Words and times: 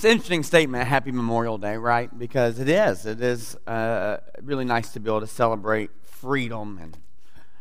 It's 0.00 0.06
an 0.06 0.12
interesting 0.12 0.42
statement, 0.44 0.88
Happy 0.88 1.12
Memorial 1.12 1.58
Day, 1.58 1.76
right? 1.76 2.08
Because 2.18 2.58
it 2.58 2.70
is. 2.70 3.04
It 3.04 3.20
is 3.20 3.54
uh, 3.66 4.16
really 4.42 4.64
nice 4.64 4.92
to 4.92 4.98
be 4.98 5.10
able 5.10 5.20
to 5.20 5.26
celebrate 5.26 5.90
freedom 6.00 6.78
and 6.80 6.96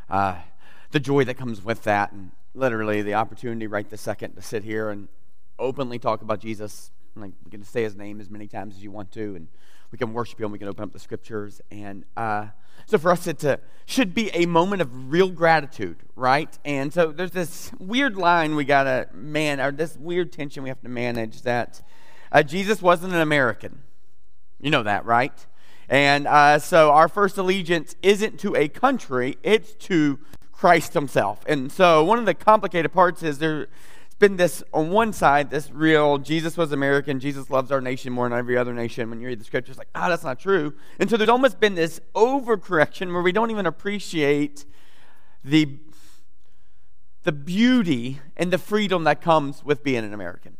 uh, 0.10 0.38
the 0.92 1.02
joy 1.02 1.26
that 1.26 1.34
comes 1.34 1.62
with 1.62 1.84
that, 1.84 2.14
and 2.14 2.32
literally 2.56 3.02
the 3.02 3.16
opportunity 3.16 3.68
right 3.68 3.90
this 3.90 4.00
second 4.00 4.36
to 4.36 4.42
sit 4.42 4.64
here 4.64 4.90
and 4.90 5.10
openly 5.60 6.00
talk 6.00 6.22
about 6.22 6.40
Jesus. 6.40 6.92
Like 7.14 7.34
we 7.44 7.52
can 7.52 7.62
say 7.62 7.84
his 7.84 7.98
name 7.98 8.22
as 8.22 8.30
many 8.30 8.48
times 8.48 8.78
as 8.78 8.84
you 8.84 8.92
want 8.92 9.12
to, 9.12 9.36
and 9.36 9.50
we 9.92 9.98
can 9.98 10.14
worship 10.14 10.40
him. 10.40 10.50
We 10.50 10.60
can 10.60 10.70
open 10.70 10.86
up 10.86 10.94
the 10.94 11.00
scriptures, 11.00 11.60
and 11.70 12.06
uh, 12.16 12.46
so 12.86 12.98
for 12.98 13.12
us, 13.12 13.28
it 13.28 13.44
should 13.86 14.14
be 14.14 14.32
a 14.34 14.46
moment 14.46 14.82
of 14.82 15.12
real 15.12 15.30
gratitude, 15.30 15.98
right? 16.16 16.58
And 16.64 16.94
so 16.94 17.12
there's 17.12 17.32
this 17.32 17.74
weird 17.80 18.16
line 18.16 18.56
we 18.56 18.64
gotta 18.64 19.10
man, 19.14 19.60
or 19.60 19.74
this 19.74 19.98
weird 19.98 20.32
tension 20.32 20.64
we 20.64 20.70
have 20.70 20.82
to 20.84 20.90
manage 20.90 21.42
that 21.42 21.82
uh, 22.32 22.44
Jesus 22.44 22.82
wasn't 22.82 23.14
an 23.14 23.22
American. 23.22 23.82
You 24.60 24.72
know 24.72 24.84
that, 24.84 25.06
right? 25.06 25.34
And 25.88 26.28
uh, 26.28 26.60
so 26.60 26.92
our 26.92 27.08
first 27.08 27.38
allegiance 27.38 27.96
isn't 28.04 28.40
to 28.42 28.56
a 28.56 28.68
country, 28.68 29.38
it's 29.42 29.74
to 29.76 30.20
Christ 30.52 30.94
Himself. 30.94 31.44
And 31.48 31.72
so 31.72 32.04
one 32.04 32.20
of 32.20 32.26
the 32.26 32.36
complicated 32.36 32.92
parts 32.94 33.24
is 33.24 33.40
there's 33.40 33.68
been 34.20 34.36
this, 34.36 34.62
on 34.74 34.92
one 34.92 35.14
side, 35.14 35.50
this 35.50 35.72
real 35.72 36.18
Jesus 36.18 36.58
was 36.58 36.72
American, 36.72 37.20
Jesus 37.20 37.50
loves 37.50 37.72
our 37.72 37.82
nation 37.82 38.14
more 38.14 38.30
than 38.30 38.38
every 38.38 38.58
other 38.58 38.74
nation. 38.74 39.10
When 39.10 39.20
you 39.20 39.28
read 39.28 39.40
the 39.40 39.46
scriptures, 39.46 39.78
like, 39.78 39.88
ah, 39.96 40.06
oh, 40.06 40.10
that's 40.10 40.24
not 40.24 40.40
true. 40.40 40.74
And 41.00 41.10
so 41.10 41.18
there's 41.18 41.30
almost 41.30 41.60
been 41.60 41.76
this 41.76 42.02
overcorrection 42.14 43.14
where 43.14 43.24
we 43.24 43.32
don't 43.32 43.50
even 43.50 43.66
appreciate 43.66 44.66
the, 45.44 45.80
the 47.24 47.32
beauty 47.32 48.20
and 48.38 48.52
the 48.52 48.58
freedom 48.58 49.06
that 49.06 49.22
comes 49.22 49.64
with 49.64 49.84
being 49.84 50.04
an 50.04 50.14
American 50.14 50.58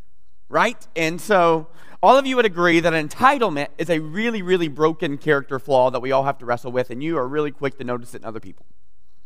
right? 0.50 0.88
And 0.96 1.22
so 1.22 1.68
all 2.02 2.18
of 2.18 2.26
you 2.26 2.36
would 2.36 2.46
agree 2.46 2.80
that 2.80 2.94
entitlement 2.94 3.68
is 3.78 3.90
a 3.90 4.00
really, 4.00 4.42
really 4.42 4.68
broken 4.68 5.18
character 5.18 5.60
flaw 5.60 5.92
that 5.92 6.02
we 6.02 6.12
all 6.12 6.24
have 6.24 6.38
to 6.40 6.46
wrestle 6.46 6.72
with, 6.72 6.90
and 6.90 7.04
you 7.04 7.18
are 7.18 7.28
really 7.28 7.52
quick 7.52 7.78
to 7.78 7.84
notice 7.84 8.16
it 8.16 8.22
in 8.22 8.26
other 8.26 8.40
people, 8.40 8.66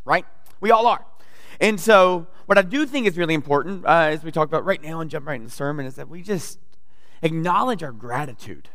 right? 0.05 0.25
We 0.59 0.71
all 0.71 0.88
are. 0.88 1.05
And 1.61 1.80
so, 1.80 2.27
what 2.47 2.57
I 2.57 2.61
do 2.63 2.85
think 2.85 3.07
is 3.07 3.17
really 3.17 3.35
important, 3.35 3.85
uh, 3.85 4.09
as 4.09 4.23
we 4.23 4.31
talk 4.31 4.47
about 4.47 4.65
right 4.65 4.81
now 4.81 4.99
and 4.99 5.09
jump 5.09 5.27
right 5.27 5.35
into 5.35 5.47
the 5.47 5.55
sermon, 5.55 5.85
is 5.85 5.95
that 5.95 6.09
we 6.09 6.21
just 6.21 6.59
acknowledge 7.21 7.83
our 7.83 7.91
gratitude, 7.91 8.69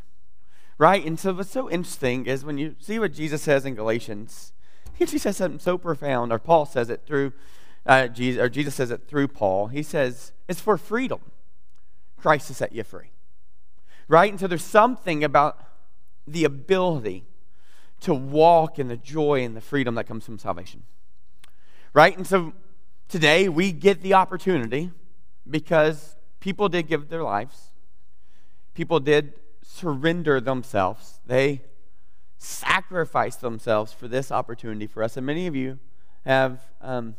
right? 0.78 1.04
And 1.04 1.18
so, 1.18 1.34
what's 1.34 1.50
so 1.50 1.68
interesting 1.68 2.26
is 2.26 2.44
when 2.44 2.56
you 2.56 2.76
see 2.78 2.98
what 2.98 3.12
Jesus 3.12 3.42
says 3.42 3.66
in 3.66 3.74
Galatians, 3.74 4.52
he 4.94 5.04
actually 5.04 5.18
says 5.18 5.36
something 5.36 5.58
so 5.58 5.76
profound, 5.76 6.32
or 6.32 6.38
Paul 6.38 6.66
says 6.66 6.88
it 6.88 7.02
through 7.04 7.32
uh, 7.84 8.06
Jesus, 8.06 8.40
or 8.40 8.48
Jesus 8.48 8.76
says 8.76 8.92
it 8.92 9.08
through 9.08 9.28
Paul. 9.28 9.66
He 9.66 9.82
says, 9.82 10.32
it's 10.48 10.60
for 10.60 10.78
freedom 10.78 11.20
Christ 12.20 12.48
to 12.48 12.54
set 12.54 12.72
you 12.72 12.82
free. 12.84 13.10
Right? 14.08 14.30
And 14.30 14.40
so 14.40 14.46
there's 14.46 14.64
something 14.64 15.22
about 15.22 15.62
the 16.26 16.44
ability 16.44 17.24
to 18.00 18.14
walk 18.14 18.78
in 18.78 18.88
the 18.88 18.96
joy 18.96 19.44
and 19.44 19.56
the 19.56 19.60
freedom 19.60 19.94
that 19.96 20.04
comes 20.04 20.24
from 20.24 20.38
salvation. 20.38 20.84
Right? 21.92 22.16
And 22.16 22.26
so 22.26 22.52
today 23.08 23.48
we 23.48 23.72
get 23.72 24.02
the 24.02 24.14
opportunity 24.14 24.92
because 25.48 26.16
people 26.40 26.68
did 26.68 26.86
give 26.86 27.08
their 27.08 27.22
lives, 27.22 27.70
people 28.74 29.00
did 29.00 29.34
surrender 29.62 30.40
themselves, 30.40 31.20
they 31.26 31.62
sacrificed 32.38 33.40
themselves 33.40 33.92
for 33.92 34.06
this 34.06 34.30
opportunity 34.30 34.86
for 34.86 35.02
us. 35.02 35.16
And 35.16 35.26
many 35.26 35.46
of 35.46 35.56
you 35.56 35.78
have 36.24 36.60
um, 36.80 37.16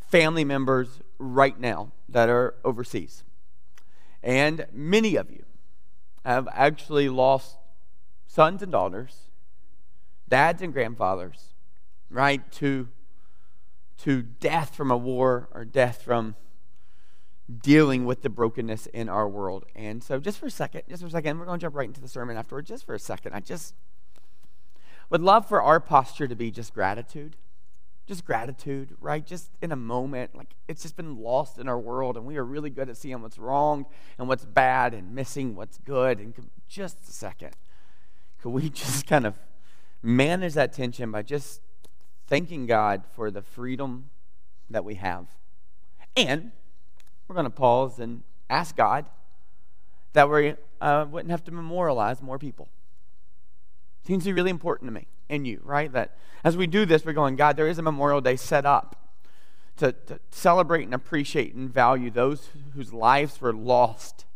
family 0.00 0.44
members 0.44 1.00
right 1.18 1.58
now 1.58 1.90
that 2.08 2.28
are 2.28 2.54
overseas. 2.64 3.24
And 4.22 4.66
many 4.72 5.16
of 5.16 5.30
you 5.30 5.44
have 6.24 6.48
actually 6.52 7.08
lost 7.08 7.56
sons 8.26 8.62
and 8.62 8.70
daughters, 8.70 9.30
dads 10.28 10.62
and 10.62 10.72
grandfathers, 10.72 11.54
right, 12.10 12.50
to, 12.52 12.88
to 13.98 14.22
death 14.22 14.74
from 14.74 14.90
a 14.90 14.96
war 14.96 15.48
or 15.52 15.64
death 15.64 16.02
from 16.02 16.36
dealing 17.60 18.06
with 18.06 18.22
the 18.22 18.30
brokenness 18.30 18.86
in 18.86 19.08
our 19.08 19.28
world. 19.28 19.64
And 19.74 20.02
so, 20.02 20.20
just 20.20 20.38
for 20.38 20.46
a 20.46 20.50
second, 20.50 20.82
just 20.88 21.02
for 21.02 21.08
a 21.08 21.10
second, 21.10 21.38
we're 21.38 21.46
going 21.46 21.58
to 21.58 21.64
jump 21.64 21.74
right 21.74 21.88
into 21.88 22.00
the 22.00 22.08
sermon 22.08 22.36
afterward. 22.36 22.66
Just 22.66 22.86
for 22.86 22.94
a 22.94 23.00
second, 23.00 23.34
I 23.34 23.40
just 23.40 23.74
would 25.10 25.20
love 25.20 25.46
for 25.46 25.60
our 25.60 25.80
posture 25.80 26.28
to 26.28 26.36
be 26.36 26.50
just 26.50 26.72
gratitude 26.72 27.36
just 28.06 28.24
gratitude, 28.24 28.96
right? 29.00 29.24
Just 29.24 29.50
in 29.60 29.72
a 29.72 29.76
moment. 29.76 30.34
Like 30.34 30.54
it's 30.68 30.82
just 30.82 30.96
been 30.96 31.16
lost 31.16 31.58
in 31.58 31.68
our 31.68 31.78
world, 31.78 32.16
and 32.16 32.26
we 32.26 32.36
are 32.36 32.44
really 32.44 32.70
good 32.70 32.88
at 32.88 32.96
seeing 32.96 33.22
what's 33.22 33.38
wrong 33.38 33.86
and 34.18 34.28
what's 34.28 34.44
bad 34.44 34.94
and 34.94 35.14
missing 35.14 35.54
what's 35.54 35.78
good. 35.78 36.18
And 36.18 36.34
just 36.68 37.08
a 37.08 37.12
second, 37.12 37.54
could 38.40 38.50
we 38.50 38.70
just 38.70 39.06
kind 39.06 39.26
of 39.26 39.34
manage 40.02 40.54
that 40.54 40.72
tension 40.72 41.10
by 41.10 41.22
just 41.22 41.60
thanking 42.26 42.66
God 42.66 43.04
for 43.14 43.30
the 43.30 43.42
freedom 43.42 44.10
that 44.68 44.84
we 44.84 44.96
have? 44.96 45.26
And 46.16 46.52
we're 47.26 47.34
going 47.34 47.44
to 47.44 47.50
pause 47.50 47.98
and 47.98 48.22
ask 48.50 48.76
God 48.76 49.06
that 50.12 50.28
we 50.28 50.54
uh, 50.80 51.06
wouldn't 51.10 51.30
have 51.30 51.44
to 51.44 51.52
memorialize 51.52 52.20
more 52.20 52.38
people. 52.38 52.68
Seems 54.06 54.24
to 54.24 54.30
be 54.30 54.32
really 54.34 54.50
important 54.50 54.88
to 54.88 54.92
me 54.92 55.06
and 55.32 55.46
you, 55.46 55.60
right? 55.64 55.90
That 55.92 56.16
as 56.44 56.56
we 56.56 56.66
do 56.66 56.84
this, 56.86 57.04
we're 57.04 57.14
going, 57.14 57.34
God, 57.34 57.56
there 57.56 57.66
is 57.66 57.78
a 57.78 57.82
Memorial 57.82 58.20
Day 58.20 58.36
set 58.36 58.66
up 58.66 58.96
to, 59.78 59.92
to 59.92 60.20
celebrate 60.30 60.84
and 60.84 60.94
appreciate 60.94 61.54
and 61.54 61.72
value 61.72 62.10
those 62.10 62.50
whose 62.74 62.92
lives 62.92 63.40
were 63.40 63.52
lost 63.52 64.26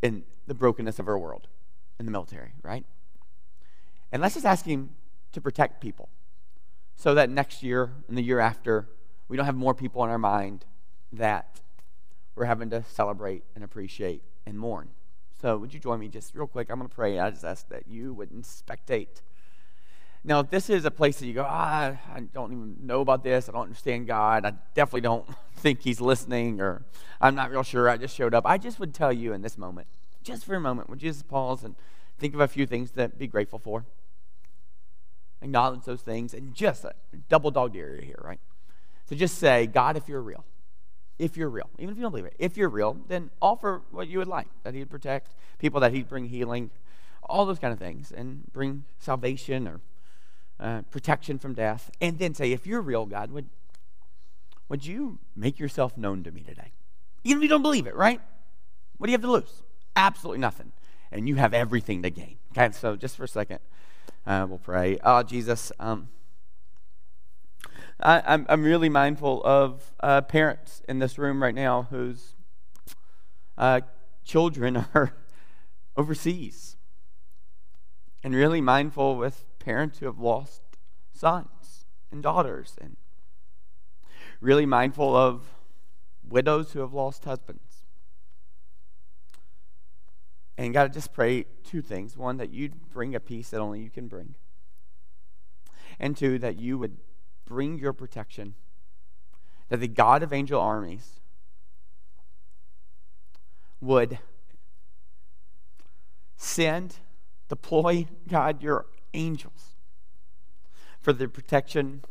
in 0.00 0.22
the 0.46 0.54
brokenness 0.54 0.98
of 0.98 1.08
our 1.08 1.18
world 1.18 1.48
in 1.98 2.06
the 2.06 2.12
military, 2.12 2.52
right? 2.62 2.86
And 4.12 4.22
let's 4.22 4.34
just 4.34 4.46
ask 4.46 4.64
Him 4.64 4.90
to 5.32 5.40
protect 5.40 5.80
people 5.82 6.08
so 6.96 7.14
that 7.14 7.28
next 7.28 7.62
year 7.62 7.90
and 8.08 8.16
the 8.16 8.22
year 8.22 8.38
after, 8.38 8.88
we 9.28 9.36
don't 9.36 9.46
have 9.46 9.56
more 9.56 9.74
people 9.74 10.02
in 10.04 10.10
our 10.10 10.18
mind 10.18 10.64
that 11.12 11.60
we're 12.34 12.44
having 12.44 12.70
to 12.70 12.84
celebrate 12.84 13.42
and 13.54 13.64
appreciate 13.64 14.22
and 14.46 14.58
mourn. 14.58 14.90
So, 15.40 15.56
would 15.58 15.74
you 15.74 15.80
join 15.80 16.00
me 16.00 16.08
just 16.08 16.34
real 16.34 16.46
quick? 16.46 16.68
I'm 16.70 16.78
going 16.78 16.88
to 16.88 16.94
pray. 16.94 17.18
I 17.18 17.30
just 17.30 17.44
ask 17.44 17.68
that 17.68 17.86
you 17.86 18.14
wouldn't 18.14 18.44
spectate 18.44 19.22
now, 20.24 20.40
if 20.40 20.50
this 20.50 20.68
is 20.68 20.84
a 20.84 20.90
place 20.90 21.18
that 21.20 21.26
you 21.26 21.34
go, 21.34 21.46
ah, 21.48 21.96
I 22.12 22.20
don't 22.34 22.52
even 22.52 22.76
know 22.82 23.00
about 23.00 23.22
this, 23.22 23.48
I 23.48 23.52
don't 23.52 23.62
understand 23.62 24.06
God, 24.06 24.44
I 24.44 24.52
definitely 24.74 25.02
don't 25.02 25.26
think 25.56 25.80
He's 25.82 26.00
listening, 26.00 26.60
or 26.60 26.84
I'm 27.20 27.34
not 27.34 27.50
real 27.50 27.62
sure, 27.62 27.88
I 27.88 27.96
just 27.96 28.16
showed 28.16 28.34
up, 28.34 28.44
I 28.46 28.58
just 28.58 28.80
would 28.80 28.94
tell 28.94 29.12
you 29.12 29.32
in 29.32 29.42
this 29.42 29.56
moment, 29.56 29.86
just 30.22 30.44
for 30.44 30.54
a 30.54 30.60
moment, 30.60 30.90
would 30.90 31.02
you 31.02 31.10
just 31.10 31.28
pause 31.28 31.62
and 31.62 31.76
think 32.18 32.34
of 32.34 32.40
a 32.40 32.48
few 32.48 32.66
things 32.66 32.90
to 32.92 33.08
be 33.08 33.26
grateful 33.26 33.58
for? 33.58 33.84
Acknowledge 35.40 35.84
those 35.84 36.02
things, 36.02 36.34
and 36.34 36.52
just 36.52 36.84
a 36.84 36.94
double 37.28 37.52
dog 37.52 37.76
area 37.76 38.04
here, 38.04 38.20
right? 38.22 38.40
So 39.08 39.14
just 39.14 39.38
say, 39.38 39.66
God, 39.68 39.96
if 39.96 40.08
you're 40.08 40.20
real, 40.20 40.44
if 41.18 41.36
you're 41.36 41.48
real, 41.48 41.70
even 41.78 41.92
if 41.92 41.96
you 41.96 42.02
don't 42.02 42.10
believe 42.10 42.26
it, 42.26 42.34
if 42.40 42.56
you're 42.56 42.68
real, 42.68 42.96
then 43.06 43.30
offer 43.40 43.82
what 43.92 44.08
you 44.08 44.18
would 44.18 44.28
like 44.28 44.48
that 44.64 44.74
He'd 44.74 44.90
protect 44.90 45.36
people, 45.58 45.80
that 45.80 45.92
He'd 45.92 46.08
bring 46.08 46.26
healing, 46.26 46.70
all 47.22 47.46
those 47.46 47.60
kind 47.60 47.72
of 47.72 47.78
things, 47.78 48.10
and 48.10 48.50
bring 48.52 48.84
salvation 48.98 49.68
or 49.68 49.80
uh, 50.60 50.82
protection 50.90 51.38
from 51.38 51.54
death, 51.54 51.90
and 52.00 52.18
then 52.18 52.34
say, 52.34 52.52
if 52.52 52.66
you're 52.66 52.80
real, 52.80 53.06
God, 53.06 53.30
would, 53.30 53.48
would 54.68 54.84
you 54.84 55.18
make 55.36 55.58
yourself 55.58 55.96
known 55.96 56.22
to 56.24 56.30
me 56.30 56.42
today? 56.42 56.72
Even 57.24 57.38
if 57.38 57.42
you 57.44 57.48
don't 57.48 57.62
believe 57.62 57.86
it, 57.86 57.94
right? 57.94 58.20
What 58.96 59.06
do 59.06 59.10
you 59.12 59.14
have 59.14 59.22
to 59.22 59.30
lose? 59.30 59.62
Absolutely 59.96 60.40
nothing. 60.40 60.72
And 61.10 61.28
you 61.28 61.36
have 61.36 61.54
everything 61.54 62.02
to 62.02 62.10
gain. 62.10 62.36
Okay, 62.52 62.72
so 62.72 62.96
just 62.96 63.16
for 63.16 63.24
a 63.24 63.28
second, 63.28 63.60
uh, 64.26 64.46
we'll 64.48 64.58
pray. 64.58 64.98
Oh, 65.02 65.22
Jesus, 65.22 65.72
um, 65.78 66.08
I, 68.00 68.18
am 68.18 68.22
I'm, 68.26 68.46
I'm 68.48 68.64
really 68.64 68.88
mindful 68.88 69.42
of 69.44 69.94
uh, 70.00 70.20
parents 70.22 70.82
in 70.88 70.98
this 70.98 71.18
room 71.18 71.42
right 71.42 71.54
now 71.54 71.88
whose 71.90 72.34
uh, 73.56 73.80
children 74.24 74.76
are 74.94 75.14
overseas. 75.96 76.76
And 78.22 78.34
really 78.34 78.60
mindful 78.60 79.16
with 79.16 79.44
parents 79.68 79.98
who 79.98 80.06
have 80.06 80.18
lost 80.18 80.62
sons 81.12 81.84
and 82.10 82.22
daughters, 82.22 82.74
and 82.80 82.96
really 84.40 84.64
mindful 84.64 85.14
of 85.14 85.42
widows 86.26 86.72
who 86.72 86.80
have 86.80 86.94
lost 86.94 87.26
husbands. 87.26 87.84
And 90.56 90.72
God, 90.72 90.94
just 90.94 91.12
pray 91.12 91.44
two 91.64 91.82
things. 91.82 92.16
One, 92.16 92.38
that 92.38 92.48
you'd 92.50 92.88
bring 92.88 93.14
a 93.14 93.20
peace 93.20 93.50
that 93.50 93.60
only 93.60 93.80
you 93.80 93.90
can 93.90 94.08
bring. 94.08 94.36
And 96.00 96.16
two, 96.16 96.38
that 96.38 96.58
you 96.58 96.78
would 96.78 96.96
bring 97.44 97.78
your 97.78 97.92
protection. 97.92 98.54
That 99.68 99.80
the 99.80 99.88
God 99.88 100.22
of 100.22 100.32
angel 100.32 100.62
armies 100.62 101.20
would 103.82 104.18
send, 106.38 107.00
deploy, 107.50 108.06
God, 108.26 108.62
your 108.62 108.86
angels 109.14 109.76
for 111.00 111.12
the 111.12 111.28
protection 111.28 112.02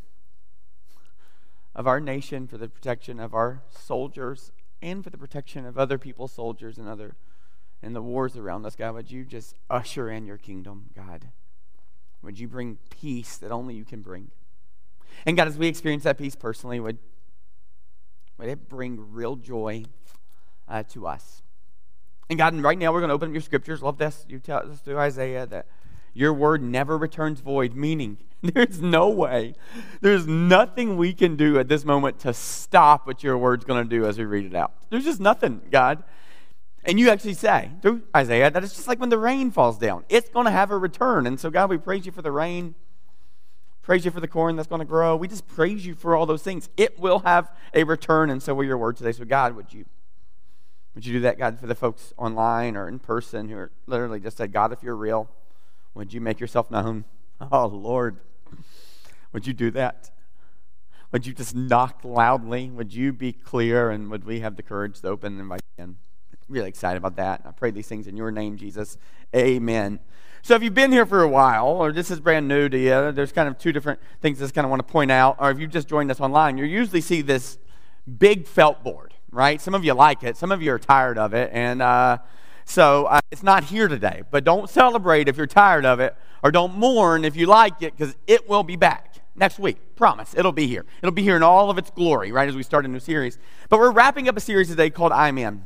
of 1.74 1.86
our 1.86 2.00
nation, 2.00 2.46
for 2.46 2.58
the 2.58 2.68
protection 2.68 3.20
of 3.20 3.34
our 3.34 3.62
soldiers, 3.70 4.50
and 4.82 5.04
for 5.04 5.10
the 5.10 5.18
protection 5.18 5.66
of 5.66 5.78
other 5.78 5.98
people's 5.98 6.32
soldiers 6.32 6.78
and 6.78 6.88
other 6.88 7.14
and 7.82 7.94
the 7.94 8.02
wars 8.02 8.36
around 8.36 8.66
us, 8.66 8.74
God, 8.74 8.94
would 8.94 9.10
you 9.10 9.24
just 9.24 9.54
usher 9.70 10.10
in 10.10 10.26
your 10.26 10.36
kingdom, 10.36 10.90
God? 10.96 11.28
Would 12.22 12.38
you 12.38 12.48
bring 12.48 12.78
peace 12.90 13.36
that 13.36 13.52
only 13.52 13.74
you 13.74 13.84
can 13.84 14.00
bring? 14.00 14.30
And 15.24 15.36
God, 15.36 15.46
as 15.46 15.56
we 15.56 15.68
experience 15.68 16.04
that 16.04 16.18
peace 16.18 16.34
personally, 16.34 16.80
would, 16.80 16.98
would 18.36 18.48
it 18.48 18.68
bring 18.68 19.12
real 19.12 19.36
joy 19.36 19.84
uh, 20.68 20.82
to 20.90 21.06
us? 21.06 21.42
And 22.28 22.38
God, 22.38 22.54
right 22.56 22.76
now 22.76 22.92
we're 22.92 23.00
going 23.00 23.08
to 23.08 23.14
open 23.14 23.28
up 23.28 23.32
your 23.32 23.40
scriptures. 23.42 23.80
Love 23.80 23.98
this. 23.98 24.26
You 24.28 24.38
tell 24.38 24.70
us 24.70 24.80
through 24.80 24.98
Isaiah 24.98 25.46
that 25.46 25.66
your 26.18 26.32
word 26.32 26.62
never 26.62 26.98
returns 26.98 27.40
void, 27.40 27.74
meaning 27.74 28.18
there's 28.42 28.80
no 28.80 29.08
way, 29.08 29.54
there's 30.00 30.26
nothing 30.26 30.96
we 30.96 31.12
can 31.12 31.36
do 31.36 31.58
at 31.58 31.68
this 31.68 31.84
moment 31.84 32.18
to 32.20 32.32
stop 32.32 33.06
what 33.06 33.22
your 33.22 33.38
word's 33.38 33.64
going 33.64 33.82
to 33.82 33.88
do 33.88 34.06
as 34.06 34.18
we 34.18 34.24
read 34.24 34.46
it 34.46 34.54
out. 34.54 34.72
There's 34.90 35.04
just 35.04 35.20
nothing, 35.20 35.60
God. 35.70 36.02
And 36.84 36.98
you 36.98 37.10
actually 37.10 37.34
say 37.34 37.70
through 37.82 38.02
Isaiah 38.16 38.50
that 38.50 38.64
it's 38.64 38.74
just 38.74 38.88
like 38.88 39.00
when 39.00 39.10
the 39.10 39.18
rain 39.18 39.50
falls 39.50 39.78
down, 39.78 40.04
it's 40.08 40.28
going 40.28 40.46
to 40.46 40.50
have 40.52 40.70
a 40.70 40.78
return. 40.78 41.26
And 41.26 41.38
so, 41.38 41.50
God, 41.50 41.68
we 41.70 41.76
praise 41.76 42.06
you 42.06 42.12
for 42.12 42.22
the 42.22 42.32
rain. 42.32 42.74
Praise 43.82 44.04
you 44.04 44.10
for 44.10 44.20
the 44.20 44.28
corn 44.28 44.56
that's 44.56 44.68
going 44.68 44.80
to 44.80 44.84
grow. 44.84 45.16
We 45.16 45.28
just 45.28 45.46
praise 45.46 45.86
you 45.86 45.94
for 45.94 46.14
all 46.14 46.26
those 46.26 46.42
things. 46.42 46.68
It 46.76 46.98
will 46.98 47.20
have 47.20 47.50
a 47.74 47.84
return, 47.84 48.30
and 48.30 48.42
so 48.42 48.54
will 48.54 48.64
your 48.64 48.78
word 48.78 48.96
today. 48.96 49.12
So, 49.12 49.24
God, 49.24 49.56
would 49.56 49.72
you 49.72 49.86
would 50.94 51.06
you 51.06 51.12
do 51.12 51.20
that, 51.20 51.38
God, 51.38 51.60
for 51.60 51.66
the 51.66 51.74
folks 51.74 52.12
online 52.18 52.76
or 52.76 52.88
in 52.88 52.98
person 52.98 53.48
who 53.48 53.56
are 53.56 53.70
literally 53.86 54.18
just 54.20 54.36
said, 54.36 54.52
God, 54.52 54.72
if 54.72 54.82
you're 54.82 54.96
real, 54.96 55.30
would 55.94 56.12
you 56.12 56.20
make 56.20 56.40
yourself 56.40 56.70
known? 56.70 57.04
Oh, 57.52 57.66
Lord, 57.66 58.18
would 59.32 59.46
you 59.46 59.52
do 59.52 59.70
that? 59.70 60.10
Would 61.12 61.24
you 61.24 61.32
just 61.32 61.54
knock 61.54 62.00
loudly? 62.02 62.68
Would 62.68 62.92
you 62.92 63.12
be 63.12 63.32
clear? 63.32 63.90
And 63.90 64.10
would 64.10 64.24
we 64.24 64.40
have 64.40 64.56
the 64.56 64.62
courage 64.64 65.00
to 65.02 65.08
open 65.08 65.34
and 65.34 65.42
invite 65.42 65.62
in? 65.78 65.98
Really 66.48 66.68
excited 66.68 66.98
about 66.98 67.14
that. 67.14 67.42
I 67.44 67.52
pray 67.52 67.70
these 67.70 67.86
things 67.86 68.08
in 68.08 68.16
your 68.16 68.32
name, 68.32 68.56
Jesus. 68.56 68.98
Amen. 69.36 70.00
So, 70.42 70.54
if 70.54 70.62
you've 70.62 70.74
been 70.74 70.92
here 70.92 71.04
for 71.04 71.22
a 71.22 71.28
while, 71.28 71.66
or 71.66 71.92
this 71.92 72.10
is 72.10 72.20
brand 72.20 72.48
new 72.48 72.68
to 72.68 72.78
you, 72.78 73.12
there's 73.12 73.32
kind 73.32 73.48
of 73.48 73.58
two 73.58 73.70
different 73.70 74.00
things 74.20 74.40
I 74.40 74.44
just 74.44 74.54
kind 74.54 74.64
of 74.64 74.70
want 74.70 74.86
to 74.86 74.90
point 74.90 75.10
out. 75.10 75.36
Or 75.38 75.50
if 75.50 75.58
you've 75.58 75.70
just 75.70 75.88
joined 75.88 76.10
us 76.10 76.20
online, 76.20 76.56
you 76.56 76.64
usually 76.64 77.02
see 77.02 77.22
this 77.22 77.58
big 78.18 78.46
felt 78.46 78.82
board, 78.82 79.14
right? 79.30 79.60
Some 79.60 79.74
of 79.74 79.84
you 79.84 79.94
like 79.94 80.22
it, 80.22 80.36
some 80.36 80.50
of 80.50 80.62
you 80.62 80.72
are 80.72 80.78
tired 80.78 81.18
of 81.18 81.34
it, 81.34 81.50
and 81.52 81.82
uh, 81.82 82.18
so 82.68 83.06
uh, 83.06 83.20
it's 83.30 83.42
not 83.42 83.64
here 83.64 83.88
today. 83.88 84.22
But 84.30 84.44
don't 84.44 84.68
celebrate 84.68 85.26
if 85.26 85.38
you're 85.38 85.46
tired 85.46 85.86
of 85.86 86.00
it, 86.00 86.14
or 86.42 86.50
don't 86.52 86.76
mourn 86.76 87.24
if 87.24 87.34
you 87.34 87.46
like 87.46 87.80
it, 87.80 87.96
because 87.96 88.14
it 88.26 88.46
will 88.46 88.62
be 88.62 88.76
back 88.76 89.16
next 89.34 89.58
week. 89.58 89.96
Promise. 89.96 90.34
It'll 90.36 90.52
be 90.52 90.66
here. 90.66 90.84
It'll 91.02 91.14
be 91.14 91.22
here 91.22 91.34
in 91.34 91.42
all 91.42 91.70
of 91.70 91.78
its 91.78 91.90
glory, 91.90 92.30
right, 92.30 92.46
as 92.46 92.54
we 92.54 92.62
start 92.62 92.84
a 92.84 92.88
new 92.88 93.00
series. 93.00 93.38
But 93.70 93.78
we're 93.78 93.90
wrapping 93.90 94.28
up 94.28 94.36
a 94.36 94.40
series 94.40 94.68
today 94.68 94.90
called 94.90 95.12
I'm 95.12 95.38
In. 95.38 95.64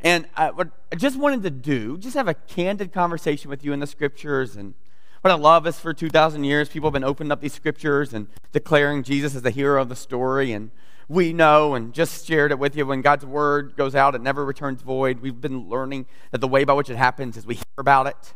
And 0.00 0.26
uh, 0.36 0.50
what 0.50 0.70
I 0.92 0.96
just 0.96 1.16
wanted 1.16 1.44
to 1.44 1.50
do, 1.50 1.98
just 1.98 2.16
have 2.16 2.26
a 2.26 2.34
candid 2.34 2.92
conversation 2.92 3.48
with 3.48 3.64
you 3.64 3.72
in 3.72 3.78
the 3.78 3.86
scriptures. 3.86 4.56
And 4.56 4.74
what 5.20 5.30
I 5.30 5.36
love 5.36 5.68
is 5.68 5.78
for 5.78 5.94
2,000 5.94 6.42
years, 6.42 6.68
people 6.68 6.88
have 6.88 6.94
been 6.94 7.04
opening 7.04 7.30
up 7.30 7.42
these 7.42 7.54
scriptures 7.54 8.12
and 8.12 8.26
declaring 8.50 9.04
Jesus 9.04 9.36
as 9.36 9.42
the 9.42 9.50
hero 9.50 9.80
of 9.80 9.88
the 9.88 9.96
story. 9.96 10.52
And 10.52 10.72
we 11.08 11.32
know 11.32 11.74
and 11.74 11.92
just 11.92 12.26
shared 12.26 12.50
it 12.50 12.58
with 12.58 12.76
you 12.76 12.86
when 12.86 13.02
God's 13.02 13.26
word 13.26 13.76
goes 13.76 13.94
out, 13.94 14.14
it 14.14 14.22
never 14.22 14.44
returns 14.44 14.82
void. 14.82 15.20
We've 15.20 15.40
been 15.40 15.68
learning 15.68 16.06
that 16.30 16.40
the 16.40 16.48
way 16.48 16.64
by 16.64 16.72
which 16.72 16.90
it 16.90 16.96
happens 16.96 17.36
is 17.36 17.46
we 17.46 17.54
hear 17.54 17.64
about 17.78 18.06
it. 18.06 18.34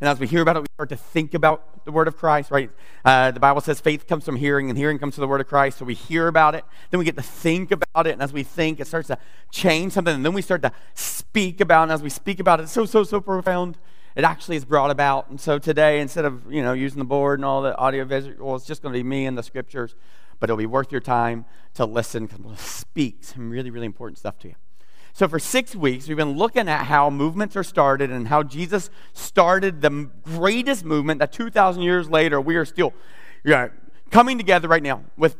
And 0.00 0.08
as 0.08 0.18
we 0.18 0.26
hear 0.26 0.42
about 0.42 0.56
it, 0.56 0.60
we 0.60 0.66
start 0.74 0.88
to 0.88 0.96
think 0.96 1.34
about 1.34 1.84
the 1.84 1.92
word 1.92 2.08
of 2.08 2.16
Christ, 2.16 2.50
right? 2.50 2.70
Uh, 3.04 3.30
the 3.30 3.38
Bible 3.38 3.60
says 3.60 3.80
faith 3.80 4.06
comes 4.06 4.24
from 4.24 4.36
hearing, 4.36 4.68
and 4.68 4.76
hearing 4.76 4.98
comes 4.98 5.14
from 5.14 5.22
the 5.22 5.28
word 5.28 5.40
of 5.40 5.46
Christ. 5.46 5.78
So 5.78 5.84
we 5.84 5.94
hear 5.94 6.26
about 6.26 6.54
it, 6.54 6.64
then 6.90 6.98
we 6.98 7.04
get 7.04 7.16
to 7.16 7.22
think 7.22 7.70
about 7.70 8.06
it, 8.06 8.10
and 8.10 8.22
as 8.22 8.32
we 8.32 8.42
think, 8.42 8.80
it 8.80 8.86
starts 8.86 9.08
to 9.08 9.18
change 9.50 9.92
something, 9.92 10.14
and 10.14 10.24
then 10.24 10.32
we 10.32 10.42
start 10.42 10.62
to 10.62 10.72
speak 10.94 11.60
about 11.60 11.82
it, 11.82 11.84
and 11.84 11.92
as 11.92 12.02
we 12.02 12.10
speak 12.10 12.40
about 12.40 12.58
it, 12.58 12.64
it's 12.64 12.72
so, 12.72 12.84
so, 12.86 13.04
so 13.04 13.20
profound. 13.20 13.78
It 14.16 14.24
actually 14.24 14.56
is 14.56 14.64
brought 14.64 14.90
about. 14.90 15.28
And 15.28 15.40
so 15.40 15.58
today, 15.58 16.00
instead 16.00 16.24
of, 16.24 16.52
you 16.52 16.62
know, 16.62 16.72
using 16.72 17.00
the 17.00 17.04
board 17.04 17.40
and 17.40 17.44
all 17.44 17.62
the 17.62 17.76
audio 17.76 18.04
visual, 18.04 18.54
it's 18.54 18.64
just 18.64 18.80
going 18.80 18.92
to 18.92 18.98
be 18.98 19.02
me 19.02 19.26
and 19.26 19.36
the 19.36 19.42
scriptures, 19.42 19.96
but 20.44 20.50
it'll 20.50 20.58
be 20.58 20.66
worth 20.66 20.92
your 20.92 21.00
time 21.00 21.46
to 21.72 21.86
listen 21.86 22.26
because 22.26 22.38
we'll 22.38 22.54
speak 22.56 23.24
some 23.24 23.48
really, 23.48 23.70
really 23.70 23.86
important 23.86 24.18
stuff 24.18 24.38
to 24.38 24.48
you. 24.48 24.54
So, 25.14 25.26
for 25.26 25.38
six 25.38 25.74
weeks, 25.74 26.06
we've 26.06 26.18
been 26.18 26.36
looking 26.36 26.68
at 26.68 26.84
how 26.84 27.08
movements 27.08 27.56
are 27.56 27.62
started 27.62 28.10
and 28.10 28.28
how 28.28 28.42
Jesus 28.42 28.90
started 29.14 29.80
the 29.80 30.10
greatest 30.22 30.84
movement 30.84 31.20
that 31.20 31.32
2,000 31.32 31.82
years 31.82 32.10
later, 32.10 32.42
we 32.42 32.56
are 32.56 32.66
still 32.66 32.92
you 33.42 33.52
know, 33.52 33.70
coming 34.10 34.36
together 34.36 34.68
right 34.68 34.82
now 34.82 35.04
with 35.16 35.38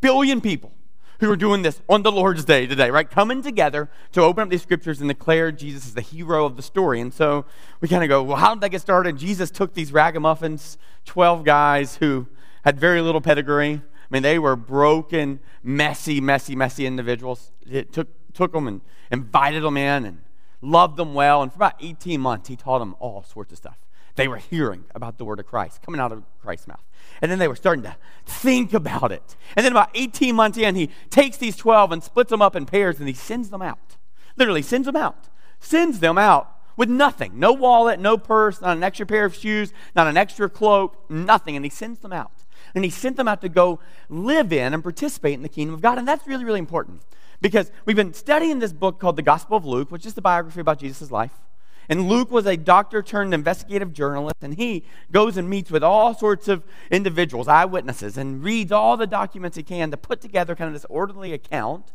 billion 0.00 0.40
people 0.40 0.72
who 1.20 1.30
are 1.30 1.36
doing 1.36 1.60
this 1.60 1.82
on 1.86 2.02
the 2.02 2.10
Lord's 2.10 2.46
Day 2.46 2.66
today, 2.66 2.88
right? 2.88 3.10
Coming 3.10 3.42
together 3.42 3.90
to 4.12 4.22
open 4.22 4.44
up 4.44 4.48
these 4.48 4.62
scriptures 4.62 5.02
and 5.02 5.10
declare 5.10 5.52
Jesus 5.52 5.88
as 5.88 5.92
the 5.92 6.00
hero 6.00 6.46
of 6.46 6.56
the 6.56 6.62
story. 6.62 7.02
And 7.02 7.12
so 7.12 7.44
we 7.82 7.88
kind 7.88 8.02
of 8.02 8.08
go, 8.08 8.22
well, 8.22 8.38
how 8.38 8.54
did 8.54 8.62
that 8.62 8.70
get 8.70 8.80
started? 8.80 9.18
Jesus 9.18 9.50
took 9.50 9.74
these 9.74 9.92
ragamuffins, 9.92 10.78
12 11.04 11.44
guys 11.44 11.96
who 11.96 12.28
had 12.64 12.80
very 12.80 13.02
little 13.02 13.20
pedigree. 13.20 13.82
I 14.12 14.16
mean, 14.16 14.22
they 14.22 14.38
were 14.38 14.56
broken, 14.56 15.40
messy, 15.62 16.20
messy, 16.20 16.54
messy 16.54 16.84
individuals. 16.84 17.50
It 17.66 17.94
took 17.94 18.08
took 18.34 18.52
them 18.52 18.66
and 18.66 18.82
invited 19.10 19.62
them 19.62 19.78
in 19.78 20.04
and 20.04 20.18
loved 20.60 20.98
them 20.98 21.14
well. 21.14 21.42
And 21.42 21.50
for 21.50 21.56
about 21.56 21.76
18 21.80 22.20
months, 22.20 22.48
he 22.48 22.56
taught 22.56 22.80
them 22.80 22.94
all 22.98 23.22
sorts 23.22 23.52
of 23.52 23.58
stuff. 23.58 23.78
They 24.16 24.28
were 24.28 24.36
hearing 24.36 24.84
about 24.94 25.16
the 25.16 25.24
word 25.24 25.40
of 25.40 25.46
Christ 25.46 25.80
coming 25.80 25.98
out 25.98 26.12
of 26.12 26.24
Christ's 26.42 26.68
mouth. 26.68 26.84
And 27.22 27.30
then 27.30 27.38
they 27.38 27.48
were 27.48 27.56
starting 27.56 27.84
to 27.84 27.96
think 28.26 28.74
about 28.74 29.12
it. 29.12 29.34
And 29.56 29.64
then 29.64 29.72
about 29.72 29.88
18 29.94 30.34
months 30.34 30.58
in, 30.58 30.74
he 30.74 30.90
takes 31.08 31.38
these 31.38 31.56
12 31.56 31.92
and 31.92 32.04
splits 32.04 32.28
them 32.28 32.42
up 32.42 32.54
in 32.54 32.66
pairs 32.66 32.98
and 32.98 33.08
he 33.08 33.14
sends 33.14 33.48
them 33.48 33.62
out. 33.62 33.96
Literally, 34.36 34.60
sends 34.60 34.84
them 34.84 34.96
out. 34.96 35.30
Sends 35.58 36.00
them 36.00 36.18
out 36.18 36.58
with 36.76 36.88
nothing 36.90 37.38
no 37.38 37.52
wallet, 37.52 37.98
no 37.98 38.18
purse, 38.18 38.60
not 38.60 38.76
an 38.76 38.82
extra 38.82 39.06
pair 39.06 39.24
of 39.24 39.34
shoes, 39.34 39.72
not 39.94 40.06
an 40.06 40.18
extra 40.18 40.50
cloak, 40.50 41.10
nothing. 41.10 41.56
And 41.56 41.64
he 41.64 41.70
sends 41.70 42.00
them 42.00 42.12
out. 42.12 42.32
And 42.74 42.84
he 42.84 42.90
sent 42.90 43.16
them 43.16 43.28
out 43.28 43.40
to 43.42 43.48
go 43.48 43.80
live 44.08 44.52
in 44.52 44.72
and 44.72 44.82
participate 44.82 45.34
in 45.34 45.42
the 45.42 45.48
kingdom 45.48 45.74
of 45.74 45.82
God. 45.82 45.98
And 45.98 46.08
that's 46.08 46.26
really, 46.26 46.44
really 46.44 46.58
important 46.58 47.02
because 47.40 47.70
we've 47.84 47.96
been 47.96 48.14
studying 48.14 48.60
this 48.60 48.72
book 48.72 48.98
called 48.98 49.16
the 49.16 49.22
Gospel 49.22 49.56
of 49.56 49.64
Luke, 49.64 49.90
which 49.90 50.06
is 50.06 50.14
the 50.14 50.22
biography 50.22 50.60
about 50.60 50.78
Jesus' 50.78 51.10
life. 51.10 51.32
And 51.88 52.08
Luke 52.08 52.30
was 52.30 52.46
a 52.46 52.56
doctor 52.56 53.02
turned 53.02 53.34
investigative 53.34 53.92
journalist, 53.92 54.36
and 54.40 54.54
he 54.54 54.84
goes 55.10 55.36
and 55.36 55.50
meets 55.50 55.70
with 55.70 55.82
all 55.82 56.14
sorts 56.14 56.46
of 56.46 56.62
individuals, 56.90 57.48
eyewitnesses, 57.48 58.16
and 58.16 58.42
reads 58.42 58.70
all 58.70 58.96
the 58.96 59.06
documents 59.06 59.56
he 59.56 59.62
can 59.62 59.90
to 59.90 59.96
put 59.96 60.20
together 60.20 60.54
kind 60.54 60.68
of 60.68 60.74
this 60.74 60.86
orderly 60.88 61.32
account 61.32 61.92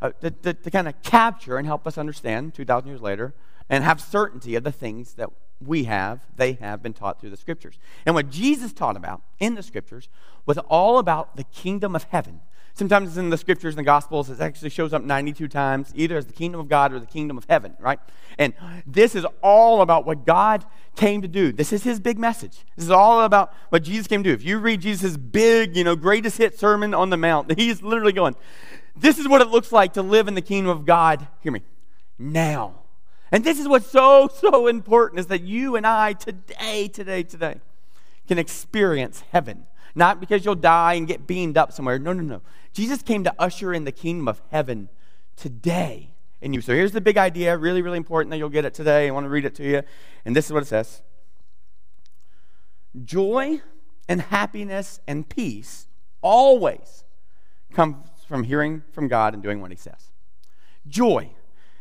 uh, 0.00 0.10
to, 0.20 0.30
to, 0.30 0.52
to 0.52 0.70
kind 0.70 0.86
of 0.86 1.02
capture 1.02 1.56
and 1.56 1.66
help 1.66 1.86
us 1.86 1.96
understand 1.96 2.54
2,000 2.54 2.88
years 2.88 3.00
later 3.00 3.34
and 3.68 3.82
have 3.82 4.00
certainty 4.00 4.54
of 4.54 4.62
the 4.62 4.72
things 4.72 5.14
that 5.14 5.30
we 5.64 5.84
have, 5.84 6.20
they 6.36 6.54
have 6.54 6.82
been 6.82 6.92
taught 6.92 7.20
through 7.20 7.30
the 7.30 7.36
scriptures. 7.36 7.78
And 8.06 8.14
what 8.14 8.30
Jesus 8.30 8.72
taught 8.72 8.96
about 8.96 9.22
in 9.38 9.54
the 9.54 9.62
scriptures 9.62 10.08
was 10.46 10.58
all 10.58 10.98
about 10.98 11.36
the 11.36 11.44
kingdom 11.44 11.94
of 11.96 12.04
heaven 12.04 12.40
Sometimes 12.78 13.18
in 13.18 13.28
the 13.30 13.36
scriptures 13.36 13.74
and 13.74 13.80
the 13.80 13.84
gospels, 13.84 14.30
it 14.30 14.40
actually 14.40 14.70
shows 14.70 14.92
up 14.92 15.02
92 15.02 15.48
times, 15.48 15.92
either 15.96 16.16
as 16.16 16.26
the 16.26 16.32
kingdom 16.32 16.60
of 16.60 16.68
God 16.68 16.92
or 16.92 17.00
the 17.00 17.06
kingdom 17.06 17.36
of 17.36 17.44
heaven, 17.48 17.74
right? 17.80 17.98
And 18.38 18.54
this 18.86 19.16
is 19.16 19.26
all 19.42 19.82
about 19.82 20.06
what 20.06 20.24
God 20.24 20.64
came 20.94 21.20
to 21.22 21.26
do. 21.26 21.50
This 21.50 21.72
is 21.72 21.82
his 21.82 21.98
big 21.98 22.20
message. 22.20 22.58
This 22.76 22.84
is 22.84 22.92
all 22.92 23.22
about 23.22 23.52
what 23.70 23.82
Jesus 23.82 24.06
came 24.06 24.22
to 24.22 24.30
do. 24.30 24.32
If 24.32 24.44
you 24.44 24.58
read 24.60 24.80
Jesus' 24.80 25.16
big, 25.16 25.76
you 25.76 25.82
know, 25.82 25.96
greatest 25.96 26.38
hit 26.38 26.56
sermon 26.56 26.94
on 26.94 27.10
the 27.10 27.16
mount, 27.16 27.50
he's 27.58 27.82
literally 27.82 28.12
going, 28.12 28.36
This 28.94 29.18
is 29.18 29.26
what 29.26 29.40
it 29.40 29.48
looks 29.48 29.72
like 29.72 29.94
to 29.94 30.02
live 30.02 30.28
in 30.28 30.36
the 30.36 30.40
kingdom 30.40 30.70
of 30.70 30.86
God. 30.86 31.26
Hear 31.40 31.50
me. 31.50 31.62
Now. 32.16 32.77
And 33.30 33.44
this 33.44 33.58
is 33.58 33.68
what's 33.68 33.90
so, 33.90 34.28
so 34.28 34.66
important 34.66 35.20
is 35.20 35.26
that 35.26 35.42
you 35.42 35.76
and 35.76 35.86
I 35.86 36.14
today, 36.14 36.88
today, 36.88 37.22
today 37.22 37.60
can 38.26 38.38
experience 38.38 39.22
heaven 39.32 39.66
not 39.94 40.20
because 40.20 40.44
you'll 40.44 40.54
die 40.54 40.94
and 40.94 41.06
get 41.06 41.26
beamed 41.26 41.58
up 41.58 41.72
somewhere. 41.72 41.98
No, 41.98 42.12
no, 42.12 42.22
no. 42.22 42.40
Jesus 42.72 43.02
came 43.02 43.24
to 43.24 43.34
usher 43.38 43.74
in 43.74 43.84
the 43.84 43.92
kingdom 43.92 44.28
of 44.28 44.40
heaven 44.50 44.88
today 45.36 46.10
in 46.40 46.54
you. 46.54 46.60
So 46.60 46.72
here's 46.72 46.92
the 46.92 47.00
big 47.00 47.18
idea, 47.18 47.56
really, 47.56 47.82
really 47.82 47.96
important 47.96 48.30
that 48.30 48.38
you'll 48.38 48.48
get 48.48 48.64
it 48.64 48.74
today. 48.74 49.08
I 49.08 49.10
want 49.10 49.24
to 49.24 49.30
read 49.30 49.44
it 49.44 49.54
to 49.56 49.64
you. 49.64 49.82
And 50.24 50.36
this 50.36 50.46
is 50.46 50.52
what 50.52 50.62
it 50.62 50.66
says 50.66 51.02
Joy 53.04 53.60
and 54.08 54.20
happiness 54.22 55.00
and 55.06 55.28
peace 55.28 55.88
always 56.22 57.04
comes 57.72 58.06
from 58.26 58.44
hearing 58.44 58.82
from 58.92 59.08
God 59.08 59.34
and 59.34 59.42
doing 59.42 59.60
what 59.60 59.70
He 59.70 59.76
says. 59.76 60.12
Joy 60.86 61.30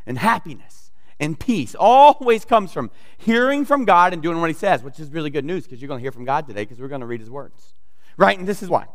and 0.05 0.17
happiness 0.17 0.86
and 1.19 1.39
peace 1.39 1.75
always 1.77 2.45
comes 2.45 2.71
from 2.71 2.91
hearing 3.17 3.65
from 3.65 3.85
God 3.85 4.13
and 4.13 4.21
doing 4.21 4.39
what 4.39 4.49
He 4.49 4.53
says, 4.53 4.83
which 4.83 4.99
is 4.99 5.09
really 5.09 5.29
good 5.29 5.45
news 5.45 5.63
because 5.63 5.81
you're 5.81 5.87
going 5.87 5.99
to 5.99 6.03
hear 6.03 6.11
from 6.11 6.25
God 6.25 6.47
today 6.47 6.63
because 6.63 6.79
we're 6.79 6.87
going 6.87 7.01
to 7.01 7.07
read 7.07 7.19
His 7.19 7.29
words. 7.29 7.73
Right? 8.17 8.37
And 8.37 8.47
this 8.47 8.61
is 8.61 8.69
why. 8.69 8.87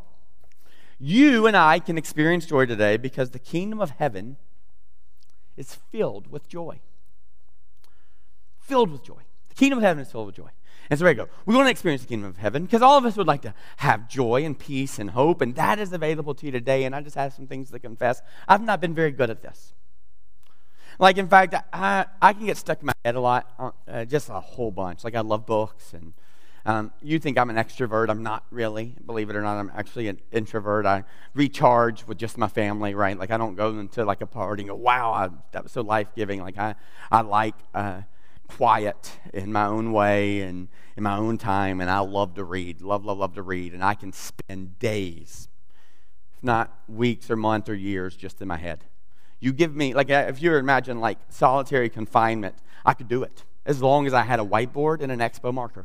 You 0.99 1.47
and 1.47 1.57
I 1.57 1.81
can 1.81 1.99
experience 1.99 2.47
joy 2.47 2.67
today 2.67 2.97
because 2.97 3.31
the 3.31 3.39
kingdom 3.39 3.81
of 3.81 3.91
heaven 3.91 4.37
is 5.57 5.75
filled 5.75 6.31
with 6.31 6.49
joy. 6.49 6.81
Filled 8.61 8.91
with 8.93 9.03
joy. 9.03 9.23
The 9.49 9.55
kingdom 9.55 9.79
of 9.79 9.85
heaven 9.85 10.03
is 10.03 10.13
filled 10.13 10.27
with 10.27 10.37
joy. 10.37 10.51
And 10.91 10.99
so 10.99 11.05
there 11.05 11.13
you 11.13 11.17
go. 11.17 11.29
We 11.47 11.55
want 11.55 11.67
to 11.67 11.71
experience 11.71 12.03
the 12.03 12.09
kingdom 12.09 12.29
of 12.29 12.37
heaven 12.37 12.65
because 12.65 12.83
all 12.83 12.99
of 12.99 13.05
us 13.05 13.17
would 13.17 13.27
like 13.27 13.43
to 13.43 13.55
have 13.79 14.09
joy 14.09 14.45
and 14.45 14.59
peace 14.59 14.99
and 14.99 15.11
hope, 15.11 15.41
and 15.41 15.55
that 15.57 15.79
is 15.79 15.93
available 15.93 16.35
to 16.35 16.47
you 16.47 16.53
today. 16.53 16.85
And 16.85 16.95
I 16.95 17.01
just 17.01 17.17
have 17.17 17.33
some 17.33 17.47
things 17.47 17.71
to 17.71 17.79
confess. 17.79 18.23
I've 18.47 18.63
not 18.63 18.81
been 18.81 18.95
very 18.95 19.11
good 19.11 19.31
at 19.31 19.43
this. 19.43 19.75
Like, 20.99 21.19
in 21.19 21.29
fact, 21.29 21.55
I, 21.73 22.07
I 22.21 22.33
can 22.33 22.47
get 22.47 22.57
stuck 22.57 22.81
in 22.81 22.87
my 22.87 22.93
head 23.05 23.15
a 23.15 23.21
lot, 23.21 23.75
uh, 23.89 24.05
just 24.05 24.29
a 24.29 24.41
whole 24.41 24.71
bunch. 24.71 25.05
Like, 25.05 25.15
I 25.15 25.21
love 25.21 25.47
books, 25.47 25.95
and 25.95 26.13
um, 26.65 26.93
you 27.03 27.19
think 27.19 27.39
I'm 27.39 27.51
an 27.51 27.57
extrovert. 27.57 28.09
I'm 28.09 28.23
not 28.23 28.45
really. 28.51 28.95
Believe 29.05 29.31
it 29.31 29.37
or 29.37 29.43
not, 29.43 29.59
I'm 29.59 29.73
actually 29.75 30.09
an 30.09 30.21
introvert. 30.31 30.87
I 30.87 31.05
recharge 31.35 32.07
with 32.07 32.19
just 32.19 32.39
my 32.39 32.49
family, 32.49 32.95
right? 32.95 33.19
Like, 33.19 33.31
I 33.31 33.37
don't 33.37 33.57
go 33.57 33.79
into 33.79 34.05
like 34.05 34.21
a 34.21 34.27
party 34.27 34.63
and 34.63 34.69
go, 34.69 34.77
wow, 34.77 35.13
I, 35.13 35.31
that 35.53 35.65
was 35.65 35.73
so 35.73 35.81
life 35.81 36.09
giving. 36.15 36.41
Like, 36.41 36.59
I, 36.59 36.75
I 37.11 37.23
like 37.23 37.57
uh, 37.75 38.03
quiet 38.49 39.19
in 39.33 39.53
my 39.53 39.65
own 39.65 39.93
way 39.93 40.43
and 40.43 40.69
in 40.97 41.03
my 41.03 41.17
own 41.17 41.39
time, 41.39 41.81
and 41.81 41.91
I 41.91 42.01
love 42.01 42.35
to 42.35 42.45
read. 42.45 42.81
Love, 42.81 43.05
love, 43.05 43.19
love 43.19 43.35
to 43.35 43.43
read. 43.43 43.73
And 43.73 43.83
I 43.83 43.95
can 43.95 44.13
spend 44.13 44.79
days, 44.79 45.49
if 46.37 46.45
not 46.45 46.73
weeks 46.87 47.31
or 47.31 47.37
months 47.37 47.69
or 47.71 47.75
years, 47.75 48.15
just 48.15 48.41
in 48.41 48.49
my 48.49 48.59
head. 48.59 48.85
You 49.43 49.53
give 49.53 49.75
me, 49.75 49.93
like, 49.93 50.09
if 50.09 50.41
you 50.41 50.55
imagine 50.55 51.01
like 51.01 51.19
solitary 51.29 51.91
confinement, 51.91 52.55
I 52.87 52.95
could 52.95 53.09
do 53.09 53.25
it 53.25 53.43
as 53.67 53.83
long 53.83 54.07
as 54.07 54.15
I 54.15 54.23
had 54.23 54.39
a 54.39 54.45
whiteboard 54.45 55.03
and 55.03 55.11
an 55.11 55.19
expo 55.19 55.53
marker. 55.53 55.85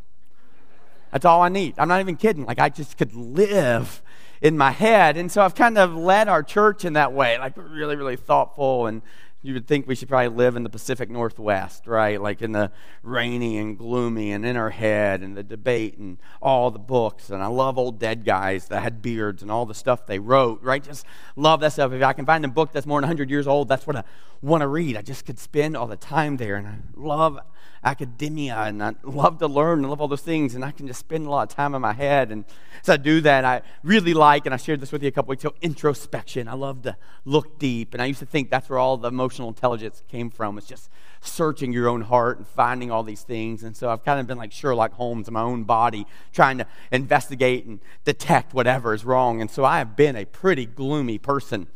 That's 1.12 1.26
all 1.26 1.42
I 1.42 1.50
need. 1.50 1.74
I'm 1.80 1.88
not 1.88 2.00
even 2.00 2.18
kidding. 2.18 2.46
Like, 2.46 2.60
I 2.60 2.70
just 2.70 2.98
could 3.00 3.16
live 3.16 4.04
in 4.42 4.60
my 4.60 4.70
head. 4.70 5.18
And 5.18 5.32
so 5.32 5.42
I've 5.42 5.56
kind 5.56 5.80
of 5.80 5.96
led 5.96 6.28
our 6.28 6.44
church 6.44 6.86
in 6.86 6.94
that 6.94 7.14
way, 7.14 7.40
like, 7.40 7.54
really, 7.58 7.96
really 7.96 8.16
thoughtful 8.16 8.86
and 8.86 9.02
you 9.42 9.54
would 9.54 9.68
think 9.68 9.88
we 9.88 9.96
should 9.96 10.10
probably 10.10 10.36
live 10.36 10.56
in 10.56 10.64
the 10.64 10.70
Pacific 10.70 11.10
Northwest, 11.10 11.86
right? 11.86 12.22
Like 12.22 12.42
in 12.42 12.54
the 12.54 12.72
rainy 13.04 13.58
and 13.58 13.78
gloomy 13.78 14.32
and 14.32 14.46
in 14.46 14.58
our 14.58 14.72
head 14.72 15.22
and 15.22 15.38
the 15.38 15.44
debate 15.44 15.98
and 15.98 16.18
all 16.42 16.72
the 16.72 16.80
books. 16.80 17.30
And 17.30 17.44
I 17.44 17.48
love 17.48 17.78
old 17.78 18.00
dead 18.00 18.26
guys 18.26 18.68
that 18.70 18.82
had 18.82 19.02
beards 19.02 19.42
and 19.42 19.52
all 19.52 19.66
the 19.66 19.76
stuff 19.76 20.08
they 20.08 20.18
wrote, 20.18 20.62
right? 20.64 20.84
Just 20.84 21.06
love 21.36 21.60
that 21.60 21.74
stuff. 21.74 21.92
If 21.92 22.02
I 22.02 22.14
can 22.14 22.26
find 22.26 22.44
a 22.46 22.48
book 22.48 22.72
that's 22.72 22.88
more 22.88 23.00
than 23.00 23.08
100 23.08 23.30
years 23.30 23.48
old, 23.48 23.68
that's 23.68 23.86
what 23.86 23.96
I 23.96 24.04
want 24.42 24.62
to 24.62 24.68
read. 24.68 24.98
I 24.98 25.02
just 25.04 25.26
could 25.26 25.40
spend 25.40 25.78
all 25.78 25.88
the 25.88 25.98
time 25.98 26.38
there. 26.38 26.56
And 26.56 26.68
I 26.68 26.78
love 26.96 27.40
academia 27.88 28.56
and 28.56 28.84
I 28.84 28.94
love 29.04 29.40
to 29.40 29.48
learn 29.48 29.80
and 29.80 29.90
love 29.90 30.02
all 30.02 30.08
those 30.08 30.22
things. 30.22 30.56
And 30.56 30.64
I 30.64 30.72
can 30.72 30.88
just 30.88 31.00
spend 31.00 31.26
a 31.26 31.30
lot 31.30 31.50
of 31.50 31.56
time 31.56 31.74
in 31.74 31.82
my 31.82 31.94
head. 31.94 32.32
And 32.32 32.46
as 32.82 32.90
I 32.90 32.98
do 32.98 33.22
that, 33.22 33.46
I 33.46 33.62
really 33.84 34.14
like, 34.14 34.46
and 34.46 34.54
I 34.54 34.58
shared 34.58 34.82
this 34.82 34.92
with 34.92 35.02
you 35.02 35.08
a 35.08 35.12
couple 35.12 35.30
weeks 35.30 35.44
ago, 35.44 35.56
introspection. 35.62 36.48
I 36.48 36.54
love 36.54 36.84
to 36.84 36.98
look 37.26 37.58
deep. 37.58 37.94
And 37.94 38.02
I 38.02 38.06
used 38.06 38.20
to 38.20 38.26
think 38.26 38.50
that's 38.50 38.70
where 38.70 38.78
all 38.78 38.98
the 38.98 39.08
emotional 39.08 39.48
intelligence 39.48 40.04
came 40.08 40.30
from. 40.30 40.58
It's 40.58 40.68
just 40.68 40.90
searching 41.22 41.74
your 41.74 41.88
own 41.88 42.02
heart 42.02 42.38
and 42.38 42.48
finding 42.48 42.92
all 42.92 43.04
these 43.04 43.24
things. 43.24 43.64
And 43.64 43.76
so 43.76 43.90
I've 43.90 44.04
kind 44.04 44.20
of 44.20 44.28
been 44.28 44.38
like 44.38 44.52
Sherlock 44.52 44.94
Holmes 44.94 45.28
in 45.28 45.34
my 45.34 45.42
own 45.42 45.64
body, 45.64 46.06
trying 46.34 46.58
to 46.60 46.68
investigate 46.92 47.66
and 47.66 47.80
detect 48.04 48.54
whatever 48.54 48.94
is 48.94 49.06
wrong. 49.06 49.42
And 49.42 49.50
so 49.50 49.64
I 49.66 49.80
have 49.80 49.96
been 49.96 50.16
a 50.16 50.26
pretty 50.26 50.66
gloomy 50.66 51.18
person. 51.18 51.68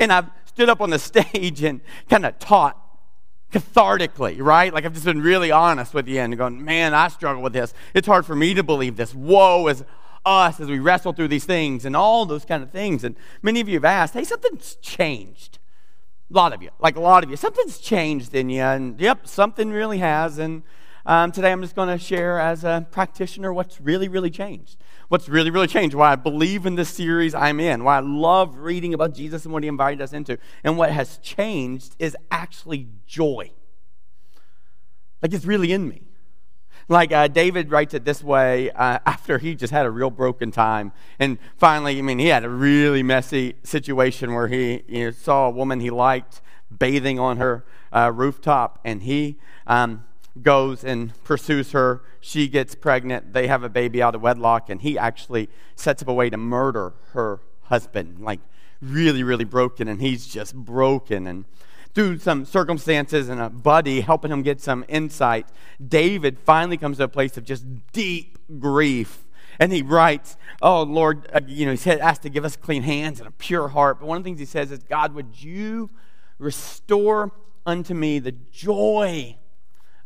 And 0.00 0.12
I've 0.12 0.30
stood 0.46 0.68
up 0.68 0.80
on 0.80 0.90
the 0.90 0.98
stage 1.10 1.62
and 1.62 1.80
kind 2.08 2.26
of 2.26 2.38
taught 2.38 2.87
cathartically, 3.52 4.36
right? 4.40 4.72
Like 4.72 4.84
I've 4.84 4.92
just 4.92 5.04
been 5.04 5.22
really 5.22 5.50
honest 5.50 5.94
with 5.94 6.08
you 6.08 6.20
and 6.20 6.36
going, 6.36 6.64
man, 6.64 6.94
I 6.94 7.08
struggle 7.08 7.42
with 7.42 7.52
this. 7.52 7.72
It's 7.94 8.06
hard 8.06 8.26
for 8.26 8.36
me 8.36 8.54
to 8.54 8.62
believe 8.62 8.96
this. 8.96 9.14
Woe 9.14 9.68
is 9.68 9.84
us 10.24 10.60
as 10.60 10.68
we 10.68 10.78
wrestle 10.78 11.12
through 11.12 11.28
these 11.28 11.44
things 11.44 11.84
and 11.84 11.96
all 11.96 12.26
those 12.26 12.44
kind 12.44 12.62
of 12.62 12.70
things. 12.70 13.04
And 13.04 13.16
many 13.42 13.60
of 13.60 13.68
you 13.68 13.74
have 13.74 13.84
asked, 13.84 14.14
hey, 14.14 14.24
something's 14.24 14.74
changed. 14.76 15.58
A 16.30 16.34
lot 16.34 16.52
of 16.52 16.62
you, 16.62 16.70
like 16.78 16.96
a 16.96 17.00
lot 17.00 17.24
of 17.24 17.30
you, 17.30 17.36
something's 17.36 17.78
changed 17.78 18.34
in 18.34 18.50
you. 18.50 18.60
And 18.60 19.00
yep, 19.00 19.26
something 19.26 19.70
really 19.70 19.98
has. 19.98 20.38
And 20.38 20.62
um, 21.06 21.32
today 21.32 21.50
I'm 21.50 21.62
just 21.62 21.74
going 21.74 21.88
to 21.88 21.98
share 21.98 22.38
as 22.38 22.64
a 22.64 22.86
practitioner 22.90 23.52
what's 23.52 23.80
really, 23.80 24.08
really 24.08 24.30
changed. 24.30 24.76
What's 25.08 25.28
really, 25.28 25.50
really 25.50 25.66
changed, 25.66 25.94
why 25.94 26.12
I 26.12 26.16
believe 26.16 26.66
in 26.66 26.74
this 26.74 26.90
series 26.90 27.34
I'm 27.34 27.60
in, 27.60 27.82
why 27.82 27.96
I 27.96 28.00
love 28.00 28.58
reading 28.58 28.92
about 28.92 29.14
Jesus 29.14 29.44
and 29.44 29.54
what 29.54 29.62
he 29.62 29.68
invited 29.68 30.02
us 30.02 30.12
into. 30.12 30.38
And 30.62 30.76
what 30.76 30.90
has 30.90 31.18
changed 31.18 31.96
is 31.98 32.16
actually 32.30 32.88
joy. 33.06 33.50
Like 35.22 35.32
it's 35.32 35.46
really 35.46 35.72
in 35.72 35.88
me. 35.88 36.02
Like 36.90 37.12
uh, 37.12 37.28
David 37.28 37.70
writes 37.70 37.94
it 37.94 38.04
this 38.04 38.22
way 38.22 38.70
uh, 38.70 38.98
after 39.04 39.38
he 39.38 39.54
just 39.54 39.72
had 39.72 39.84
a 39.84 39.90
real 39.90 40.10
broken 40.10 40.50
time. 40.50 40.92
And 41.18 41.38
finally, 41.56 41.98
I 41.98 42.02
mean, 42.02 42.18
he 42.18 42.26
had 42.26 42.44
a 42.44 42.48
really 42.48 43.02
messy 43.02 43.54
situation 43.62 44.32
where 44.34 44.48
he 44.48 44.84
you 44.88 45.06
know, 45.06 45.10
saw 45.10 45.48
a 45.48 45.50
woman 45.50 45.80
he 45.80 45.90
liked 45.90 46.40
bathing 46.76 47.18
on 47.18 47.38
her 47.38 47.64
uh, 47.92 48.12
rooftop, 48.14 48.78
and 48.84 49.02
he 49.02 49.38
um, 49.66 50.04
goes 50.42 50.84
and 50.84 51.12
pursues 51.24 51.72
her. 51.72 52.02
She 52.20 52.48
gets 52.48 52.74
pregnant. 52.74 53.32
They 53.32 53.46
have 53.46 53.62
a 53.62 53.68
baby 53.68 54.02
out 54.02 54.14
of 54.14 54.22
wedlock, 54.22 54.70
and 54.70 54.80
he 54.80 54.98
actually 54.98 55.48
sets 55.76 56.02
up 56.02 56.08
a 56.08 56.14
way 56.14 56.30
to 56.30 56.36
murder 56.36 56.94
her 57.12 57.40
husband. 57.62 58.20
Like, 58.20 58.40
really, 58.80 59.22
really 59.22 59.44
broken, 59.44 59.88
and 59.88 60.00
he's 60.00 60.26
just 60.26 60.54
broken. 60.54 61.26
And 61.26 61.44
through 61.94 62.18
some 62.18 62.44
circumstances 62.44 63.28
and 63.28 63.40
a 63.40 63.50
buddy 63.50 64.00
helping 64.00 64.30
him 64.30 64.42
get 64.42 64.60
some 64.60 64.84
insight, 64.88 65.46
David 65.84 66.38
finally 66.38 66.76
comes 66.76 66.98
to 66.98 67.04
a 67.04 67.08
place 67.08 67.36
of 67.36 67.44
just 67.44 67.64
deep 67.92 68.38
grief. 68.58 69.24
And 69.58 69.72
he 69.72 69.82
writes, 69.82 70.36
Oh, 70.62 70.82
Lord, 70.82 71.28
uh, 71.32 71.40
you 71.46 71.66
know, 71.66 71.72
he 71.72 71.76
said, 71.76 71.98
asked 71.98 72.22
to 72.22 72.30
give 72.30 72.44
us 72.44 72.56
clean 72.56 72.82
hands 72.82 73.18
and 73.18 73.28
a 73.28 73.32
pure 73.32 73.68
heart. 73.68 73.98
But 73.98 74.06
one 74.06 74.18
of 74.18 74.22
the 74.22 74.28
things 74.28 74.38
he 74.38 74.46
says 74.46 74.70
is, 74.70 74.82
God, 74.84 75.14
would 75.14 75.42
you 75.42 75.90
restore 76.38 77.32
unto 77.66 77.94
me 77.94 78.18
the 78.18 78.32
joy 78.32 79.36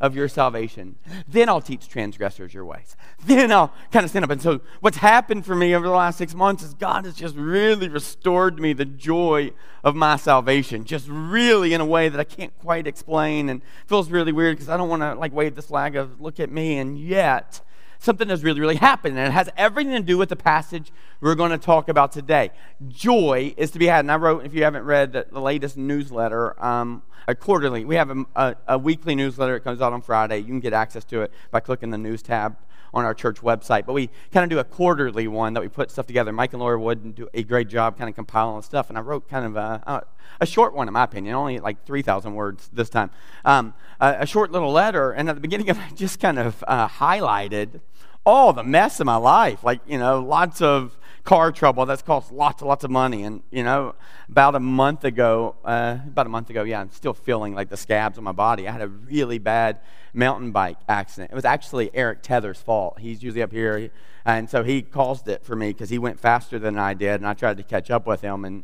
of 0.03 0.17
your 0.17 0.27
salvation. 0.27 0.97
Then 1.29 1.47
I'll 1.47 1.61
teach 1.61 1.87
transgressors 1.87 2.53
your 2.53 2.65
ways. 2.65 2.97
Then 3.25 3.53
I'll 3.53 3.73
kind 3.93 4.03
of 4.03 4.09
stand 4.09 4.25
up. 4.25 4.31
And 4.31 4.41
so, 4.41 4.59
what's 4.81 4.97
happened 4.97 5.45
for 5.45 5.55
me 5.55 5.73
over 5.73 5.87
the 5.87 5.93
last 5.93 6.17
six 6.17 6.35
months 6.35 6.61
is 6.61 6.73
God 6.73 7.05
has 7.05 7.15
just 7.15 7.37
really 7.37 7.87
restored 7.87 8.59
me 8.59 8.73
the 8.73 8.83
joy 8.83 9.51
of 9.81 9.95
my 9.95 10.17
salvation, 10.17 10.83
just 10.83 11.07
really 11.07 11.73
in 11.73 11.79
a 11.79 11.85
way 11.85 12.09
that 12.09 12.19
I 12.19 12.25
can't 12.25 12.51
quite 12.59 12.85
explain 12.85 13.47
and 13.47 13.61
feels 13.87 14.11
really 14.11 14.33
weird 14.33 14.57
because 14.57 14.67
I 14.67 14.75
don't 14.75 14.89
want 14.89 15.03
to 15.03 15.15
like 15.15 15.31
wave 15.31 15.55
the 15.55 15.61
flag 15.61 15.95
of 15.95 16.19
look 16.19 16.37
at 16.37 16.51
me. 16.51 16.77
And 16.79 16.99
yet, 16.99 17.61
something 18.03 18.29
has 18.29 18.43
really, 18.43 18.59
really 18.59 18.75
happened. 18.75 19.17
And 19.17 19.27
it 19.27 19.31
has 19.31 19.49
everything 19.57 19.93
to 19.93 20.01
do 20.01 20.17
with 20.17 20.29
the 20.29 20.35
passage 20.35 20.91
we're 21.21 21.35
going 21.35 21.51
to 21.51 21.57
talk 21.57 21.89
about 21.89 22.11
today. 22.11 22.51
Joy 22.87 23.53
is 23.57 23.71
to 23.71 23.79
be 23.79 23.87
had. 23.87 23.99
And 23.99 24.11
I 24.11 24.17
wrote, 24.17 24.45
if 24.45 24.53
you 24.53 24.63
haven't 24.63 24.83
read 24.83 25.13
the, 25.13 25.25
the 25.31 25.41
latest 25.41 25.77
newsletter, 25.77 26.61
um, 26.63 27.03
a 27.27 27.33
quarterly, 27.33 27.85
we 27.85 27.95
have 27.95 28.09
a, 28.09 28.25
a, 28.35 28.55
a 28.67 28.77
weekly 28.77 29.15
newsletter. 29.15 29.55
It 29.55 29.61
comes 29.61 29.81
out 29.81 29.93
on 29.93 30.01
Friday. 30.01 30.39
You 30.39 30.45
can 30.45 30.59
get 30.59 30.73
access 30.73 31.05
to 31.05 31.21
it 31.21 31.31
by 31.51 31.61
clicking 31.61 31.89
the 31.89 31.97
news 31.97 32.21
tab 32.21 32.57
on 32.93 33.05
our 33.05 33.13
church 33.13 33.41
website. 33.41 33.85
But 33.85 33.93
we 33.93 34.09
kind 34.31 34.43
of 34.43 34.49
do 34.49 34.59
a 34.59 34.63
quarterly 34.63 35.27
one 35.27 35.53
that 35.53 35.61
we 35.61 35.67
put 35.67 35.91
stuff 35.91 36.05
together. 36.05 36.31
Mike 36.31 36.53
and 36.53 36.61
Laura 36.61 36.79
Wood 36.79 37.15
do 37.15 37.27
a 37.33 37.43
great 37.43 37.67
job 37.67 37.97
kind 37.97 38.09
of 38.09 38.15
compiling 38.15 38.61
stuff. 38.61 38.89
And 38.89 38.97
I 38.97 39.01
wrote 39.01 39.27
kind 39.27 39.45
of 39.45 39.55
a, 39.55 40.05
a 40.39 40.45
short 40.45 40.73
one, 40.73 40.87
in 40.87 40.93
my 40.93 41.03
opinion, 41.03 41.35
only 41.35 41.59
like 41.59 41.85
3,000 41.85 42.35
words 42.35 42.69
this 42.71 42.89
time. 42.89 43.09
Um, 43.45 43.73
a, 43.99 44.17
a, 44.19 44.25
short 44.25 44.51
little 44.51 44.71
letter. 44.71 45.11
And 45.11 45.29
at 45.29 45.35
the 45.35 45.41
beginning 45.41 45.69
of 45.69 45.77
it, 45.77 45.83
just 45.95 46.19
kind 46.19 46.37
of 46.37 46.63
uh, 46.67 46.87
highlighted 46.87 47.81
all 48.25 48.53
the 48.53 48.63
mess 48.63 48.99
in 48.99 49.05
my 49.05 49.17
life. 49.17 49.63
Like, 49.63 49.81
you 49.85 49.97
know, 49.97 50.21
lots 50.21 50.61
of 50.61 50.97
car 51.23 51.51
trouble 51.51 51.85
that's 51.85 52.01
cost 52.01 52.31
lots 52.31 52.61
and 52.61 52.67
lots 52.67 52.83
of 52.83 52.91
money. 52.91 53.23
And, 53.23 53.43
you 53.49 53.63
know, 53.63 53.95
about 54.29 54.55
a 54.55 54.59
month 54.59 55.03
ago, 55.05 55.55
uh, 55.63 55.97
about 56.05 56.25
a 56.25 56.29
month 56.29 56.49
ago, 56.49 56.63
yeah, 56.63 56.81
I'm 56.81 56.91
still 56.91 57.13
feeling 57.13 57.53
like 57.53 57.69
the 57.69 57.77
scabs 57.77 58.17
on 58.17 58.23
my 58.23 58.31
body. 58.31 58.67
I 58.67 58.71
had 58.71 58.81
a 58.81 58.87
really 58.87 59.39
bad 59.39 59.79
mountain 60.13 60.51
bike 60.51 60.77
accident. 60.87 61.31
It 61.31 61.35
was 61.35 61.45
actually 61.45 61.91
Eric 61.93 62.21
Tether's 62.21 62.61
fault. 62.61 62.99
He's 62.99 63.23
usually 63.23 63.41
up 63.41 63.51
here. 63.51 63.89
And 64.25 64.49
so 64.49 64.63
he 64.63 64.81
caused 64.81 65.27
it 65.27 65.43
for 65.43 65.55
me 65.55 65.69
because 65.69 65.89
he 65.89 65.97
went 65.97 66.19
faster 66.19 66.59
than 66.59 66.77
I 66.77 66.93
did. 66.93 67.15
And 67.15 67.27
I 67.27 67.33
tried 67.33 67.57
to 67.57 67.63
catch 67.63 67.89
up 67.89 68.05
with 68.05 68.21
him. 68.21 68.45
And 68.45 68.63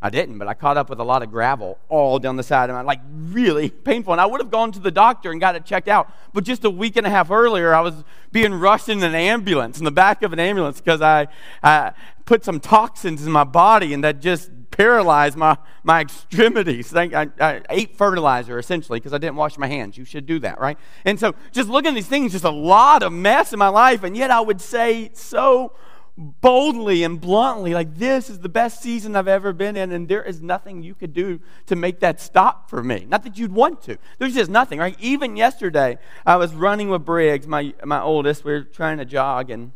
I 0.00 0.10
didn't, 0.10 0.38
but 0.38 0.46
I 0.46 0.54
caught 0.54 0.76
up 0.76 0.88
with 0.88 1.00
a 1.00 1.04
lot 1.04 1.24
of 1.24 1.30
gravel 1.32 1.76
all 1.88 2.20
down 2.20 2.36
the 2.36 2.44
side 2.44 2.70
of 2.70 2.74
my, 2.74 2.82
like 2.82 3.00
really 3.10 3.68
painful. 3.84 4.12
And 4.12 4.20
I 4.20 4.26
would 4.26 4.40
have 4.40 4.50
gone 4.50 4.70
to 4.72 4.78
the 4.78 4.92
doctor 4.92 5.32
and 5.32 5.40
got 5.40 5.56
it 5.56 5.64
checked 5.64 5.88
out. 5.88 6.12
But 6.32 6.44
just 6.44 6.64
a 6.64 6.70
week 6.70 6.96
and 6.96 7.04
a 7.04 7.10
half 7.10 7.32
earlier, 7.32 7.74
I 7.74 7.80
was 7.80 8.04
being 8.30 8.54
rushed 8.54 8.88
in 8.88 9.02
an 9.02 9.16
ambulance, 9.16 9.78
in 9.78 9.84
the 9.84 9.90
back 9.90 10.22
of 10.22 10.32
an 10.32 10.38
ambulance, 10.38 10.80
because 10.80 11.02
I, 11.02 11.26
I 11.64 11.92
put 12.26 12.44
some 12.44 12.60
toxins 12.60 13.26
in 13.26 13.32
my 13.32 13.42
body 13.42 13.92
and 13.92 14.04
that 14.04 14.20
just 14.20 14.50
paralyzed 14.70 15.36
my, 15.36 15.56
my 15.82 16.00
extremities. 16.00 16.94
I, 16.94 17.04
I, 17.04 17.28
I 17.40 17.62
ate 17.68 17.96
fertilizer 17.96 18.60
essentially 18.60 19.00
because 19.00 19.12
I 19.12 19.18
didn't 19.18 19.34
wash 19.34 19.58
my 19.58 19.66
hands. 19.66 19.98
You 19.98 20.04
should 20.04 20.26
do 20.26 20.38
that, 20.40 20.60
right? 20.60 20.78
And 21.04 21.18
so 21.18 21.34
just 21.50 21.68
looking 21.68 21.88
at 21.88 21.94
these 21.96 22.06
things, 22.06 22.30
just 22.30 22.44
a 22.44 22.50
lot 22.50 23.02
of 23.02 23.12
mess 23.12 23.52
in 23.52 23.58
my 23.58 23.68
life. 23.68 24.04
And 24.04 24.16
yet 24.16 24.30
I 24.30 24.40
would 24.40 24.60
say 24.60 25.10
so 25.14 25.72
boldly 26.18 27.04
and 27.04 27.20
bluntly, 27.20 27.72
like, 27.72 27.94
this 27.94 28.28
is 28.28 28.40
the 28.40 28.48
best 28.48 28.82
season 28.82 29.14
I've 29.14 29.28
ever 29.28 29.52
been 29.52 29.76
in, 29.76 29.92
and 29.92 30.08
there 30.08 30.22
is 30.22 30.42
nothing 30.42 30.82
you 30.82 30.94
could 30.94 31.14
do 31.14 31.40
to 31.66 31.76
make 31.76 32.00
that 32.00 32.20
stop 32.20 32.68
for 32.68 32.82
me. 32.82 33.06
Not 33.08 33.22
that 33.22 33.38
you'd 33.38 33.52
want 33.52 33.82
to. 33.82 33.98
There's 34.18 34.34
just 34.34 34.50
nothing, 34.50 34.80
right? 34.80 34.96
Even 34.98 35.36
yesterday, 35.36 35.98
I 36.26 36.36
was 36.36 36.52
running 36.54 36.88
with 36.88 37.04
Briggs, 37.04 37.46
my, 37.46 37.72
my 37.84 38.00
oldest. 38.00 38.44
We 38.44 38.52
were 38.52 38.62
trying 38.62 38.98
to 38.98 39.04
jog, 39.04 39.50
and 39.50 39.70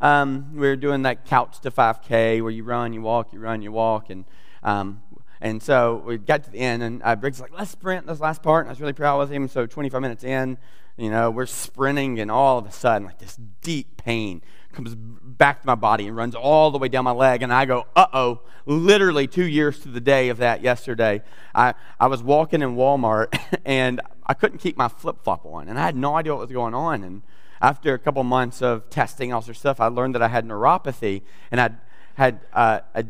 um, 0.00 0.52
we 0.54 0.68
were 0.68 0.76
doing 0.76 1.02
that 1.02 1.26
couch 1.26 1.58
to 1.60 1.72
5K 1.72 2.40
where 2.40 2.52
you 2.52 2.62
run, 2.62 2.92
you 2.92 3.02
walk, 3.02 3.32
you 3.32 3.40
run, 3.40 3.60
you 3.60 3.72
walk. 3.72 4.10
And, 4.10 4.24
um, 4.62 5.02
and 5.44 5.62
so 5.62 6.02
we 6.06 6.16
got 6.16 6.42
to 6.44 6.50
the 6.50 6.58
end, 6.58 6.82
and 6.82 7.02
uh, 7.04 7.14
Briggs 7.16 7.36
was 7.36 7.50
like, 7.50 7.58
let's 7.58 7.70
sprint 7.70 8.06
this 8.06 8.18
last 8.18 8.42
part. 8.42 8.64
And 8.64 8.70
I 8.70 8.72
was 8.72 8.80
really 8.80 8.94
proud 8.94 9.18
with 9.18 9.30
him. 9.30 9.46
So 9.46 9.66
25 9.66 10.00
minutes 10.00 10.24
in, 10.24 10.56
you 10.96 11.10
know, 11.10 11.30
we're 11.30 11.44
sprinting, 11.44 12.18
and 12.18 12.30
all 12.30 12.56
of 12.56 12.64
a 12.64 12.72
sudden, 12.72 13.06
like 13.06 13.18
this 13.18 13.36
deep 13.60 13.98
pain 13.98 14.40
comes 14.72 14.94
back 14.94 15.60
to 15.60 15.66
my 15.66 15.74
body 15.74 16.06
and 16.06 16.16
runs 16.16 16.34
all 16.34 16.70
the 16.70 16.78
way 16.78 16.88
down 16.88 17.04
my 17.04 17.10
leg. 17.10 17.42
And 17.42 17.52
I 17.52 17.66
go, 17.66 17.84
uh 17.94 18.06
oh, 18.14 18.40
literally 18.64 19.26
two 19.26 19.44
years 19.44 19.78
to 19.80 19.88
the 19.88 20.00
day 20.00 20.30
of 20.30 20.38
that 20.38 20.62
yesterday. 20.62 21.22
I, 21.54 21.74
I 22.00 22.06
was 22.06 22.22
walking 22.22 22.62
in 22.62 22.74
Walmart 22.74 23.38
and 23.66 24.00
I 24.26 24.32
couldn't 24.32 24.58
keep 24.58 24.78
my 24.78 24.88
flip 24.88 25.22
flop 25.22 25.44
on. 25.44 25.68
And 25.68 25.78
I 25.78 25.82
had 25.82 25.94
no 25.94 26.16
idea 26.16 26.32
what 26.32 26.40
was 26.40 26.52
going 26.52 26.72
on. 26.72 27.04
And 27.04 27.20
after 27.60 27.92
a 27.92 27.98
couple 27.98 28.24
months 28.24 28.62
of 28.62 28.88
testing 28.88 29.30
all 29.30 29.42
sorts 29.42 29.58
of 29.58 29.60
stuff, 29.60 29.78
I 29.78 29.88
learned 29.88 30.14
that 30.14 30.22
I 30.22 30.28
had 30.28 30.46
neuropathy 30.46 31.20
and 31.50 31.60
I 31.60 31.70
had 32.14 32.40
uh, 32.54 32.80
a, 32.94 33.04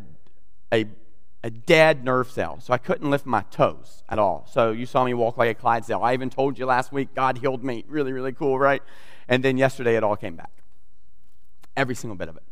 a, 0.73 0.87
a 1.44 1.50
dead 1.50 2.02
nerve 2.02 2.30
cell. 2.30 2.58
So 2.58 2.72
I 2.72 2.78
couldn't 2.78 3.10
lift 3.10 3.26
my 3.26 3.42
toes 3.50 4.02
at 4.08 4.18
all. 4.18 4.48
So 4.50 4.72
you 4.72 4.86
saw 4.86 5.04
me 5.04 5.12
walk 5.12 5.36
like 5.36 5.50
a 5.50 5.54
Clydesdale. 5.54 6.00
I 6.02 6.14
even 6.14 6.30
told 6.30 6.58
you 6.58 6.64
last 6.64 6.90
week, 6.90 7.14
God 7.14 7.36
healed 7.36 7.62
me. 7.62 7.84
Really, 7.86 8.12
really 8.12 8.32
cool, 8.32 8.58
right? 8.58 8.80
And 9.28 9.44
then 9.44 9.58
yesterday 9.58 9.94
it 9.94 10.02
all 10.02 10.16
came 10.16 10.36
back. 10.36 10.50
Every 11.76 11.94
single 11.94 12.16
bit 12.16 12.30
of 12.30 12.36
it. 12.36 12.42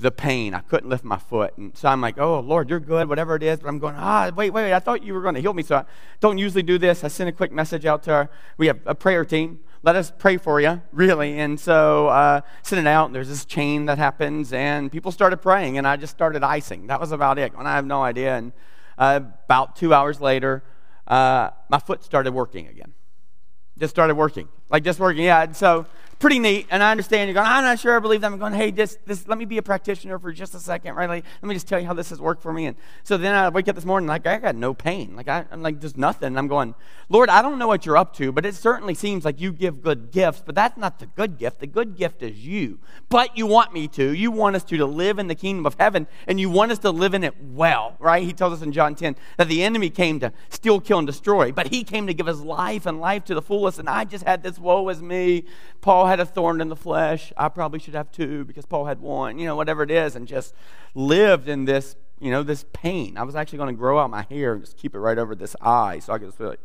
The 0.00 0.10
pain, 0.10 0.52
I 0.52 0.62
couldn't 0.62 0.90
lift 0.90 1.04
my 1.04 1.16
foot. 1.16 1.56
And 1.56 1.76
so 1.76 1.88
I'm 1.88 2.00
like, 2.00 2.18
oh, 2.18 2.40
Lord, 2.40 2.68
you're 2.68 2.80
good, 2.80 3.08
whatever 3.08 3.36
it 3.36 3.44
is. 3.44 3.60
But 3.60 3.68
I'm 3.68 3.78
going, 3.78 3.94
ah, 3.96 4.32
wait, 4.34 4.50
wait, 4.50 4.64
wait. 4.64 4.72
I 4.72 4.80
thought 4.80 5.04
you 5.04 5.14
were 5.14 5.22
going 5.22 5.36
to 5.36 5.40
heal 5.40 5.54
me. 5.54 5.62
So 5.62 5.76
I 5.76 5.84
don't 6.18 6.36
usually 6.36 6.64
do 6.64 6.76
this. 6.76 7.04
I 7.04 7.08
send 7.08 7.28
a 7.28 7.32
quick 7.32 7.52
message 7.52 7.86
out 7.86 8.02
to 8.02 8.12
our, 8.12 8.30
we 8.58 8.66
have 8.66 8.80
a 8.84 8.96
prayer 8.96 9.24
team. 9.24 9.60
Let 9.84 9.96
us 9.96 10.10
pray 10.16 10.38
for 10.38 10.62
you, 10.62 10.80
really. 10.92 11.38
And 11.38 11.60
so 11.60 12.08
uh, 12.08 12.40
it 12.78 12.86
out. 12.86 13.04
And 13.04 13.14
there's 13.14 13.28
this 13.28 13.44
chain 13.44 13.84
that 13.84 13.98
happens. 13.98 14.50
And 14.54 14.90
people 14.90 15.12
started 15.12 15.42
praying. 15.42 15.76
And 15.76 15.86
I 15.86 15.96
just 15.96 16.14
started 16.14 16.42
icing. 16.42 16.86
That 16.86 17.00
was 17.00 17.12
about 17.12 17.38
it. 17.38 17.52
And 17.52 17.68
I 17.68 17.74
have 17.74 17.84
no 17.84 18.02
idea. 18.02 18.34
And 18.34 18.52
uh, 18.96 19.20
about 19.44 19.76
two 19.76 19.92
hours 19.92 20.22
later, 20.22 20.64
uh, 21.06 21.50
my 21.68 21.78
foot 21.78 22.02
started 22.02 22.32
working 22.32 22.66
again. 22.66 22.94
Just 23.78 23.94
started 23.94 24.14
working. 24.14 24.48
Like 24.70 24.84
just 24.84 24.98
working. 24.98 25.22
Yeah. 25.22 25.42
And 25.42 25.54
so 25.54 25.84
pretty 26.18 26.38
neat. 26.38 26.66
And 26.70 26.82
I 26.82 26.90
understand 26.90 27.28
you're 27.28 27.34
going, 27.34 27.46
I'm 27.46 27.64
not 27.64 27.78
sure 27.78 27.96
I 27.96 27.98
believe 27.98 28.20
that. 28.20 28.32
I'm 28.32 28.38
going, 28.38 28.52
hey, 28.52 28.70
just 28.70 29.04
this, 29.06 29.26
let 29.28 29.38
me 29.38 29.44
be 29.44 29.58
a 29.58 29.62
practitioner 29.62 30.18
for 30.18 30.32
just 30.32 30.54
a 30.54 30.60
second, 30.60 30.94
right? 30.94 31.08
Like, 31.08 31.24
let 31.42 31.48
me 31.48 31.54
just 31.54 31.68
tell 31.68 31.80
you 31.80 31.86
how 31.86 31.94
this 31.94 32.10
has 32.10 32.20
worked 32.20 32.42
for 32.42 32.52
me. 32.52 32.66
And 32.66 32.76
so 33.02 33.16
then 33.16 33.34
I 33.34 33.48
wake 33.48 33.68
up 33.68 33.74
this 33.74 33.84
morning, 33.84 34.06
like, 34.06 34.26
I 34.26 34.38
got 34.38 34.54
no 34.54 34.74
pain. 34.74 35.16
Like, 35.16 35.28
I, 35.28 35.44
am 35.50 35.62
like, 35.62 35.80
just 35.80 35.96
nothing. 35.96 36.28
And 36.28 36.38
I'm 36.38 36.48
going, 36.48 36.74
Lord, 37.08 37.28
I 37.28 37.42
don't 37.42 37.58
know 37.58 37.68
what 37.68 37.84
you're 37.84 37.96
up 37.96 38.14
to, 38.16 38.32
but 38.32 38.46
it 38.46 38.54
certainly 38.54 38.94
seems 38.94 39.24
like 39.24 39.40
you 39.40 39.52
give 39.52 39.82
good 39.82 40.10
gifts, 40.10 40.42
but 40.44 40.54
that's 40.54 40.76
not 40.76 40.98
the 40.98 41.06
good 41.06 41.38
gift. 41.38 41.60
The 41.60 41.66
good 41.66 41.96
gift 41.96 42.22
is 42.22 42.44
you. 42.44 42.78
But 43.08 43.36
you 43.36 43.46
want 43.46 43.72
me 43.72 43.88
to. 43.88 44.14
You 44.14 44.30
want 44.30 44.56
us 44.56 44.64
to, 44.64 44.76
to 44.76 44.86
live 44.86 45.18
in 45.18 45.28
the 45.28 45.34
kingdom 45.34 45.66
of 45.66 45.76
heaven, 45.78 46.06
and 46.26 46.40
you 46.40 46.48
want 46.48 46.72
us 46.72 46.78
to 46.80 46.90
live 46.90 47.14
in 47.14 47.24
it 47.24 47.34
well, 47.42 47.96
right? 47.98 48.22
He 48.22 48.32
tells 48.32 48.54
us 48.54 48.62
in 48.62 48.72
John 48.72 48.94
10 48.94 49.16
that 49.36 49.48
the 49.48 49.62
enemy 49.62 49.90
came 49.90 50.20
to 50.20 50.32
steal, 50.48 50.80
kill, 50.80 50.98
and 50.98 51.06
destroy, 51.06 51.52
but 51.52 51.68
he 51.68 51.84
came 51.84 52.06
to 52.06 52.14
give 52.14 52.28
us 52.28 52.40
life 52.40 52.86
and 52.86 53.00
life 53.00 53.24
to 53.24 53.34
the 53.34 53.42
fullest. 53.42 53.78
And 53.78 53.88
I 53.88 54.04
just 54.04 54.24
had 54.24 54.42
this 54.42 54.58
woe 54.58 54.88
is 54.88 55.02
me. 55.02 55.44
Paul 55.80 56.03
had 56.06 56.20
a 56.20 56.26
thorn 56.26 56.60
in 56.60 56.68
the 56.68 56.76
flesh. 56.76 57.32
I 57.36 57.48
probably 57.48 57.78
should 57.78 57.94
have 57.94 58.10
two 58.10 58.44
because 58.44 58.66
Paul 58.66 58.86
had 58.86 59.00
one, 59.00 59.38
you 59.38 59.46
know, 59.46 59.56
whatever 59.56 59.82
it 59.82 59.90
is, 59.90 60.16
and 60.16 60.26
just 60.26 60.54
lived 60.94 61.48
in 61.48 61.64
this, 61.64 61.96
you 62.20 62.30
know, 62.30 62.42
this 62.42 62.64
pain. 62.72 63.16
I 63.16 63.22
was 63.22 63.36
actually 63.36 63.58
going 63.58 63.74
to 63.74 63.78
grow 63.78 63.98
out 63.98 64.10
my 64.10 64.26
hair 64.28 64.54
and 64.54 64.62
just 64.62 64.76
keep 64.76 64.94
it 64.94 64.98
right 64.98 65.18
over 65.18 65.34
this 65.34 65.54
eye 65.60 65.98
so 65.98 66.12
I 66.12 66.18
could 66.18 66.28
just 66.28 66.38
feel 66.38 66.50
like, 66.50 66.60